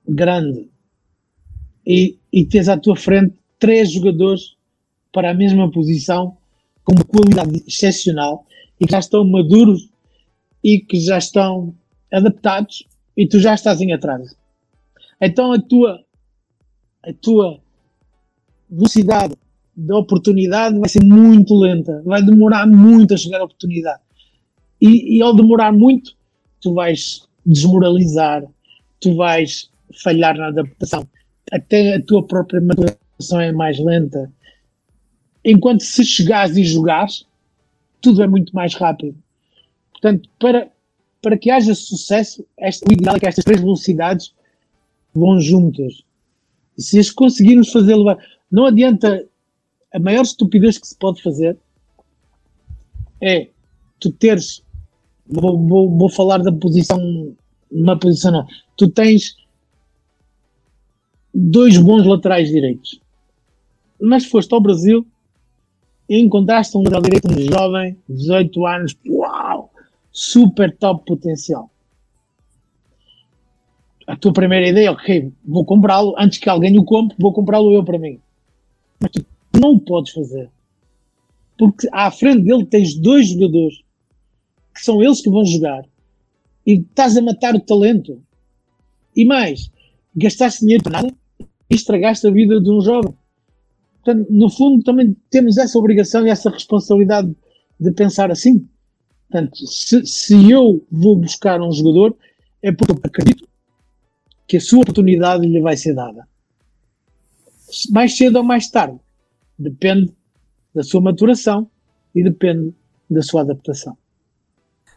grande 0.08 0.70
e, 1.86 2.18
e 2.32 2.46
tens 2.46 2.70
à 2.70 2.78
tua 2.78 2.96
frente 2.96 3.36
três 3.60 3.92
jogadores 3.92 4.56
para 5.12 5.32
a 5.32 5.34
mesma 5.34 5.70
posição 5.70 6.38
com 6.86 6.96
qualidade 6.96 7.62
excepcional 7.68 8.46
e 8.80 8.86
que 8.86 8.92
já 8.92 9.00
estão 9.00 9.26
maduros 9.26 9.90
e 10.64 10.80
que 10.80 10.98
já 11.02 11.18
estão 11.18 11.76
adaptados 12.12 12.88
e 13.18 13.28
tu 13.28 13.38
já 13.40 13.54
estás 13.54 13.82
em 13.82 13.92
atraso. 13.92 14.34
Então 15.26 15.54
a 15.54 15.62
tua, 15.62 16.04
a 17.02 17.14
tua 17.14 17.62
velocidade 18.70 19.36
da 19.74 19.98
oportunidade 19.98 20.78
vai 20.78 20.90
ser 20.90 21.02
muito 21.02 21.58
lenta, 21.58 22.02
vai 22.06 22.22
demorar 22.22 22.68
muito 22.68 23.14
a 23.14 23.18
chegar 23.18 23.40
à 23.40 23.46
oportunidade. 23.46 24.02
E, 24.82 25.18
e 25.18 25.22
ao 25.22 25.34
demorar 25.34 25.72
muito, 25.72 26.14
tu 26.60 26.74
vais 26.74 27.26
desmoralizar, 27.46 28.44
tu 29.00 29.16
vais 29.16 29.72
falhar 30.04 30.36
na 30.36 30.48
adaptação. 30.48 31.08
Até 31.54 31.96
a 31.96 32.02
tua 32.02 32.28
própria 32.28 32.60
maturação 32.60 33.40
é 33.40 33.54
mais 33.54 33.80
lenta. 33.80 34.30
Enquanto 35.46 35.84
se 35.84 36.04
chegares 36.04 36.58
e 36.58 36.66
jogares, 36.66 37.26
tudo 38.02 38.22
é 38.22 38.28
muito 38.28 38.54
mais 38.54 38.76
rápido. 38.76 39.16
Portanto, 39.94 40.30
para, 40.38 40.70
para 41.22 41.38
que 41.38 41.50
haja 41.50 41.74
sucesso, 41.74 42.46
esta, 42.58 42.86
o 42.90 42.92
ideal 42.92 43.16
é 43.16 43.20
que 43.22 43.28
estas 43.28 43.46
três 43.46 43.62
velocidades 43.62 44.34
vão 45.14 45.40
juntas. 45.40 46.04
Se 46.78 47.00
as 47.00 47.12
conseguirmos 47.12 47.72
fazer 47.72 47.96
levar, 47.96 48.18
não 48.52 48.66
adianta. 48.66 49.28
A 49.94 50.00
maior 50.00 50.24
estupidez 50.24 50.80
que 50.80 50.88
se 50.88 50.98
pode 50.98 51.22
fazer 51.22 51.58
é 53.22 53.50
tu 54.00 54.12
teres. 54.12 54.64
Vou, 55.28 55.58
vou, 55.68 55.98
vou 55.98 56.10
falar 56.10 56.40
da 56.40 56.52
posição. 56.52 57.36
Uma 57.72 57.98
posição 57.98 58.32
não. 58.32 58.48
Tu 58.76 58.90
tens 58.90 59.36
dois 61.34 61.78
bons 61.78 62.06
laterais 62.06 62.50
direitos. 62.50 63.00
Mas 64.02 64.26
foste 64.26 64.54
ao 64.54 64.62
Brasil 64.62 65.06
e 66.10 66.20
encontraste 66.20 66.76
um 66.76 66.82
lateral 66.82 67.02
direito, 67.02 67.32
um 67.32 67.40
jovem, 67.40 67.98
18 68.10 68.66
anos, 68.66 68.98
uau, 69.08 69.72
super 70.12 70.76
top 70.76 71.06
potencial 71.06 71.73
a 74.08 74.16
tua 74.16 74.34
primeira 74.34 74.68
ideia, 74.68 74.92
ok, 74.92 75.32
vou 75.46 75.66
comprá-lo, 75.66 76.14
antes 76.18 76.38
que 76.38 76.50
alguém 76.50 76.78
o 76.78 76.84
compre, 76.84 77.16
vou 77.20 77.34
comprá-lo 77.34 77.74
eu 77.74 77.84
para 77.84 78.00
mim. 78.00 78.20
Mas 79.00 79.12
tu 79.12 79.26
não 79.60 79.74
o 79.74 79.80
podes 79.80 80.12
fazer. 80.12 80.50
Porque 81.58 81.88
à 81.92 82.12
frente 82.12 82.44
dele 82.44 82.66
tens 82.66 82.96
dois 82.96 83.28
jogadores 83.30 83.84
que 84.74 84.84
são 84.84 85.02
eles 85.04 85.22
que 85.22 85.30
vão 85.30 85.46
jogar, 85.46 85.84
e 86.66 86.74
estás 86.74 87.16
a 87.16 87.22
matar 87.22 87.56
o 87.56 87.60
talento. 87.60 88.22
E 89.16 89.24
mais, 89.24 89.70
gastaste 90.16 90.62
dinheiro 90.62 90.84
para 90.84 91.02
nada 91.02 91.16
e 91.70 91.76
estragaste 91.76 92.26
a 92.28 92.32
vida 92.32 92.60
de 92.60 92.72
um 92.72 92.82
jovem. 92.82 93.14
Portanto, 94.04 94.28
no 94.30 94.50
fundo, 94.50 94.84
também 94.84 95.16
temos 95.30 95.58
essa 95.58 95.78
obrigação 95.78 96.26
e 96.26 96.30
essa 96.30 96.50
responsabilidade 96.50 97.34
de 97.80 97.92
pensar 97.92 98.32
assim. 98.32 98.68
Portanto, 99.30 99.66
se, 99.68 100.06
se 100.06 100.52
eu 100.52 100.86
vou 100.92 101.16
buscar 101.16 101.62
um 101.62 101.72
jogador, 101.72 102.16
é 102.62 102.72
porque 102.72 102.94
eu 102.94 103.00
acredito 103.04 103.48
que 104.48 104.58
a 104.58 104.62
sua 104.62 104.82
oportunidade 104.82 105.48
lhe 105.48 105.62
vai 105.62 105.78
ser 105.78 105.94
dada. 105.94 106.28
Mais 107.92 108.16
cedo 108.16 108.38
ou 108.38 108.44
mais 108.44 108.70
tarde. 108.70 109.00
Depende 109.58 110.12
da 110.74 110.84
sua 110.84 111.02
maturação 111.02 111.70
e 112.14 112.24
depende 112.24 112.74
da 113.10 113.22
sua 113.22 113.42
adaptação. 113.42 113.98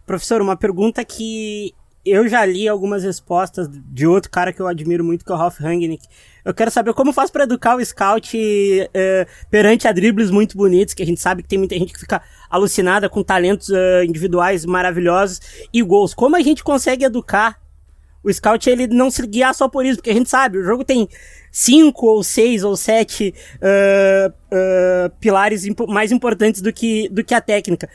Professor, 0.04 0.40
uma 0.40 0.56
pergunta 0.56 1.04
que 1.04 1.74
eu 2.04 2.28
já 2.28 2.46
li 2.46 2.68
algumas 2.68 3.02
respostas 3.02 3.68
de 3.68 4.06
outro 4.06 4.30
cara 4.30 4.52
que 4.52 4.60
eu 4.60 4.68
admiro 4.68 5.04
muito, 5.04 5.24
que 5.24 5.32
é 5.32 5.34
o 5.34 5.38
Ralph 5.38 5.58
Rangnick. 5.58 6.06
Eu 6.44 6.54
quero 6.54 6.70
saber 6.70 6.94
como 6.94 7.12
faz 7.12 7.30
para 7.32 7.42
educar 7.42 7.76
o 7.76 7.84
scout 7.84 8.36
uh, 8.36 9.48
perante 9.50 9.88
a 9.88 9.92
dribles 9.92 10.30
muito 10.30 10.56
bonitos, 10.56 10.94
que 10.94 11.02
a 11.02 11.06
gente 11.06 11.20
sabe 11.20 11.42
que 11.42 11.48
tem 11.48 11.58
muita 11.58 11.76
gente 11.76 11.92
que 11.92 11.98
fica 11.98 12.22
alucinada 12.48 13.08
com 13.08 13.24
talentos 13.24 13.68
uh, 13.70 14.04
individuais 14.06 14.64
maravilhosos 14.64 15.40
e 15.72 15.82
gols. 15.82 16.14
Como 16.14 16.36
a 16.36 16.40
gente 16.40 16.62
consegue 16.62 17.04
educar 17.04 17.60
o 18.26 18.32
scout 18.32 18.68
ele 18.68 18.88
não 18.88 19.08
se 19.08 19.24
guiar 19.24 19.54
só 19.54 19.68
por 19.68 19.86
isso, 19.86 19.98
porque 19.98 20.10
a 20.10 20.14
gente 20.14 20.28
sabe, 20.28 20.58
o 20.58 20.64
jogo 20.64 20.84
tem 20.84 21.08
cinco 21.52 22.06
ou 22.06 22.24
seis 22.24 22.64
ou 22.64 22.76
sete 22.76 23.32
uh, 23.56 25.10
pilares 25.20 25.64
imp 25.64 25.78
mais 25.86 26.10
importantes 26.10 26.60
do 26.60 26.72
que, 26.72 27.08
do 27.08 27.22
que 27.22 27.32
a 27.32 27.40
técnica. 27.40 27.88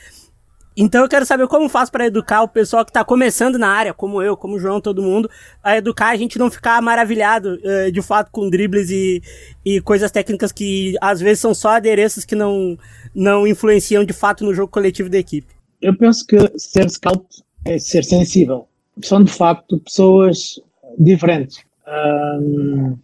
Então 0.75 1.01
eu 1.01 1.09
quero 1.09 1.25
saber 1.25 1.47
como 1.47 1.67
faz 1.67 1.89
para 1.89 2.05
educar 2.05 2.43
o 2.43 2.47
pessoal 2.47 2.85
que 2.85 2.91
está 2.91 3.03
começando 3.03 3.59
na 3.59 3.67
área, 3.67 3.93
como 3.93 4.21
eu, 4.21 4.37
como 4.37 4.55
o 4.55 4.59
João, 4.59 4.79
todo 4.79 5.03
mundo, 5.03 5.29
a 5.61 5.75
educar 5.75 6.11
a 6.11 6.15
gente 6.15 6.39
não 6.39 6.49
ficar 6.49 6.81
maravilhado 6.81 7.59
uh, 7.61 7.91
de 7.91 8.01
fato 8.01 8.31
com 8.31 8.49
dribles 8.49 8.89
e, 8.89 9.21
e 9.65 9.81
coisas 9.81 10.09
técnicas 10.11 10.53
que 10.53 10.95
às 11.01 11.19
vezes 11.19 11.41
são 11.41 11.53
só 11.53 11.71
adereços 11.71 12.23
que 12.23 12.35
não, 12.35 12.77
não 13.13 13.45
influenciam 13.45 14.05
de 14.05 14.13
fato 14.13 14.45
no 14.45 14.53
jogo 14.53 14.71
coletivo 14.71 15.09
da 15.09 15.17
equipe. 15.17 15.53
Eu 15.81 15.97
penso 15.97 16.25
que 16.25 16.37
ser 16.57 16.89
scout 16.89 17.43
é 17.65 17.77
ser 17.77 18.05
sensível. 18.05 18.70
São 19.03 19.23
de 19.23 19.31
facto 19.31 19.79
pessoas 19.79 20.59
diferentes. 20.97 21.63
Um, 21.87 22.97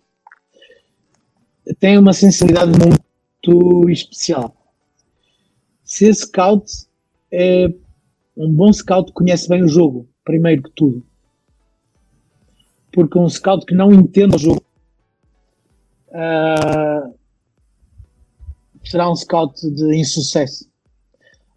têm 1.79 1.97
uma 1.97 2.13
sensibilidade 2.13 2.71
muito 2.71 3.89
especial. 3.89 4.55
Ser 5.83 6.13
scout 6.13 6.71
é 7.31 7.67
um 8.35 8.51
bom 8.51 8.71
scout 8.71 9.11
conhece 9.13 9.47
bem 9.49 9.63
o 9.63 9.67
jogo, 9.67 10.07
primeiro 10.23 10.63
que 10.63 10.71
tudo. 10.71 11.05
Porque 12.91 13.17
um 13.17 13.29
scout 13.29 13.65
que 13.65 13.75
não 13.75 13.93
entende 13.93 14.35
o 14.35 14.39
jogo 14.39 14.63
uh, 16.09 17.13
será 18.83 19.09
um 19.09 19.15
scout 19.15 19.69
de 19.71 19.95
insucesso. 19.95 20.69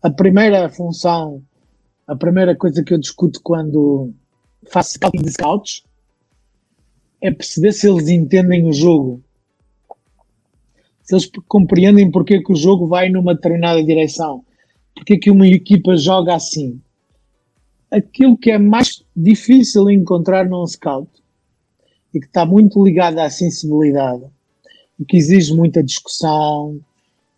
A 0.03 0.11
primeira 0.11 0.69
função, 0.69 1.43
a 2.07 2.17
primeira 2.17 2.57
coisa 2.57 2.83
que 2.83 2.95
eu 2.95 2.99
discuto 2.99 3.41
quando 3.43 4.13
faço 4.71 4.95
scouting 4.95 5.23
de 5.23 5.33
scouts 5.33 5.83
é 7.21 7.31
perceber 7.31 7.73
se 7.73 7.89
eles 7.89 8.09
entendem 8.09 8.67
o 8.67 8.73
jogo. 8.73 9.23
Se 11.03 11.15
eles 11.15 11.31
compreendem 11.49 12.11
porque 12.11 12.43
que 12.43 12.53
o 12.53 12.57
jogo 12.57 12.87
vai 12.87 13.09
numa 13.09 13.35
determinada 13.35 13.83
direção 13.83 14.45
porque 15.01 15.15
é 15.15 15.19
que 15.19 15.31
uma 15.31 15.49
equipa 15.49 15.97
joga 15.97 16.35
assim? 16.35 16.81
Aquilo 17.91 18.37
que 18.37 18.51
é 18.51 18.59
mais 18.59 19.03
difícil 19.17 19.91
encontrar 19.91 20.49
num 20.49 20.67
scout 20.67 21.11
e 22.13 22.21
que 22.21 22.27
está 22.27 22.45
muito 22.45 22.85
ligado 22.85 23.19
à 23.19 23.31
sensibilidade 23.31 24.25
e 24.99 25.05
que 25.05 25.17
exige 25.17 25.55
muita 25.55 25.83
discussão, 25.83 26.79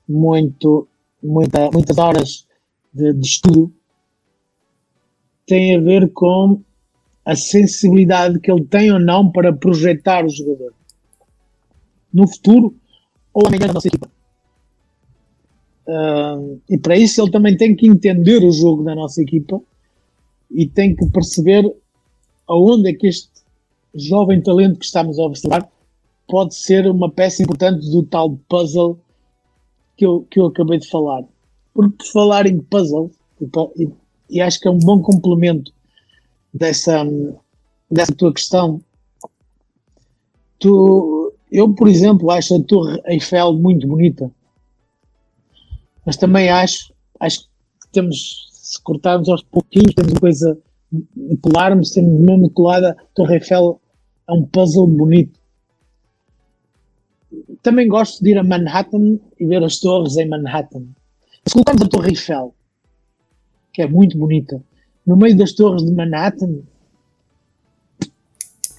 muito, 0.08 0.88
muita, 1.22 1.70
muitas 1.70 1.96
horas 1.98 2.46
de, 2.92 3.12
de 3.14 3.26
estudo, 3.26 3.72
tem 5.46 5.76
a 5.76 5.80
ver 5.80 6.12
com 6.12 6.60
a 7.24 7.36
sensibilidade 7.36 8.40
que 8.40 8.50
ele 8.50 8.64
tem 8.64 8.92
ou 8.92 8.98
não 8.98 9.30
para 9.30 9.52
projetar 9.52 10.24
o 10.24 10.28
jogador 10.28 10.72
no 12.12 12.26
futuro 12.26 12.74
ou 13.32 13.46
amanhã 13.46 13.68
na 13.68 13.74
nossa 13.74 13.88
equipa. 13.88 14.10
Uh, 15.86 16.60
e 16.68 16.78
para 16.78 16.96
isso 16.96 17.20
ele 17.20 17.30
também 17.30 17.56
tem 17.56 17.74
que 17.74 17.88
entender 17.88 18.44
o 18.44 18.52
jogo 18.52 18.84
da 18.84 18.94
nossa 18.94 19.20
equipa 19.20 19.60
e 20.50 20.66
tem 20.66 20.94
que 20.94 21.06
perceber 21.06 21.64
aonde 22.46 22.90
é 22.90 22.92
que 22.92 23.06
este 23.06 23.30
jovem 23.94 24.40
talento 24.40 24.78
que 24.78 24.84
estamos 24.84 25.18
a 25.18 25.22
observar 25.22 25.68
pode 26.28 26.54
ser 26.54 26.86
uma 26.86 27.10
peça 27.10 27.42
importante 27.42 27.90
do 27.90 28.02
tal 28.04 28.36
puzzle 28.48 28.98
que 29.96 30.06
eu, 30.06 30.26
que 30.30 30.40
eu 30.40 30.46
acabei 30.46 30.78
de 30.78 30.88
falar. 30.88 31.24
Porque 31.74 31.96
por 31.96 32.06
falar 32.06 32.46
em 32.46 32.58
puzzle, 32.58 33.10
e, 33.76 33.88
e 34.30 34.40
acho 34.40 34.60
que 34.60 34.68
é 34.68 34.70
um 34.70 34.78
bom 34.78 35.00
complemento 35.00 35.72
dessa, 36.52 37.04
dessa 37.90 38.14
tua 38.14 38.32
questão, 38.32 38.80
tu, 40.58 41.32
eu, 41.50 41.72
por 41.74 41.88
exemplo, 41.88 42.30
acho 42.30 42.56
a 42.56 42.62
Torre 42.62 43.00
Eiffel 43.06 43.54
muito 43.54 43.86
bonita 43.86 44.30
mas 46.04 46.16
também 46.16 46.48
acho, 46.48 46.92
acho 47.20 47.42
que 47.42 47.88
temos, 47.92 48.48
se 48.52 48.82
cortarmos 48.82 49.28
aos 49.28 49.42
pouquinhos, 49.42 49.94
temos 49.94 50.12
uma 50.12 50.20
coisa, 50.20 50.58
colarmos, 51.40 51.90
temos 51.90 52.20
mesmo 52.20 52.50
colada, 52.50 52.90
a 52.90 53.06
Torre 53.14 53.34
Eiffel 53.34 53.80
é 54.28 54.32
um 54.32 54.44
puzzle 54.44 54.86
bonito. 54.86 55.40
Também 57.62 57.88
gosto 57.88 58.22
de 58.22 58.30
ir 58.30 58.38
a 58.38 58.42
Manhattan 58.42 59.18
e 59.38 59.46
ver 59.46 59.62
as 59.62 59.78
torres 59.78 60.16
em 60.16 60.28
Manhattan. 60.28 60.84
Se 61.46 61.52
colocarmos 61.52 61.82
a 61.82 61.88
Torre 61.88 62.10
Eiffel, 62.10 62.54
que 63.72 63.82
é 63.82 63.88
muito 63.88 64.18
bonita, 64.18 64.62
no 65.06 65.16
meio 65.16 65.36
das 65.36 65.52
torres 65.52 65.84
de 65.84 65.92
Manhattan, 65.92 66.60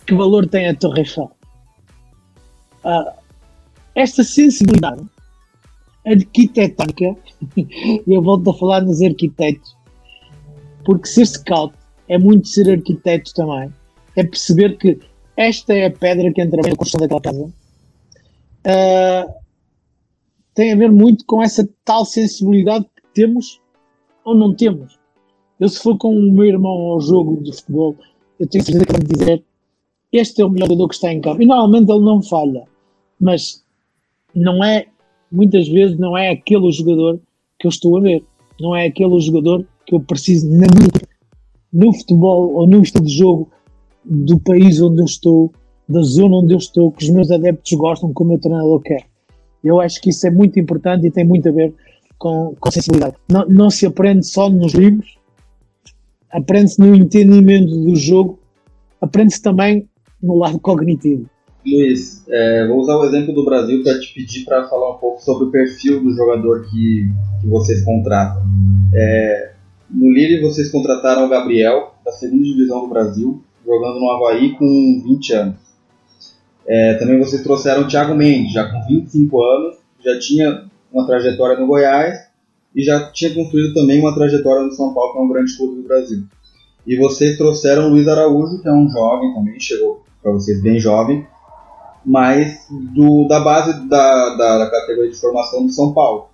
que 0.06 0.14
valor 0.16 0.48
tem 0.48 0.68
a 0.68 0.76
Torre 0.76 1.02
Eiffel? 1.02 1.32
Uh, 2.84 3.14
esta 3.96 4.24
sensibilidade 4.24 5.04
arquitetónica, 6.06 7.16
e 7.56 8.04
eu 8.08 8.22
volto 8.22 8.50
a 8.50 8.54
falar 8.54 8.82
nos 8.82 9.02
arquitetos, 9.02 9.76
porque 10.84 11.08
ser 11.08 11.26
scout 11.26 11.74
é 12.08 12.18
muito 12.18 12.48
ser 12.48 12.70
arquiteto 12.70 13.34
também. 13.34 13.74
É 14.16 14.24
perceber 14.24 14.78
que 14.78 15.00
esta 15.38 15.74
é 15.74 15.86
a 15.88 15.92
pedra 15.92 16.32
que 16.32 16.42
entra 16.42 16.62
na 16.62 16.76
construção 16.76 17.02
daquela 17.02 17.22
casa. 17.22 17.44
Uh, 18.66 19.34
tem 20.54 20.74
a 20.74 20.76
ver 20.76 20.92
muito 20.92 21.26
com 21.26 21.42
essa 21.42 21.68
tal 21.84 22.06
sensibilidade 22.06 22.86
que 22.86 23.02
temos 23.14 23.60
ou 24.24 24.36
não 24.36 24.54
temos. 24.54 25.00
Eu, 25.60 25.70
se 25.70 25.82
for 25.82 25.98
com 25.98 26.16
o 26.16 26.32
meu 26.32 26.46
irmão 26.46 26.72
ao 26.72 27.00
jogo 27.00 27.42
de 27.44 27.54
futebol, 27.56 27.96
eu 28.40 28.48
tenho 28.48 28.64
certeza 28.64 28.86
que 28.86 28.92
vai 28.92 29.02
dizer 29.02 29.44
este 30.12 30.44
é 30.44 30.46
o 30.46 30.50
melhor 30.50 30.68
jogador 30.68 30.90
que 30.90 30.96
está 30.96 31.12
em 31.12 31.20
campo. 31.20 31.42
E 31.42 31.46
normalmente 31.46 31.92
ele 31.92 32.06
não 32.06 32.22
falha, 32.22 32.64
mas 33.20 33.64
não 34.36 34.64
é 34.64 34.86
muitas 35.32 35.68
vezes 35.68 35.98
não 35.98 36.16
é 36.16 36.30
aquele 36.30 36.72
jogador 36.72 37.20
que 37.60 37.66
eu 37.66 37.70
estou 37.70 37.98
a 37.98 38.02
ver. 38.02 38.24
Não 38.62 38.76
é 38.76 38.86
aquele 38.86 39.20
jogador 39.20 39.66
que 39.86 39.96
eu 39.96 40.00
preciso 40.00 40.48
na 40.52 40.68
minha, 40.68 41.08
no 41.74 41.92
futebol 41.92 42.54
ou 42.54 42.68
no 42.68 42.84
estilo 42.84 43.06
de 43.06 43.18
jogo 43.18 43.50
do 44.06 44.40
país 44.40 44.80
onde 44.80 45.02
eu 45.02 45.06
estou, 45.06 45.52
da 45.90 46.02
zona 46.04 46.38
onde 46.38 46.54
eu 46.54 46.60
estou, 46.60 46.92
que 46.92 47.04
os 47.04 47.10
meus 47.10 47.32
adeptos 47.32 47.74
gostam, 47.74 48.14
como 48.14 48.30
o 48.30 48.34
meu 48.34 48.42
treinador 48.42 48.80
quer. 48.82 49.06
Eu 49.64 49.82
acho 49.82 50.00
que 50.00 50.12
isso 50.12 50.28
é 50.28 50.30
muito 50.30 50.60
importante 50.60 51.08
e 51.08 51.12
tem 51.12 51.26
muito 51.26 51.50
a 51.50 51.52
ver 51.52 51.74
com, 52.20 52.56
com 52.60 52.72
sensibilidade. 52.72 53.16
Não, 53.28 53.46
não 53.48 53.70
se 53.72 53.88
aprende 53.88 54.26
só 54.28 54.50
nos 54.50 54.74
livros, 54.74 55.18
aprende-se 56.34 56.82
no 56.82 56.96
entendimento 56.96 57.76
do 57.76 57.96
jogo, 57.96 58.40
aprende-se 59.00 59.42
também 59.42 59.88
no 60.22 60.36
lado 60.36 60.60
cognitivo. 60.60 61.30
Luiz, 61.66 62.26
é, 62.28 62.68
vou 62.68 62.80
usar 62.80 62.98
o 62.98 63.06
exemplo 63.06 63.34
do 63.34 63.46
Brasil 63.46 63.84
para 63.84 63.98
te 64.00 64.14
pedir 64.14 64.44
para 64.44 64.68
falar 64.68 64.96
um 64.96 64.98
pouco 64.98 65.22
sobre 65.22 65.46
o 65.46 65.52
perfil 65.52 66.04
do 66.04 66.14
jogador 66.14 66.64
que, 66.64 67.08
que 67.40 67.48
vocês 67.48 67.86
contratam. 67.86 68.42
É, 68.94 69.54
no 69.90 70.12
Lille 70.12 70.42
vocês 70.42 70.70
contrataram 70.70 71.26
o 71.26 71.30
Gabriel, 71.30 71.94
da 72.04 72.12
segunda 72.12 72.44
divisão 72.44 72.82
do 72.82 72.90
Brasil, 72.90 73.42
jogando 73.66 74.00
no 74.00 74.10
Havaí 74.10 74.58
com 74.58 75.02
20 75.06 75.34
anos. 75.34 75.56
É, 76.68 76.96
também 76.96 77.20
vocês 77.20 77.44
trouxeram 77.44 77.84
o 77.84 77.88
Thiago 77.88 78.16
Mendes, 78.16 78.52
já 78.52 78.70
com 78.70 78.86
25 78.88 79.42
anos, 79.42 79.76
já 80.04 80.20
tinha 80.20 80.66
uma 80.92 81.06
trajetória 81.06 81.58
no 81.58 81.68
Goiás 81.68 82.33
e 82.76 82.84
já 82.84 83.12
tinha 83.12 83.34
construído 83.34 83.74
também 83.74 84.00
uma 84.00 84.14
trajetória 84.14 84.64
no 84.64 84.72
São 84.72 84.94
Paulo, 84.94 85.14
que 85.14 85.20
é 85.20 85.22
um 85.22 85.30
grande 85.30 85.56
clube 85.56 85.82
do 85.82 85.88
Brasil. 85.88 86.24
E 86.86 86.98
vocês 86.98 87.38
trouxeram 87.38 87.88
o 87.88 87.90
Luiz 87.90 88.08
Araújo, 88.08 88.62
que 88.62 88.68
é 88.68 88.74
um 88.74 88.90
jovem 88.90 89.34
também, 89.34 89.60
chegou 89.60 90.04
para 90.22 90.32
vocês 90.32 90.62
bem 90.62 90.80
jovem, 90.80 91.26
mas 92.06 92.66
do, 92.70 93.28
da 93.28 93.40
base 93.40 93.88
da, 93.88 94.36
da, 94.36 94.58
da, 94.60 94.72
categoria 94.72 95.12
de 95.12 95.18
formação 95.18 95.66
do 95.66 95.72
São 95.72 95.94
Paulo, 95.94 96.28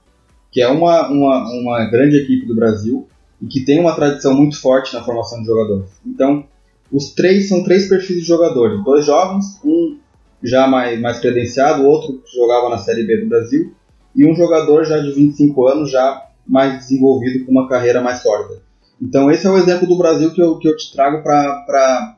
que 0.51 0.61
é 0.61 0.67
uma, 0.67 1.07
uma, 1.09 1.51
uma 1.51 1.85
grande 1.85 2.17
equipe 2.17 2.47
do 2.47 2.55
Brasil, 2.55 3.07
e 3.41 3.47
que 3.47 3.61
tem 3.61 3.79
uma 3.79 3.95
tradição 3.95 4.33
muito 4.33 4.59
forte 4.59 4.93
na 4.93 5.03
formação 5.03 5.39
de 5.39 5.45
jogadores. 5.45 5.89
Então, 6.05 6.43
os 6.91 7.13
três 7.13 7.47
são 7.47 7.63
três 7.63 7.87
perfis 7.87 8.17
de 8.17 8.25
jogadores: 8.25 8.83
dois 8.83 9.05
jovens, 9.05 9.59
um 9.63 9.97
já 10.43 10.67
mais, 10.67 10.99
mais 10.99 11.19
credenciado, 11.19 11.85
outro 11.85 12.19
que 12.19 12.35
jogava 12.35 12.69
na 12.69 12.77
Série 12.77 13.03
B 13.03 13.17
do 13.17 13.29
Brasil, 13.29 13.73
e 14.15 14.29
um 14.29 14.35
jogador 14.35 14.83
já 14.85 14.97
de 14.97 15.11
25 15.11 15.67
anos, 15.67 15.91
já 15.91 16.28
mais 16.49 16.79
desenvolvido 16.79 17.45
com 17.45 17.51
uma 17.51 17.69
carreira 17.69 18.01
mais 18.01 18.23
sólida. 18.23 18.61
Então, 18.99 19.29
esse 19.29 19.45
é 19.45 19.49
o 19.49 19.57
exemplo 19.57 19.87
do 19.87 19.97
Brasil 19.97 20.33
que 20.33 20.41
eu, 20.41 20.57
que 20.57 20.67
eu 20.67 20.75
te 20.75 20.91
trago 20.91 21.23
para 21.23 22.17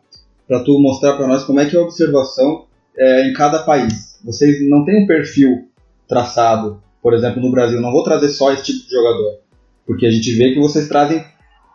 tu 0.66 0.80
mostrar 0.80 1.18
para 1.18 1.28
nós 1.28 1.44
como 1.44 1.60
é 1.60 1.66
que 1.66 1.76
é 1.76 1.80
a 1.80 1.84
observação 1.84 2.66
é, 2.98 3.28
em 3.28 3.34
cada 3.34 3.60
país. 3.64 4.20
Vocês 4.24 4.68
não 4.70 4.86
têm 4.86 5.04
um 5.04 5.08
perfil 5.08 5.68
traçado, 6.08 6.82
por 7.04 7.14
exemplo, 7.14 7.42
no 7.42 7.52
Brasil. 7.52 7.82
Não 7.82 7.92
vou 7.92 8.04
trazer 8.04 8.30
só 8.30 8.54
esse 8.54 8.64
tipo 8.64 8.86
de 8.86 8.92
jogador, 8.92 9.40
porque 9.86 10.06
a 10.06 10.12
gente 10.12 10.32
vê 10.32 10.54
que 10.54 10.60
vocês 10.60 10.88
trazem 10.88 11.24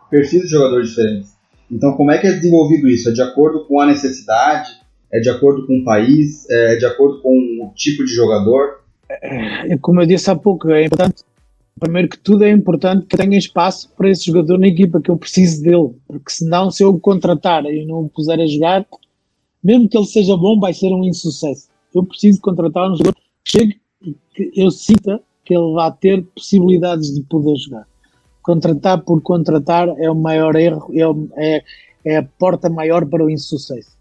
perfis 0.09 0.43
de 0.43 0.49
jogadores 0.49 0.89
diferentes. 0.89 1.37
Então, 1.69 1.93
como 1.93 2.11
é 2.11 2.17
que 2.17 2.27
é 2.27 2.31
desenvolvido 2.31 2.87
isso? 2.87 3.09
É 3.09 3.11
de 3.11 3.21
acordo 3.21 3.65
com 3.65 3.79
a 3.79 3.85
necessidade? 3.85 4.69
É 5.11 5.19
de 5.19 5.29
acordo 5.29 5.67
com 5.67 5.79
o 5.79 5.83
país? 5.83 6.49
É 6.49 6.75
de 6.75 6.85
acordo 6.85 7.21
com 7.21 7.29
o 7.29 7.71
tipo 7.75 8.03
de 8.03 8.13
jogador? 8.13 8.81
É, 9.09 9.77
como 9.77 10.01
eu 10.01 10.05
disse 10.05 10.29
há 10.29 10.35
pouco, 10.35 10.69
é 10.69 10.85
importante, 10.85 11.23
primeiro 11.79 12.09
que 12.09 12.17
tudo, 12.17 12.43
é 12.43 12.51
importante 12.51 13.05
que 13.05 13.17
tenha 13.17 13.37
espaço 13.37 13.89
para 13.95 14.09
esse 14.09 14.25
jogador 14.25 14.57
na 14.57 14.67
equipa, 14.67 15.01
que 15.01 15.09
eu 15.09 15.17
preciso 15.17 15.61
dele, 15.61 15.91
porque 16.07 16.31
senão, 16.31 16.71
se 16.71 16.83
eu 16.83 16.89
o 16.89 16.99
contratar 16.99 17.65
e 17.65 17.85
não 17.85 18.05
o 18.05 18.09
puser 18.09 18.39
a 18.39 18.47
jogar, 18.47 18.85
mesmo 19.63 19.87
que 19.89 19.97
ele 19.97 20.05
seja 20.05 20.35
bom, 20.35 20.59
vai 20.59 20.73
ser 20.73 20.93
um 20.93 21.03
insucesso. 21.03 21.67
Eu 21.93 22.03
preciso 22.03 22.41
contratar 22.41 22.91
um 22.91 22.95
jogador 22.95 23.15
que 23.43 23.51
chegue 23.51 23.81
e 24.01 24.15
que 24.33 24.51
eu 24.55 24.71
sinta 24.71 25.21
que 25.43 25.53
ele 25.53 25.73
vai 25.73 25.91
ter 25.93 26.23
possibilidades 26.35 27.13
de 27.13 27.21
poder 27.23 27.55
jogar. 27.55 27.87
Contratar 28.41 29.01
por 29.01 29.21
contratar 29.21 29.89
é 29.97 30.09
o 30.09 30.15
maior 30.15 30.55
erro, 30.55 30.91
é, 30.93 31.55
é, 31.55 31.63
é 32.05 32.17
a 32.17 32.23
porta 32.23 32.69
maior 32.69 33.05
para 33.05 33.23
o 33.23 33.29
insucesso. 33.29 33.97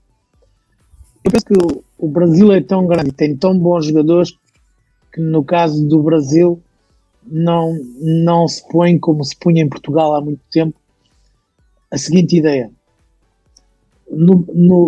Eu 1.24 1.32
penso 1.32 1.47
que 1.47 1.59
o, 1.59 1.85
o 1.98 2.09
Brasil 2.09 2.53
é 2.53 2.61
tão 2.61 2.86
grande 2.86 3.11
tem 3.11 3.36
tão 3.36 3.59
bons 3.59 3.86
jogadores 3.86 4.36
que 5.12 5.20
no 5.20 5.43
caso 5.43 5.86
do 5.89 6.01
Brasil 6.03 6.62
não, 7.27 7.78
não 7.98 8.47
se 8.48 8.66
põe 8.69 8.98
como 8.98 9.24
se 9.24 9.36
punha 9.36 9.62
em 9.62 9.69
Portugal 9.69 10.15
há 10.15 10.20
muito 10.20 10.40
tempo 10.51 10.78
a 11.90 11.98
seguinte 11.98 12.36
ideia. 12.36 12.70
No, 14.11 14.44
no, 14.55 14.86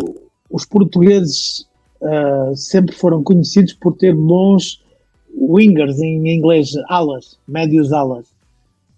os 0.51 0.65
portugueses 0.65 1.66
uh, 2.01 2.56
sempre 2.56 2.94
foram 2.94 3.23
conhecidos 3.23 3.73
por 3.74 3.97
ter 3.97 4.15
bons 4.15 4.82
wingers 5.36 5.98
em 6.01 6.28
inglês, 6.36 6.70
alas, 6.89 7.39
médios 7.47 7.93
alas. 7.93 8.27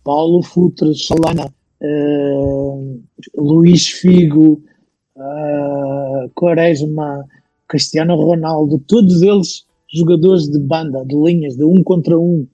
Paulo 0.04 0.42
Futres, 0.42 1.06
Solana, 1.06 1.52
uh, 1.82 3.00
Luís 3.36 3.86
Figo, 3.88 4.62
uh, 5.16 6.30
Quaresma, 6.34 7.24
Cristiano 7.68 8.16
Ronaldo, 8.16 8.78
todos 8.86 9.22
eles 9.22 9.66
jogadores 9.92 10.48
de 10.48 10.58
banda, 10.58 11.04
de 11.04 11.14
linhas, 11.14 11.56
de 11.56 11.64
um 11.64 11.82
contra 11.82 12.18
um. 12.18 12.46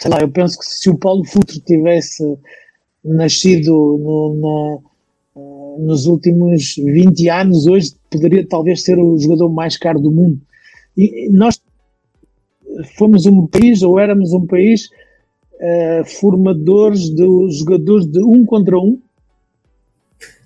Sei 0.00 0.10
lá, 0.10 0.18
eu 0.20 0.30
penso 0.30 0.58
que 0.58 0.64
se 0.64 0.88
o 0.88 0.96
Paulo 0.96 1.24
Futre 1.26 1.60
tivesse 1.60 2.38
nascido 3.04 3.70
no, 3.70 4.34
na, 4.40 5.38
uh, 5.38 5.76
nos 5.78 6.06
últimos 6.06 6.76
20 6.76 7.28
anos, 7.28 7.66
hoje 7.66 7.94
poderia 8.10 8.46
talvez 8.46 8.82
ser 8.82 8.98
o 8.98 9.18
jogador 9.18 9.50
mais 9.50 9.76
caro 9.76 10.00
do 10.00 10.10
mundo. 10.10 10.40
E 10.96 11.28
nós 11.30 11.60
fomos 12.96 13.26
um 13.26 13.46
país, 13.46 13.82
ou 13.82 13.98
éramos 13.98 14.32
um 14.32 14.46
país, 14.46 14.88
uh, 15.56 16.04
formadores 16.06 17.10
de 17.10 17.50
jogadores 17.50 18.06
de 18.06 18.22
um 18.22 18.46
contra 18.46 18.78
um 18.78 18.98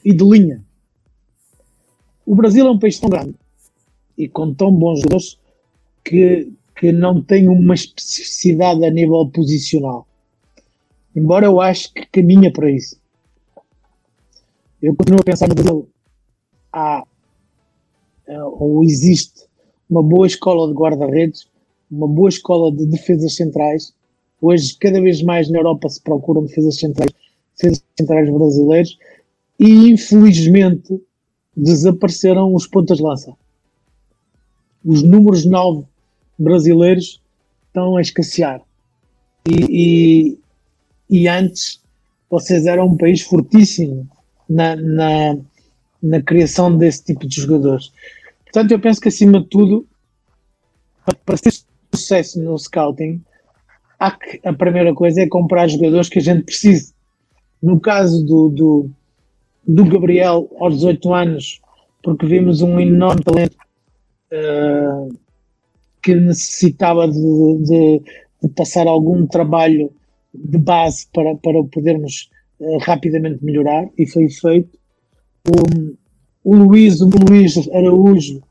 e 0.04 0.12
de 0.12 0.24
linha. 0.24 0.64
O 2.26 2.34
Brasil 2.34 2.66
é 2.66 2.70
um 2.70 2.78
país 2.78 2.98
tão 2.98 3.08
grande 3.08 3.36
e 4.18 4.28
com 4.28 4.52
tão 4.52 4.72
bons 4.72 5.00
jogadores 5.00 5.38
que, 6.04 6.52
que 6.84 6.92
não 6.92 7.22
tem 7.22 7.48
uma 7.48 7.72
especificidade 7.72 8.84
a 8.84 8.90
nível 8.90 9.26
posicional. 9.30 10.06
Embora 11.16 11.46
eu 11.46 11.58
acho 11.58 11.90
que 11.94 12.04
caminha 12.04 12.52
para 12.52 12.70
isso. 12.70 13.00
Eu 14.82 14.94
continuo 14.94 15.22
a 15.22 15.24
pensar 15.24 15.48
no 15.48 15.54
Brasil. 15.54 15.88
Há 16.70 17.02
eh, 18.26 18.42
ou 18.42 18.84
existe 18.84 19.46
uma 19.88 20.02
boa 20.02 20.26
escola 20.26 20.68
de 20.68 20.74
guarda-redes, 20.74 21.48
uma 21.90 22.06
boa 22.06 22.28
escola 22.28 22.70
de 22.70 22.84
defesas 22.84 23.34
centrais. 23.34 23.94
Hoje, 24.42 24.76
cada 24.76 25.00
vez 25.00 25.22
mais 25.22 25.48
na 25.48 25.60
Europa 25.60 25.88
se 25.88 26.02
procuram 26.02 26.44
defesas 26.44 26.76
centrais, 26.78 27.14
defesas 27.56 27.82
centrais 27.98 28.30
brasileiros 28.30 28.98
e, 29.58 29.90
infelizmente, 29.90 31.02
desapareceram 31.56 32.54
os 32.54 32.66
pontas-lança. 32.66 33.34
Os 34.84 35.02
números 35.02 35.46
9 35.46 35.86
brasileiros 36.38 37.20
estão 37.66 37.96
a 37.96 38.00
escassear. 38.00 38.60
E, 39.48 39.66
e, 40.30 40.38
e 41.10 41.28
antes 41.28 41.82
vocês 42.30 42.66
eram 42.66 42.86
um 42.86 42.96
país 42.96 43.22
fortíssimo 43.22 44.08
na, 44.48 44.76
na, 44.76 45.36
na 46.02 46.22
criação 46.22 46.76
desse 46.76 47.04
tipo 47.04 47.26
de 47.26 47.40
jogadores. 47.40 47.92
Portanto, 48.44 48.72
eu 48.72 48.80
penso 48.80 49.00
que 49.00 49.08
acima 49.08 49.40
de 49.40 49.48
tudo, 49.48 49.86
para 51.24 51.38
ter 51.38 51.52
sucesso 51.94 52.40
no 52.42 52.58
scouting, 52.58 53.22
que, 54.10 54.40
a 54.44 54.52
primeira 54.52 54.94
coisa 54.94 55.22
é 55.22 55.28
comprar 55.28 55.68
jogadores 55.68 56.08
que 56.08 56.18
a 56.18 56.22
gente 56.22 56.44
precise. 56.44 56.92
No 57.62 57.80
caso 57.80 58.24
do, 58.24 58.48
do, 58.48 58.90
do 59.66 59.84
Gabriel, 59.84 60.50
aos 60.60 60.74
18 60.76 61.14
anos, 61.14 61.60
porque 62.02 62.26
vimos 62.26 62.60
um 62.60 62.78
enorme 62.78 63.22
talento 63.22 63.56
uh, 64.32 65.18
que 66.04 66.14
necessitava 66.14 67.08
de, 67.08 67.58
de, 67.62 68.02
de, 68.42 68.48
passar 68.50 68.86
algum 68.86 69.26
trabalho 69.26 69.90
de 70.34 70.58
base 70.58 71.06
para, 71.10 71.34
para 71.36 71.64
podermos 71.64 72.28
uh, 72.60 72.76
rapidamente 72.78 73.42
melhorar, 73.42 73.88
e 73.96 74.06
foi 74.06 74.28
feito. 74.28 74.78
O, 75.48 75.96
o 76.44 76.56
Luís, 76.56 77.00
o 77.00 77.08
Luís 77.08 77.56
Araújo, 77.70 78.42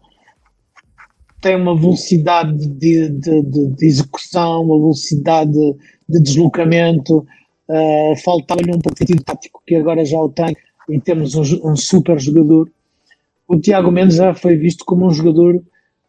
tem 1.41 1.55
uma 1.55 1.77
velocidade 1.77 2.67
de, 2.67 3.09
de, 3.09 3.41
de, 3.43 3.67
de 3.67 3.85
execução, 3.85 4.63
uma 4.63 4.79
velocidade 4.79 5.51
de, 5.51 6.19
deslocamento, 6.21 7.19
uh, 7.69 8.15
faltava-lhe 8.23 8.71
um 8.71 8.79
sentido 8.97 9.23
tático, 9.23 9.61
que 9.67 9.75
agora 9.75 10.03
já 10.03 10.19
o 10.19 10.29
tem, 10.29 10.55
e 10.89 10.99
temos 10.99 11.35
um, 11.35 11.71
um 11.71 11.75
super 11.75 12.19
jogador. 12.19 12.67
O 13.47 13.59
Tiago 13.59 13.91
Mendes 13.91 14.15
já 14.15 14.33
foi 14.33 14.55
visto 14.55 14.83
como 14.85 15.05
um 15.05 15.11
jogador 15.11 15.61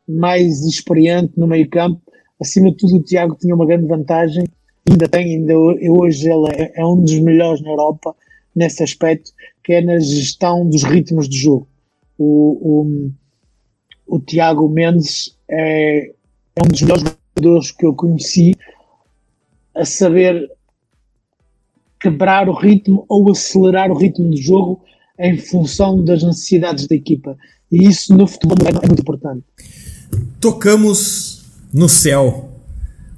mais 0.08 0.62
experiente 0.64 1.38
no 1.38 1.46
meio 1.46 1.68
campo. 1.68 2.00
Acima 2.40 2.70
de 2.70 2.76
tudo, 2.76 2.96
o 2.96 3.02
Tiago 3.02 3.36
tinha 3.36 3.54
uma 3.54 3.66
grande 3.66 3.86
vantagem, 3.86 4.44
ainda 4.88 5.08
tem, 5.08 5.36
ainda 5.36 5.54
hoje 5.56 6.30
ele 6.30 6.48
é, 6.52 6.80
é 6.80 6.86
um 6.86 7.00
dos 7.00 7.18
melhores 7.18 7.62
na 7.62 7.70
Europa 7.70 8.14
nesse 8.54 8.82
aspecto, 8.82 9.32
que 9.62 9.72
é 9.72 9.80
na 9.80 9.98
gestão 9.98 10.68
dos 10.68 10.82
ritmos 10.82 11.28
de 11.28 11.38
jogo. 11.38 11.66
O, 12.18 12.86
o, 14.06 14.16
o 14.16 14.20
Tiago 14.20 14.68
Mendes 14.68 15.36
é, 15.48 16.08
é 16.56 16.62
um 16.64 16.68
dos 16.68 16.82
melhores 16.82 17.04
jogadores 17.36 17.70
que 17.72 17.86
eu 17.86 17.94
conheci 17.94 18.54
a 19.74 19.84
saber 19.84 20.50
quebrar 21.98 22.48
o 22.48 22.52
ritmo 22.52 23.04
ou 23.08 23.30
acelerar 23.30 23.90
o 23.90 23.96
ritmo 23.96 24.30
do 24.30 24.36
jogo 24.36 24.82
em 25.18 25.38
função 25.38 26.04
das 26.04 26.22
necessidades 26.22 26.86
da 26.86 26.94
equipa. 26.94 27.36
E 27.72 27.88
isso 27.88 28.14
no 28.14 28.26
futebol 28.26 28.58
é 28.68 28.86
muito 28.86 29.00
importante. 29.00 29.44
Tocamos 30.40 31.44
no 31.72 31.88
céu. 31.88 32.60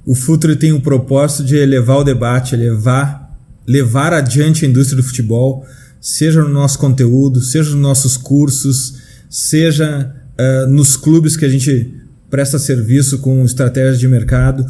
O 0.05 0.15
Futre 0.15 0.55
tem 0.55 0.71
o 0.71 0.81
propósito 0.81 1.43
de 1.43 1.55
elevar 1.55 1.97
o 1.97 2.03
debate, 2.03 2.55
levar, 2.55 3.37
levar 3.67 4.13
adiante 4.13 4.65
a 4.65 4.69
indústria 4.69 5.01
do 5.01 5.07
futebol, 5.07 5.65
seja 5.99 6.41
no 6.41 6.49
nosso 6.49 6.79
conteúdo, 6.79 7.41
seja 7.41 7.71
nos 7.71 7.79
nossos 7.79 8.15
cursos, 8.15 9.01
seja 9.29 10.15
uh, 10.39 10.71
nos 10.71 10.95
clubes 10.95 11.35
que 11.35 11.45
a 11.45 11.49
gente 11.49 11.93
presta 12.29 12.57
serviço 12.57 13.19
com 13.19 13.43
estratégias 13.43 13.99
de 13.99 14.07
mercado. 14.07 14.65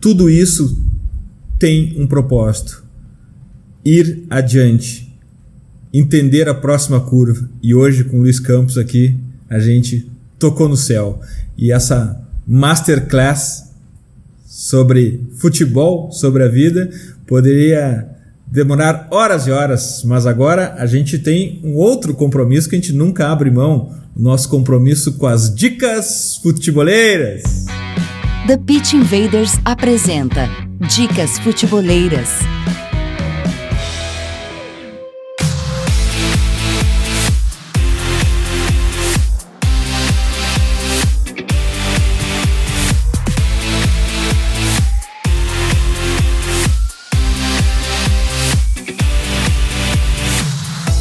Tudo 0.00 0.28
isso 0.28 0.82
tem 1.58 1.94
um 1.96 2.06
propósito: 2.06 2.84
ir 3.84 4.24
adiante, 4.28 5.16
entender 5.92 6.48
a 6.48 6.54
próxima 6.54 7.00
curva. 7.00 7.48
E 7.62 7.74
hoje, 7.74 8.04
com 8.04 8.18
o 8.18 8.22
Luiz 8.22 8.40
Campos 8.40 8.76
aqui, 8.76 9.16
a 9.48 9.58
gente 9.58 10.10
tocou 10.40 10.68
no 10.68 10.76
céu. 10.76 11.20
E 11.56 11.70
essa 11.70 12.20
masterclass 12.44 13.70
sobre 14.44 15.24
futebol, 15.38 16.10
sobre 16.10 16.42
a 16.42 16.48
vida, 16.48 16.90
poderia 17.26 18.08
demorar 18.44 19.06
horas 19.12 19.46
e 19.46 19.52
horas, 19.52 20.02
mas 20.04 20.26
agora 20.26 20.74
a 20.76 20.86
gente 20.86 21.18
tem 21.18 21.60
um 21.62 21.76
outro 21.76 22.14
compromisso 22.14 22.68
que 22.68 22.74
a 22.74 22.78
gente 22.78 22.92
nunca 22.92 23.28
abre 23.28 23.48
mão, 23.48 23.94
o 24.16 24.20
nosso 24.20 24.48
compromisso 24.48 25.12
com 25.12 25.26
as 25.26 25.54
dicas 25.54 26.40
futeboleiras. 26.42 27.66
The 28.48 28.56
Pitch 28.56 28.94
Invaders 28.94 29.52
apresenta 29.64 30.48
Dicas 30.88 31.38
Futeboleiras. 31.38 32.30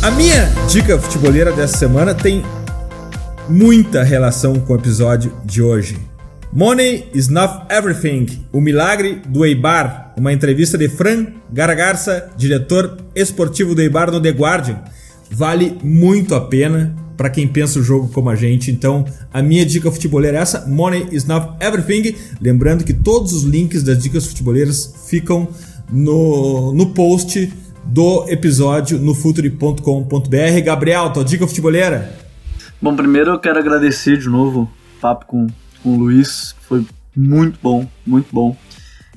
A 0.10 0.11
minha 0.14 0.45
dica 0.68 0.98
futeboleira 0.98 1.52
dessa 1.52 1.77
semana 1.77 2.15
tem 2.15 2.44
muita 3.48 4.02
relação 4.02 4.56
com 4.56 4.73
o 4.73 4.76
episódio 4.76 5.31
de 5.45 5.61
hoje. 5.61 5.99
Money 6.52 7.11
is 7.14 7.27
not 7.27 7.72
everything. 7.72 8.26
O 8.52 8.60
milagre 8.60 9.22
do 9.27 9.45
Eibar. 9.45 10.11
Uma 10.18 10.34
entrevista 10.34 10.80
de 10.80 10.90
Fran 10.90 11.27
Garagarça, 11.53 12.31
diretor 12.36 12.98
esportivo 13.14 13.76
do 13.76 13.84
Eibar 13.84 14.11
no 14.11 14.19
The 14.19 14.31
Guardian. 14.31 14.81
Vale 15.30 15.77
muito 15.84 16.34
a 16.34 16.41
pena 16.41 16.95
para 17.15 17.30
quem 17.30 17.48
pensa 17.48 17.77
o 17.77 17.84
jogo 17.84 18.10
como 18.10 18.31
a 18.31 18.36
gente. 18.36 18.72
Então, 18.72 19.06
a 19.31 19.44
minha 19.44 19.64
dica 19.64 19.91
futeboleira 19.91 20.40
é 20.40 20.41
essa: 20.41 20.65
Money 20.65 21.10
is 21.11 21.26
not 21.26 21.64
everything. 21.64 22.15
Lembrando 22.41 22.84
que 22.84 22.94
todos 22.95 23.31
os 23.31 23.44
links 23.44 23.84
das 23.84 24.02
dicas 24.02 24.26
futeboleiras 24.26 24.91
ficam 25.06 25.49
no, 25.91 26.73
no 26.73 26.88
post 26.95 27.53
do 27.85 28.26
episódio 28.30 28.99
no 28.99 29.14
futuri.com.br. 29.14 30.61
Gabriel, 30.64 31.11
tua 31.11 31.23
dica 31.23 31.47
futeboleira? 31.47 32.14
Bom, 32.81 32.95
primeiro 32.95 33.31
eu 33.31 33.39
quero 33.39 33.60
agradecer 33.60 34.18
de 34.18 34.30
novo 34.30 34.61
o 34.61 35.01
papo 35.01 35.26
com, 35.26 35.47
com 35.84 35.93
o 35.93 35.97
Luiz, 35.97 36.56
foi 36.61 36.85
muito 37.15 37.60
bom, 37.61 37.88
muito 38.06 38.27
bom. 38.31 38.56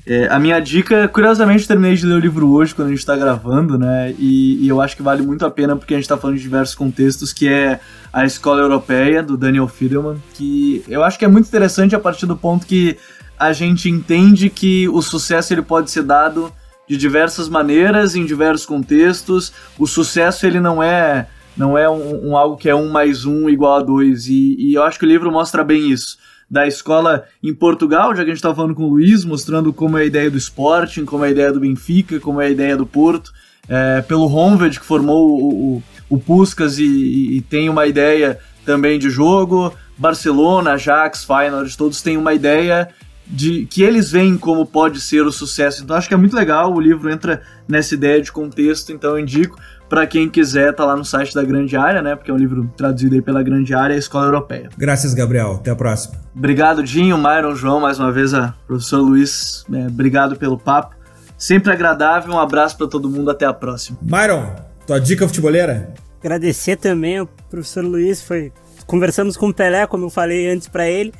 É, 0.05 0.27
a 0.27 0.37
minha 0.37 0.59
dica, 0.59 1.07
curiosamente, 1.07 1.65
terminei 1.65 1.95
de 1.95 2.05
ler 2.05 2.15
o 2.15 2.19
livro 2.19 2.51
hoje, 2.51 2.75
quando 2.75 2.87
a 2.87 2.91
gente 2.91 2.99
está 2.99 3.15
gravando, 3.15 3.77
né? 3.77 4.13
E, 4.19 4.65
e, 4.65 4.67
eu 4.67 4.81
acho 4.81 4.97
que 4.97 5.01
vale 5.01 5.21
muito 5.21 5.45
a 5.45 5.51
pena 5.51 5.77
porque 5.77 5.93
a 5.93 5.97
gente 5.97 6.03
está 6.03 6.17
falando 6.17 6.35
de 6.35 6.43
diversos 6.43 6.75
contextos, 6.75 7.31
que 7.31 7.47
é 7.47 7.79
a 8.11 8.25
Escola 8.25 8.61
Europeia, 8.61 9.23
do 9.23 9.37
Daniel 9.37 9.67
Fidelman, 9.67 10.17
que 10.33 10.83
eu 10.89 11.03
acho 11.03 11.17
que 11.17 11.23
é 11.23 11.27
muito 11.27 11.47
interessante 11.47 11.95
a 11.95 11.99
partir 11.99 12.25
do 12.25 12.35
ponto 12.35 12.65
que 12.65 12.97
a 13.39 13.53
gente 13.53 13.89
entende 13.89 14.49
que 14.49 14.89
o 14.89 15.01
sucesso 15.01 15.53
ele 15.53 15.61
pode 15.61 15.89
ser 15.89 16.03
dado 16.03 16.51
de 16.87 16.97
diversas 16.97 17.47
maneiras, 17.49 18.15
em 18.15 18.25
diversos 18.25 18.65
contextos. 18.65 19.53
O 19.77 19.87
sucesso 19.87 20.45
ele 20.45 20.59
não 20.59 20.81
é 20.81 21.27
não 21.55 21.77
é 21.77 21.89
um, 21.89 22.29
um 22.29 22.37
algo 22.37 22.57
que 22.57 22.67
é 22.67 22.75
um 22.75 22.89
mais 22.89 23.25
um 23.25 23.47
igual 23.47 23.77
a 23.77 23.81
dois. 23.81 24.27
E, 24.27 24.55
e, 24.57 24.73
eu 24.73 24.83
acho 24.83 24.97
que 24.97 25.05
o 25.05 25.07
livro 25.07 25.31
mostra 25.31 25.63
bem 25.63 25.91
isso. 25.91 26.17
Da 26.49 26.67
escola 26.67 27.25
em 27.41 27.53
Portugal, 27.53 28.15
já 28.15 28.23
que 28.23 28.29
a 28.29 28.33
gente 28.33 28.35
estava 28.35 28.55
falando 28.55 28.75
com 28.75 28.83
o 28.83 28.89
Luiz, 28.89 29.23
mostrando 29.25 29.71
como 29.73 29.97
é 29.97 30.01
a 30.01 30.05
ideia 30.05 30.29
do 30.29 30.37
Sporting, 30.37 31.05
como 31.05 31.23
é 31.23 31.29
a 31.29 31.31
ideia 31.31 31.51
do 31.51 31.59
Benfica, 31.59 32.19
como 32.19 32.41
é 32.41 32.47
a 32.47 32.49
ideia 32.49 32.77
do 32.77 32.85
Porto. 32.85 33.31
É, 33.67 34.01
pelo 34.01 34.27
Honved, 34.27 34.79
que 34.79 34.85
formou 34.85 35.29
o, 35.29 35.77
o, 35.77 35.83
o 36.09 36.19
Puskas 36.19 36.79
e, 36.79 37.37
e, 37.37 37.41
tem 37.41 37.69
uma 37.69 37.87
ideia 37.87 38.37
também 38.65 38.99
de 38.99 39.09
jogo. 39.09 39.73
Barcelona, 39.97 40.73
Ajax, 40.73 41.23
Feyenoord, 41.23 41.77
todos 41.77 42.01
têm 42.01 42.17
uma 42.17 42.33
ideia 42.33 42.89
de 43.25 43.65
que 43.65 43.81
eles 43.83 44.11
veem 44.11 44.37
como 44.37 44.65
pode 44.65 44.99
ser 44.99 45.25
o 45.25 45.31
sucesso. 45.31 45.83
Então 45.83 45.95
acho 45.95 46.07
que 46.07 46.13
é 46.13 46.17
muito 46.17 46.35
legal, 46.35 46.73
o 46.73 46.79
livro 46.79 47.09
entra 47.09 47.41
nessa 47.67 47.93
ideia 47.93 48.21
de 48.21 48.31
contexto, 48.31 48.91
então 48.91 49.11
eu 49.11 49.19
indico 49.19 49.57
para 49.89 50.07
quem 50.07 50.27
quiser 50.27 50.73
tá 50.73 50.85
lá 50.85 50.95
no 50.95 51.05
site 51.05 51.35
da 51.35 51.43
Grande 51.43 51.77
Área, 51.77 52.01
né? 52.01 52.15
Porque 52.15 52.31
é 52.31 52.33
um 52.33 52.37
livro 52.37 52.67
traduzido 52.75 53.13
aí 53.13 53.21
pela 53.21 53.43
Grande 53.43 53.75
Área, 53.75 53.95
a 53.95 53.99
Escola 53.99 54.25
Europeia. 54.25 54.69
Graças, 54.75 55.13
Gabriel. 55.13 55.53
Até 55.53 55.69
a 55.69 55.75
próxima. 55.75 56.15
Obrigado, 56.35 56.83
Dinho, 56.83 57.15
Myron, 57.15 57.55
João, 57.55 57.79
mais 57.79 57.99
uma 57.99 58.11
vez 58.11 58.33
a 58.33 58.55
professor 58.65 59.01
Luiz. 59.01 59.63
Né? 59.69 59.85
Obrigado 59.87 60.35
pelo 60.35 60.57
papo. 60.57 60.95
Sempre 61.37 61.71
agradável. 61.71 62.33
Um 62.33 62.39
abraço 62.39 62.75
para 62.75 62.87
todo 62.87 63.07
mundo. 63.07 63.29
Até 63.29 63.45
a 63.45 63.53
próxima. 63.53 63.97
Myron, 64.01 64.55
tua 64.87 64.99
dica 64.99 65.27
futeboleira? 65.27 65.93
Agradecer 66.19 66.77
também 66.77 67.19
ao 67.19 67.27
professor 67.27 67.83
Luiz. 67.83 68.21
Foi 68.21 68.51
conversamos 68.87 69.37
com 69.37 69.49
o 69.49 69.53
Pelé, 69.53 69.85
como 69.85 70.05
eu 70.05 70.09
falei 70.09 70.49
antes 70.49 70.67
para 70.67 70.89
ele. 70.89 71.13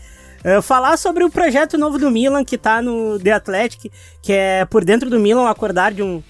Uh, 0.44 0.62
falar 0.62 0.98
sobre 0.98 1.24
o 1.24 1.30
projeto 1.30 1.78
novo 1.78 1.98
do 1.98 2.12
Milan 2.12 2.44
que 2.44 2.58
tá 2.58 2.82
no 2.82 3.18
The 3.20 3.32
Athletic, 3.32 3.92
que 4.22 4.34
é 4.34 4.66
por 4.66 4.84
dentro 4.84 5.10
do 5.10 5.20
Milan 5.20 5.50
acordar 5.50 5.94
de 5.94 6.04
um, 6.04 6.22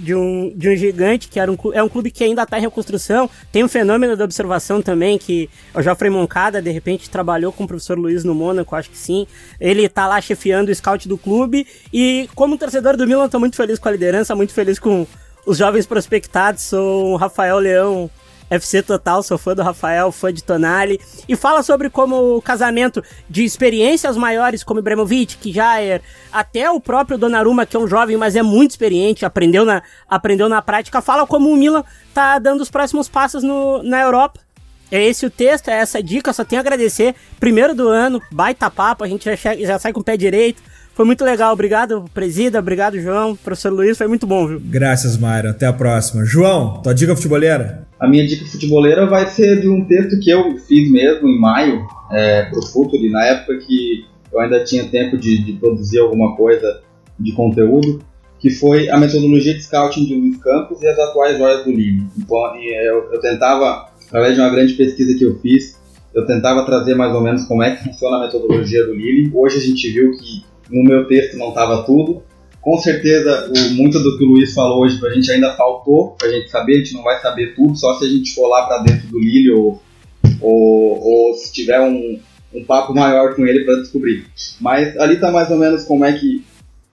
de 0.00 0.14
um, 0.14 0.52
de 0.56 0.70
um 0.70 0.76
gigante, 0.76 1.28
que 1.28 1.38
era 1.38 1.52
um, 1.52 1.56
é 1.72 1.82
um 1.82 1.88
clube 1.88 2.10
que 2.10 2.24
ainda 2.24 2.42
está 2.42 2.58
em 2.58 2.62
reconstrução. 2.62 3.28
Tem 3.52 3.62
um 3.62 3.68
fenômeno 3.68 4.16
da 4.16 4.24
observação 4.24 4.80
também, 4.80 5.18
que 5.18 5.48
o 5.74 5.82
Joffrey 5.82 6.10
Moncada, 6.10 6.62
de 6.62 6.70
repente, 6.70 7.10
trabalhou 7.10 7.52
com 7.52 7.64
o 7.64 7.68
professor 7.68 7.98
Luiz 7.98 8.24
no 8.24 8.34
Mônaco, 8.34 8.74
acho 8.74 8.90
que 8.90 8.98
sim. 8.98 9.26
Ele 9.60 9.84
está 9.84 10.06
lá 10.06 10.20
chefiando 10.20 10.70
o 10.70 10.74
scout 10.74 11.06
do 11.06 11.18
clube. 11.18 11.66
E 11.92 12.28
como 12.34 12.56
torcedor 12.56 12.96
do 12.96 13.06
Milan, 13.06 13.26
estou 13.26 13.40
muito 13.40 13.56
feliz 13.56 13.78
com 13.78 13.88
a 13.88 13.92
liderança, 13.92 14.34
muito 14.34 14.54
feliz 14.54 14.78
com 14.78 15.06
os 15.46 15.58
jovens 15.58 15.86
prospectados. 15.86 16.62
Sou 16.62 17.12
o 17.12 17.16
Rafael 17.16 17.58
Leão 17.58 18.10
FC 18.50 18.82
Total, 18.82 19.22
sou 19.22 19.38
fã 19.38 19.54
do 19.54 19.62
Rafael, 19.62 20.10
fã 20.10 20.32
de 20.32 20.42
Tonali, 20.42 21.00
e 21.28 21.36
fala 21.36 21.62
sobre 21.62 21.88
como 21.88 22.36
o 22.36 22.42
casamento 22.42 23.02
de 23.28 23.44
experiências 23.44 24.16
maiores, 24.16 24.64
como 24.64 24.80
Ibrahimovic, 24.80 25.52
Jair, 25.52 26.02
até 26.32 26.70
o 26.70 26.80
próprio 26.80 27.16
Donnarumma, 27.16 27.64
que 27.64 27.76
é 27.76 27.80
um 27.80 27.86
jovem, 27.86 28.16
mas 28.16 28.34
é 28.34 28.42
muito 28.42 28.72
experiente, 28.72 29.24
aprendeu 29.24 29.64
na, 29.64 29.82
aprendeu 30.08 30.48
na 30.48 30.60
prática, 30.60 31.00
fala 31.00 31.26
como 31.26 31.48
o 31.48 31.56
Milan 31.56 31.84
tá 32.12 32.38
dando 32.38 32.60
os 32.60 32.70
próximos 32.70 33.08
passos 33.08 33.42
no, 33.42 33.82
na 33.82 34.00
Europa. 34.00 34.40
É 34.90 35.04
esse 35.04 35.24
o 35.24 35.30
texto, 35.30 35.68
é 35.68 35.74
essa 35.74 36.02
dica, 36.02 36.32
só 36.32 36.44
tenho 36.44 36.60
a 36.60 36.64
agradecer. 36.64 37.14
Primeiro 37.38 37.76
do 37.76 37.88
ano, 37.88 38.20
baita 38.32 38.68
papo, 38.68 39.04
a 39.04 39.08
gente 39.08 39.24
já, 39.24 39.54
já 39.54 39.78
sai 39.78 39.92
com 39.92 40.00
o 40.00 40.04
pé 40.04 40.16
direito. 40.16 40.60
Foi 40.94 41.04
muito 41.04 41.24
legal, 41.24 41.52
obrigado, 41.52 42.04
presida, 42.12 42.58
obrigado, 42.58 42.98
João, 42.98 43.36
professor 43.36 43.72
Luiz, 43.72 43.96
foi 43.96 44.06
muito 44.06 44.26
bom, 44.26 44.46
viu? 44.46 44.60
Graças, 44.62 45.16
Mário, 45.16 45.50
até 45.50 45.66
a 45.66 45.72
próxima. 45.72 46.24
João, 46.24 46.82
tua 46.82 46.92
dica 46.92 47.16
futeboleira? 47.16 47.86
A 47.98 48.08
minha 48.08 48.26
dica 48.26 48.44
futeboleira 48.44 49.06
vai 49.06 49.26
ser 49.26 49.60
de 49.60 49.68
um 49.68 49.84
texto 49.84 50.18
que 50.20 50.30
eu 50.30 50.56
fiz 50.58 50.90
mesmo 50.90 51.28
em 51.28 51.38
maio 51.38 51.86
é, 52.10 52.44
pro 52.44 52.62
Futuri, 52.62 53.10
na 53.10 53.24
época 53.24 53.58
que 53.58 54.04
eu 54.32 54.40
ainda 54.40 54.64
tinha 54.64 54.84
tempo 54.88 55.16
de, 55.16 55.44
de, 55.44 55.52
produzir 55.54 55.98
alguma 55.98 56.36
coisa 56.36 56.82
de 57.18 57.32
conteúdo, 57.32 58.00
que 58.38 58.50
foi 58.50 58.88
a 58.88 58.98
metodologia 58.98 59.54
de 59.54 59.62
scouting 59.62 60.06
de 60.06 60.14
Luiz 60.14 60.36
Campos 60.38 60.80
e 60.82 60.88
as 60.88 60.98
atuais 60.98 61.36
joias 61.36 61.64
do 61.64 61.70
Lille. 61.70 62.06
Então, 62.18 62.56
eu, 62.56 63.12
eu 63.12 63.20
tentava, 63.20 63.88
através 64.06 64.34
de 64.34 64.40
uma 64.40 64.50
grande 64.50 64.74
pesquisa 64.74 65.16
que 65.18 65.24
eu 65.24 65.38
fiz, 65.40 65.78
eu 66.14 66.26
tentava 66.26 66.64
trazer 66.64 66.94
mais 66.94 67.14
ou 67.14 67.20
menos 67.20 67.44
como 67.44 67.62
é 67.62 67.76
que 67.76 67.84
funciona 67.84 68.16
a 68.16 68.20
metodologia 68.20 68.84
do 68.86 68.94
Lille. 68.94 69.30
Hoje 69.34 69.58
a 69.58 69.60
gente 69.60 69.90
viu 69.90 70.10
que 70.12 70.49
no 70.70 70.82
meu 70.84 71.06
texto 71.06 71.36
não 71.36 71.48
estava 71.48 71.82
tudo. 71.84 72.22
Com 72.60 72.76
certeza, 72.78 73.50
o, 73.50 73.74
muito 73.74 73.98
do 73.98 74.18
que 74.18 74.24
o 74.24 74.28
Luiz 74.28 74.52
falou 74.52 74.82
hoje 74.82 74.98
a 75.04 75.14
gente 75.14 75.32
ainda 75.32 75.52
faltou 75.54 76.10
para 76.18 76.28
a 76.28 76.32
gente 76.32 76.50
saber, 76.50 76.74
a 76.74 76.78
gente 76.78 76.94
não 76.94 77.02
vai 77.02 77.18
saber 77.20 77.54
tudo, 77.54 77.76
só 77.76 77.98
se 77.98 78.04
a 78.04 78.08
gente 78.08 78.34
for 78.34 78.48
lá 78.48 78.66
para 78.66 78.82
dentro 78.82 79.08
do 79.08 79.18
Lille 79.18 79.50
ou, 79.52 79.80
ou, 80.40 81.00
ou, 81.02 81.34
se 81.34 81.52
tiver 81.52 81.80
um, 81.80 82.18
um 82.54 82.64
papo 82.64 82.94
maior 82.94 83.34
com 83.34 83.46
ele 83.46 83.64
para 83.64 83.76
descobrir. 83.76 84.26
Mas 84.60 84.96
ali 84.98 85.14
está 85.14 85.30
mais 85.30 85.50
ou 85.50 85.56
menos 85.56 85.84
como 85.84 86.04
é 86.04 86.12
que, 86.12 86.44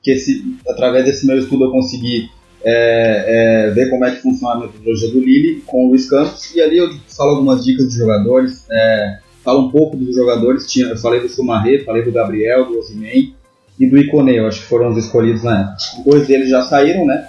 que 0.02 0.12
esse, 0.12 0.42
através 0.70 1.04
desse 1.04 1.28
meu 1.28 1.38
estudo 1.38 1.66
eu 1.66 1.72
consegui 1.72 2.30
é, 2.64 3.68
é, 3.68 3.72
ver 3.72 3.90
como 3.90 4.06
é 4.06 4.12
que 4.12 4.22
funciona 4.22 4.56
a 4.56 4.60
metodologia 4.68 5.12
do 5.12 5.20
Lille 5.20 5.62
com 5.66 5.86
o 5.86 5.90
Luiz 5.90 6.10
Campos, 6.10 6.56
e 6.56 6.62
ali 6.62 6.78
eu 6.78 6.90
falo 7.08 7.32
algumas 7.32 7.64
dicas 7.64 7.90
de 7.90 7.98
jogadores, 7.98 8.66
é, 8.72 9.20
falo 9.44 9.68
um 9.68 9.72
pouco 9.72 9.98
dos 9.98 10.16
jogadores, 10.16 10.66
tinha, 10.66 10.88
eu 10.88 10.98
falei 10.98 11.20
do 11.20 11.30
Sumarret, 11.30 11.84
falei 11.84 12.04
do 12.04 12.12
Gabriel, 12.12 12.66
do 12.66 12.80
Osimhen, 12.80 13.36
e 13.80 13.88
do 13.88 13.98
Icone, 13.98 14.36
eu 14.36 14.48
acho 14.48 14.62
que 14.62 14.68
foram 14.68 14.90
os 14.90 14.98
escolhidos 14.98 15.44
na 15.44 15.62
época. 15.62 15.78
Dois 16.06 16.28
deles 16.28 16.50
já 16.50 16.64
saíram, 16.64 17.06
né? 17.06 17.28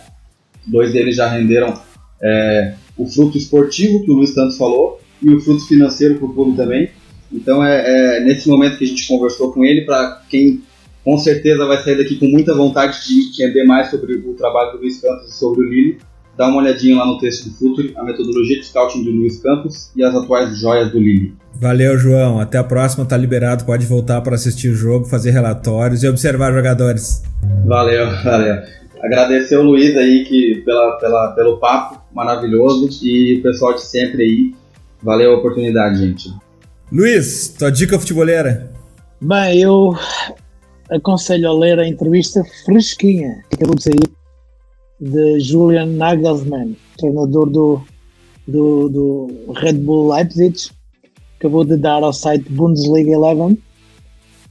Dois 0.66 0.92
deles 0.92 1.16
já 1.16 1.28
renderam 1.28 1.78
é, 2.22 2.74
o 2.96 3.06
fruto 3.06 3.36
esportivo, 3.36 4.04
que 4.04 4.10
o 4.10 4.14
Luiz 4.14 4.34
Santos 4.34 4.56
falou, 4.56 5.00
e 5.22 5.32
o 5.32 5.40
fruto 5.40 5.66
financeiro 5.66 6.16
para 6.16 6.26
o 6.26 6.34
clube 6.34 6.56
também. 6.56 6.90
Então 7.32 7.62
é, 7.64 8.16
é, 8.16 8.20
nesse 8.20 8.48
momento 8.48 8.78
que 8.78 8.84
a 8.84 8.88
gente 8.88 9.06
conversou 9.06 9.52
com 9.52 9.64
ele, 9.64 9.82
para 9.82 10.22
quem 10.28 10.62
com 11.04 11.16
certeza 11.18 11.66
vai 11.66 11.82
sair 11.82 11.96
daqui 11.96 12.16
com 12.16 12.26
muita 12.26 12.54
vontade 12.54 12.98
de 13.06 13.30
entender 13.30 13.64
mais 13.64 13.90
sobre 13.90 14.14
o 14.14 14.34
trabalho 14.34 14.72
do 14.72 14.78
Luiz 14.78 15.00
Campos 15.00 15.30
e 15.30 15.38
sobre 15.38 15.64
o 15.64 15.68
Lille, 15.68 15.98
dá 16.38 16.46
uma 16.46 16.58
olhadinha 16.58 16.96
lá 16.96 17.04
no 17.04 17.18
texto 17.18 17.48
do 17.48 17.56
Futuri, 17.56 17.92
a 17.96 18.04
metodologia 18.04 18.60
de 18.60 18.64
scouting 18.64 19.02
do 19.02 19.10
Luiz 19.10 19.42
Campos 19.42 19.90
e 19.96 20.04
as 20.04 20.14
atuais 20.14 20.56
joias 20.56 20.92
do 20.92 21.00
Lille. 21.00 21.34
Valeu, 21.56 21.98
João. 21.98 22.38
Até 22.38 22.58
a 22.58 22.64
próxima, 22.64 23.04
tá 23.04 23.16
liberado. 23.16 23.64
Pode 23.64 23.84
voltar 23.84 24.20
para 24.20 24.36
assistir 24.36 24.68
o 24.68 24.74
jogo, 24.74 25.04
fazer 25.04 25.32
relatórios 25.32 26.04
e 26.04 26.08
observar 26.08 26.52
jogadores. 26.52 27.24
Valeu, 27.66 28.06
valeu. 28.22 28.54
Agradecer 29.02 29.56
o 29.56 29.62
Luiz 29.62 29.96
aí 29.96 30.24
que, 30.24 30.62
pela, 30.64 30.92
pela, 30.98 31.32
pelo 31.32 31.56
papo 31.58 32.00
maravilhoso 32.14 32.88
e 33.04 33.40
o 33.40 33.42
pessoal 33.42 33.74
de 33.74 33.82
sempre 33.82 34.22
aí. 34.22 34.54
Valeu 35.02 35.32
a 35.32 35.38
oportunidade, 35.38 35.98
gente. 35.98 36.32
Luiz, 36.92 37.48
tua 37.58 37.70
dica 37.70 37.98
futeboleira? 37.98 38.72
Bem, 39.20 39.60
eu 39.60 39.92
aconselho 40.88 41.48
a 41.48 41.58
ler 41.58 41.80
a 41.80 41.86
entrevista 41.86 42.42
fresquinha 42.64 43.42
que 43.50 43.56
acabou 43.56 43.74
de 43.74 43.82
sair 43.82 44.17
de 45.00 45.40
Julian 45.40 45.86
Nagelsmann, 45.86 46.76
treinador 46.96 47.50
do, 47.50 47.82
do, 48.46 48.88
do 48.88 49.52
Red 49.52 49.74
Bull 49.74 50.12
Leipzig 50.12 50.70
acabou 51.38 51.64
de 51.64 51.76
dar 51.76 52.02
ao 52.02 52.12
site 52.12 52.50
Bundesliga 52.50 53.18
11. 53.18 53.58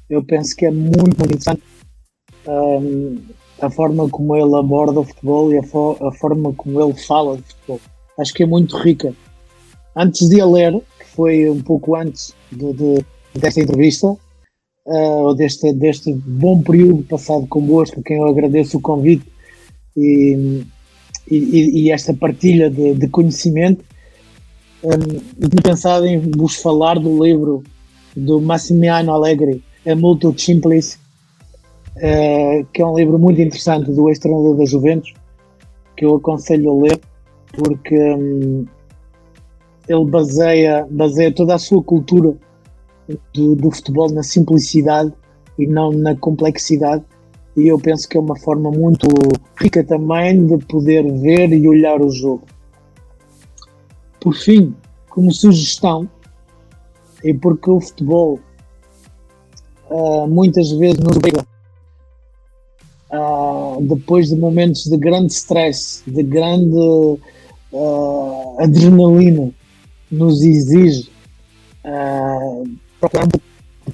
Eu 0.10 0.24
penso 0.24 0.56
que 0.56 0.65
é 0.65 0.72
muito, 0.72 1.18
muito 1.18 1.26
interessante 1.26 1.61
um, 2.48 3.18
a 3.61 3.69
forma 3.69 4.07
como 4.10 4.36
ele 4.36 4.56
aborda 4.56 5.02
o 5.02 5.03
futebol 5.03 5.52
e 5.52 5.57
a, 5.57 5.64
fo 5.64 5.98
a, 6.02 6.11
forma 6.14 6.53
como 6.53 6.82
ele 6.82 6.94
fala 6.94 7.38
de 7.38 7.44
futebol. 7.44 7.82
Acho 8.18 8.34
que 8.34 8.44
é 8.44 8.45
muito 8.45 8.78
rica. 8.78 9.14
Antes 9.95 10.30
de 10.30 10.40
a 10.40 10.45
ler, 10.45 10.82
que 10.99 11.06
foi 11.14 11.49
um 11.49 11.61
pouco 11.61 11.95
antes 11.95 12.34
de, 12.52 12.72
de, 12.74 13.06
desta 13.36 13.60
entrevista, 13.60 14.07
uh, 14.07 14.18
ou 15.24 15.36
deste, 15.36 15.74
deste 15.74 16.14
bom 16.14 16.61
período 16.61 17.03
passado 17.03 17.45
convosco, 17.48 17.99
a 17.99 18.03
quem 18.03 18.18
eu 18.18 18.28
agradeço 18.28 18.78
o 18.78 18.82
convite 18.82 19.26
e, 19.98 20.64
e, 21.30 21.82
e 21.82 21.91
esta 21.91 22.14
partilha 22.14 22.69
de, 22.69 22.94
de 22.94 23.07
conhecimento, 23.07 23.84
um, 24.84 24.91
eu 25.41 25.49
tinha 25.49 25.61
pensado 25.64 26.06
em 26.06 26.19
vos 26.19 26.56
falar 26.56 26.99
do 26.99 27.24
livro 27.24 27.64
do 28.15 28.40
Massimiliano 28.40 29.11
Allegri, 29.11 29.64
A 29.86 29.95
Multo 29.95 30.34
Simplice, 30.40 30.98
uh, 31.95 32.65
que 32.72 32.82
é 32.82 32.86
um 32.86 32.95
livro 32.95 33.18
muito 33.18 33.41
interessante 33.41 33.91
do 33.91 34.07
ex-treinador 34.07 34.56
da 34.56 34.65
Juventus, 34.65 35.14
que 35.95 36.06
eu 36.06 36.15
aconselho 36.15 36.72
a 36.72 36.84
ler, 36.84 36.99
porque 37.53 37.98
um, 37.98 38.65
ele 39.88 40.06
baseia, 40.06 40.88
baseia 40.91 41.32
toda 41.32 41.56
a 41.56 41.60
sua 41.60 41.82
cultura 41.82 42.36
do, 43.34 43.56
do 43.56 43.72
futebol 43.72 44.11
na 44.11 44.22
simplicidade 44.22 45.11
e 45.57 45.65
não 45.65 45.91
na 45.91 46.15
complexidade. 46.15 47.03
E 47.57 47.67
eu 47.67 47.79
penso 47.79 48.07
que 48.07 48.15
é 48.15 48.19
uma 48.19 48.38
forma 48.38 48.69
muito 48.69 49.07
rica 49.59 49.84
também 49.84 50.45
de 50.45 50.63
poder 50.65 51.11
ver 51.11 51.51
e 51.51 51.67
olhar 51.67 51.99
o 51.99 52.11
jogo. 52.11 52.43
Por 54.21 54.35
fim, 54.35 54.75
como 55.09 55.34
sugestão, 55.34 56.07
e 57.23 57.34
porque 57.34 57.67
o 57.71 57.81
futebol 57.81 58.39
uh, 59.89 60.27
muitas 60.27 60.71
vezes 60.71 60.99
nos 60.99 61.17
obriga, 61.17 61.43
uh, 63.11 63.81
depois 63.81 64.29
de 64.29 64.35
momentos 64.35 64.84
de 64.84 64.95
grande 64.95 65.34
stress, 65.34 66.03
de 66.05 66.21
grande 66.21 66.77
uh, 67.71 68.55
adrenalina, 68.59 69.51
nos 70.11 70.43
exige 70.43 71.09
procurar 72.99 73.27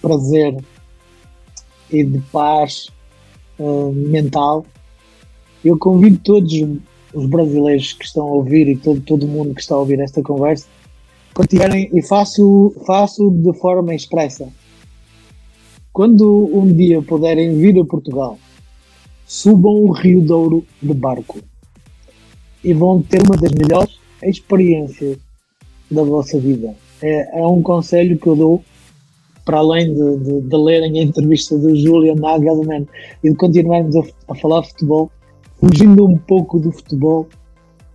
prazer 0.02 0.58
e 1.92 2.04
de 2.04 2.20
paz 2.32 2.88
mental. 3.60 4.66
Eu 5.64 5.78
convido 5.78 6.20
todos 6.24 6.54
os 7.14 7.26
brasileiros 7.28 7.94
que 7.94 8.06
estão 8.06 8.28
a 8.28 8.32
ouvir 8.32 8.68
e 8.68 8.76
todo, 8.76 9.00
todo 9.02 9.28
mundo 9.28 9.54
que 9.54 9.62
está 9.62 9.76
a 9.76 9.80
ouvir 9.80 10.00
esta 10.00 10.22
conversa, 10.22 10.68
partilharem 11.34 11.90
e 11.94 12.02
faço, 12.02 12.74
faço 12.86 13.30
de 13.30 13.54
forma 13.60 13.94
expressa. 13.94 14.48
Quando 15.92 16.50
um 16.54 16.72
dia 16.74 17.02
puderem 17.02 17.56
vir 17.58 17.80
a 17.80 17.86
Portugal, 17.86 18.38
subam 19.26 19.84
o 19.84 19.92
Rio 19.92 20.22
Douro 20.22 20.66
de 20.82 20.94
barco 20.94 21.40
e 22.64 22.74
vão 22.74 23.02
ter 23.02 23.22
uma 23.22 23.38
das 23.38 23.52
melhores 23.52 24.00
experiências 24.24 25.18
da 25.90 26.04
vossa 26.04 26.40
vida. 26.40 26.76
É, 27.02 27.42
é 27.42 27.46
um 27.46 27.62
conselho 27.62 28.18
que 28.18 28.28
eu 28.28 28.36
dou 28.36 28.64
para 29.46 29.58
além 29.58 29.94
de, 29.94 30.18
de, 30.18 30.42
de 30.42 30.58
lerem 30.58 31.00
a 31.00 31.04
entrevista 31.04 31.58
do 31.58 31.76
Julian 31.76 32.16
Nagelman 32.16 32.88
e 33.24 33.30
de 33.30 33.36
continuarmos 33.36 33.96
a, 33.96 34.02
a 34.30 34.36
falar 34.36 34.64
futebol, 34.64 35.12
fugindo 35.60 36.06
um 36.06 36.18
pouco 36.18 36.60
do 36.60 36.72
futebol, 36.72 37.28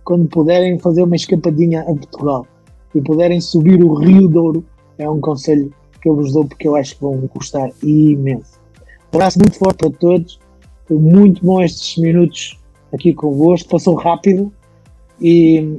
quando 0.03 0.27
puderem 0.27 0.79
fazer 0.79 1.03
uma 1.03 1.15
escapadinha 1.15 1.81
a 1.81 1.85
Portugal 1.85 2.47
e 2.95 3.01
puderem 3.01 3.39
subir 3.39 3.83
o 3.83 3.93
Rio 3.93 4.27
Douro, 4.27 4.65
é 4.97 5.09
um 5.09 5.19
conselho 5.19 5.73
que 6.01 6.09
eu 6.09 6.15
vos 6.15 6.33
dou 6.33 6.45
porque 6.45 6.67
eu 6.67 6.75
acho 6.75 6.95
que 6.95 7.01
vão 7.01 7.29
gostar 7.33 7.69
imenso. 7.83 8.59
Um 9.13 9.17
abraço 9.17 9.39
muito 9.39 9.57
forte 9.57 9.77
para 9.77 9.91
todos, 9.91 10.39
foi 10.85 10.97
muito 10.97 11.45
bom 11.45 11.61
estes 11.61 12.01
minutos 12.01 12.59
aqui 12.91 13.13
convosco, 13.13 13.69
passou 13.69 13.95
rápido 13.95 14.51
e, 15.21 15.77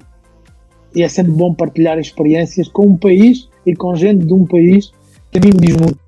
e 0.95 1.03
é 1.03 1.09
sempre 1.09 1.33
bom 1.33 1.53
partilhar 1.55 1.99
experiências 1.99 2.69
com 2.69 2.87
um 2.87 2.97
país 2.97 3.49
e 3.67 3.75
com 3.75 3.95
gente 3.97 4.25
de 4.27 4.33
um 4.33 4.47
país 4.47 4.93
diz 5.39 5.77
muito. 5.77 5.99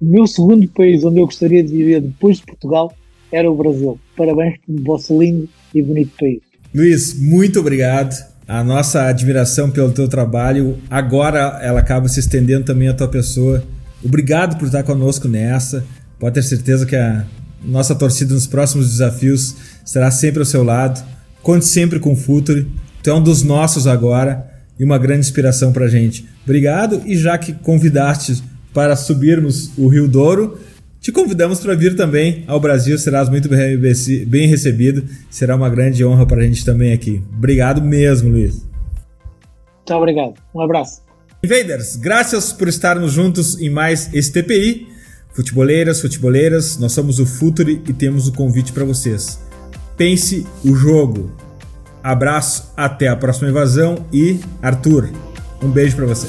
O 0.00 0.04
meu 0.04 0.26
segundo 0.26 0.66
país 0.68 1.04
onde 1.04 1.20
eu 1.20 1.26
gostaria 1.26 1.62
de 1.62 1.70
viver 1.70 2.00
depois 2.00 2.38
de 2.38 2.46
Portugal 2.46 2.92
era 3.30 3.50
o 3.50 3.56
Brasil. 3.56 3.98
Parabéns 4.16 4.58
pelo 4.66 4.82
vosso 4.82 5.16
lindo 5.20 5.48
e 5.72 5.80
bonito 5.80 6.10
país. 6.18 6.40
Luiz, 6.74 7.18
muito 7.18 7.60
obrigado. 7.60 8.32
A 8.48 8.64
nossa 8.64 9.06
admiração 9.06 9.70
pelo 9.70 9.92
teu 9.92 10.08
trabalho, 10.08 10.76
agora 10.90 11.60
ela 11.62 11.80
acaba 11.80 12.08
se 12.08 12.18
estendendo 12.18 12.64
também 12.64 12.88
à 12.88 12.94
tua 12.94 13.08
pessoa. 13.08 13.62
Obrigado 14.04 14.58
por 14.58 14.66
estar 14.66 14.82
conosco 14.82 15.28
nessa. 15.28 15.84
Pode 16.18 16.34
ter 16.34 16.42
certeza 16.42 16.84
que 16.84 16.96
a 16.96 17.24
nossa 17.64 17.94
torcida 17.94 18.34
nos 18.34 18.46
próximos 18.46 18.90
desafios 18.90 19.54
estará 19.84 20.10
sempre 20.10 20.40
ao 20.40 20.44
seu 20.44 20.64
lado. 20.64 21.02
Conte 21.42 21.64
sempre 21.64 22.00
com 22.00 22.12
o 22.12 22.16
Futuri. 22.16 22.68
Tu 23.02 23.10
é 23.10 23.14
um 23.14 23.22
dos 23.22 23.42
nossos 23.42 23.86
agora 23.86 24.50
e 24.78 24.84
uma 24.84 24.98
grande 24.98 25.20
inspiração 25.20 25.72
para 25.72 25.88
gente. 25.88 26.26
Obrigado 26.44 27.02
e 27.06 27.16
já 27.16 27.38
que 27.38 27.52
convidaste 27.52 28.42
para 28.72 28.96
subirmos 28.96 29.70
o 29.76 29.88
Rio 29.88 30.08
Douro, 30.08 30.58
te 31.02 31.10
convidamos 31.10 31.58
para 31.58 31.74
vir 31.74 31.96
também 31.96 32.44
ao 32.46 32.60
Brasil, 32.60 32.96
serás 32.96 33.28
muito 33.28 33.48
bem 33.48 34.46
recebido. 34.46 35.04
Será 35.28 35.56
uma 35.56 35.68
grande 35.68 36.04
honra 36.04 36.24
para 36.24 36.42
a 36.42 36.44
gente 36.44 36.64
também 36.64 36.92
aqui. 36.92 37.20
Obrigado 37.36 37.82
mesmo, 37.82 38.30
Luiz. 38.30 38.64
Muito 39.78 39.94
obrigado. 39.94 40.34
Um 40.54 40.60
abraço. 40.60 41.02
Invaders, 41.42 41.96
graças 41.96 42.52
por 42.52 42.68
estarmos 42.68 43.12
juntos 43.12 43.60
em 43.60 43.68
mais 43.68 44.14
esse 44.14 44.30
TPI. 44.30 44.86
Futeboleiras, 45.32 46.00
futeboleiras, 46.00 46.78
nós 46.78 46.92
somos 46.92 47.18
o 47.18 47.26
Futuri 47.26 47.82
e 47.88 47.92
temos 47.92 48.28
o 48.28 48.30
um 48.30 48.34
convite 48.34 48.72
para 48.72 48.84
vocês. 48.84 49.40
Pense 49.96 50.46
o 50.64 50.72
jogo. 50.76 51.32
Abraço, 52.00 52.72
até 52.76 53.08
a 53.08 53.16
próxima 53.16 53.48
invasão 53.48 54.06
e 54.12 54.38
Arthur, 54.62 55.10
um 55.60 55.68
beijo 55.68 55.96
para 55.96 56.06
você. 56.06 56.28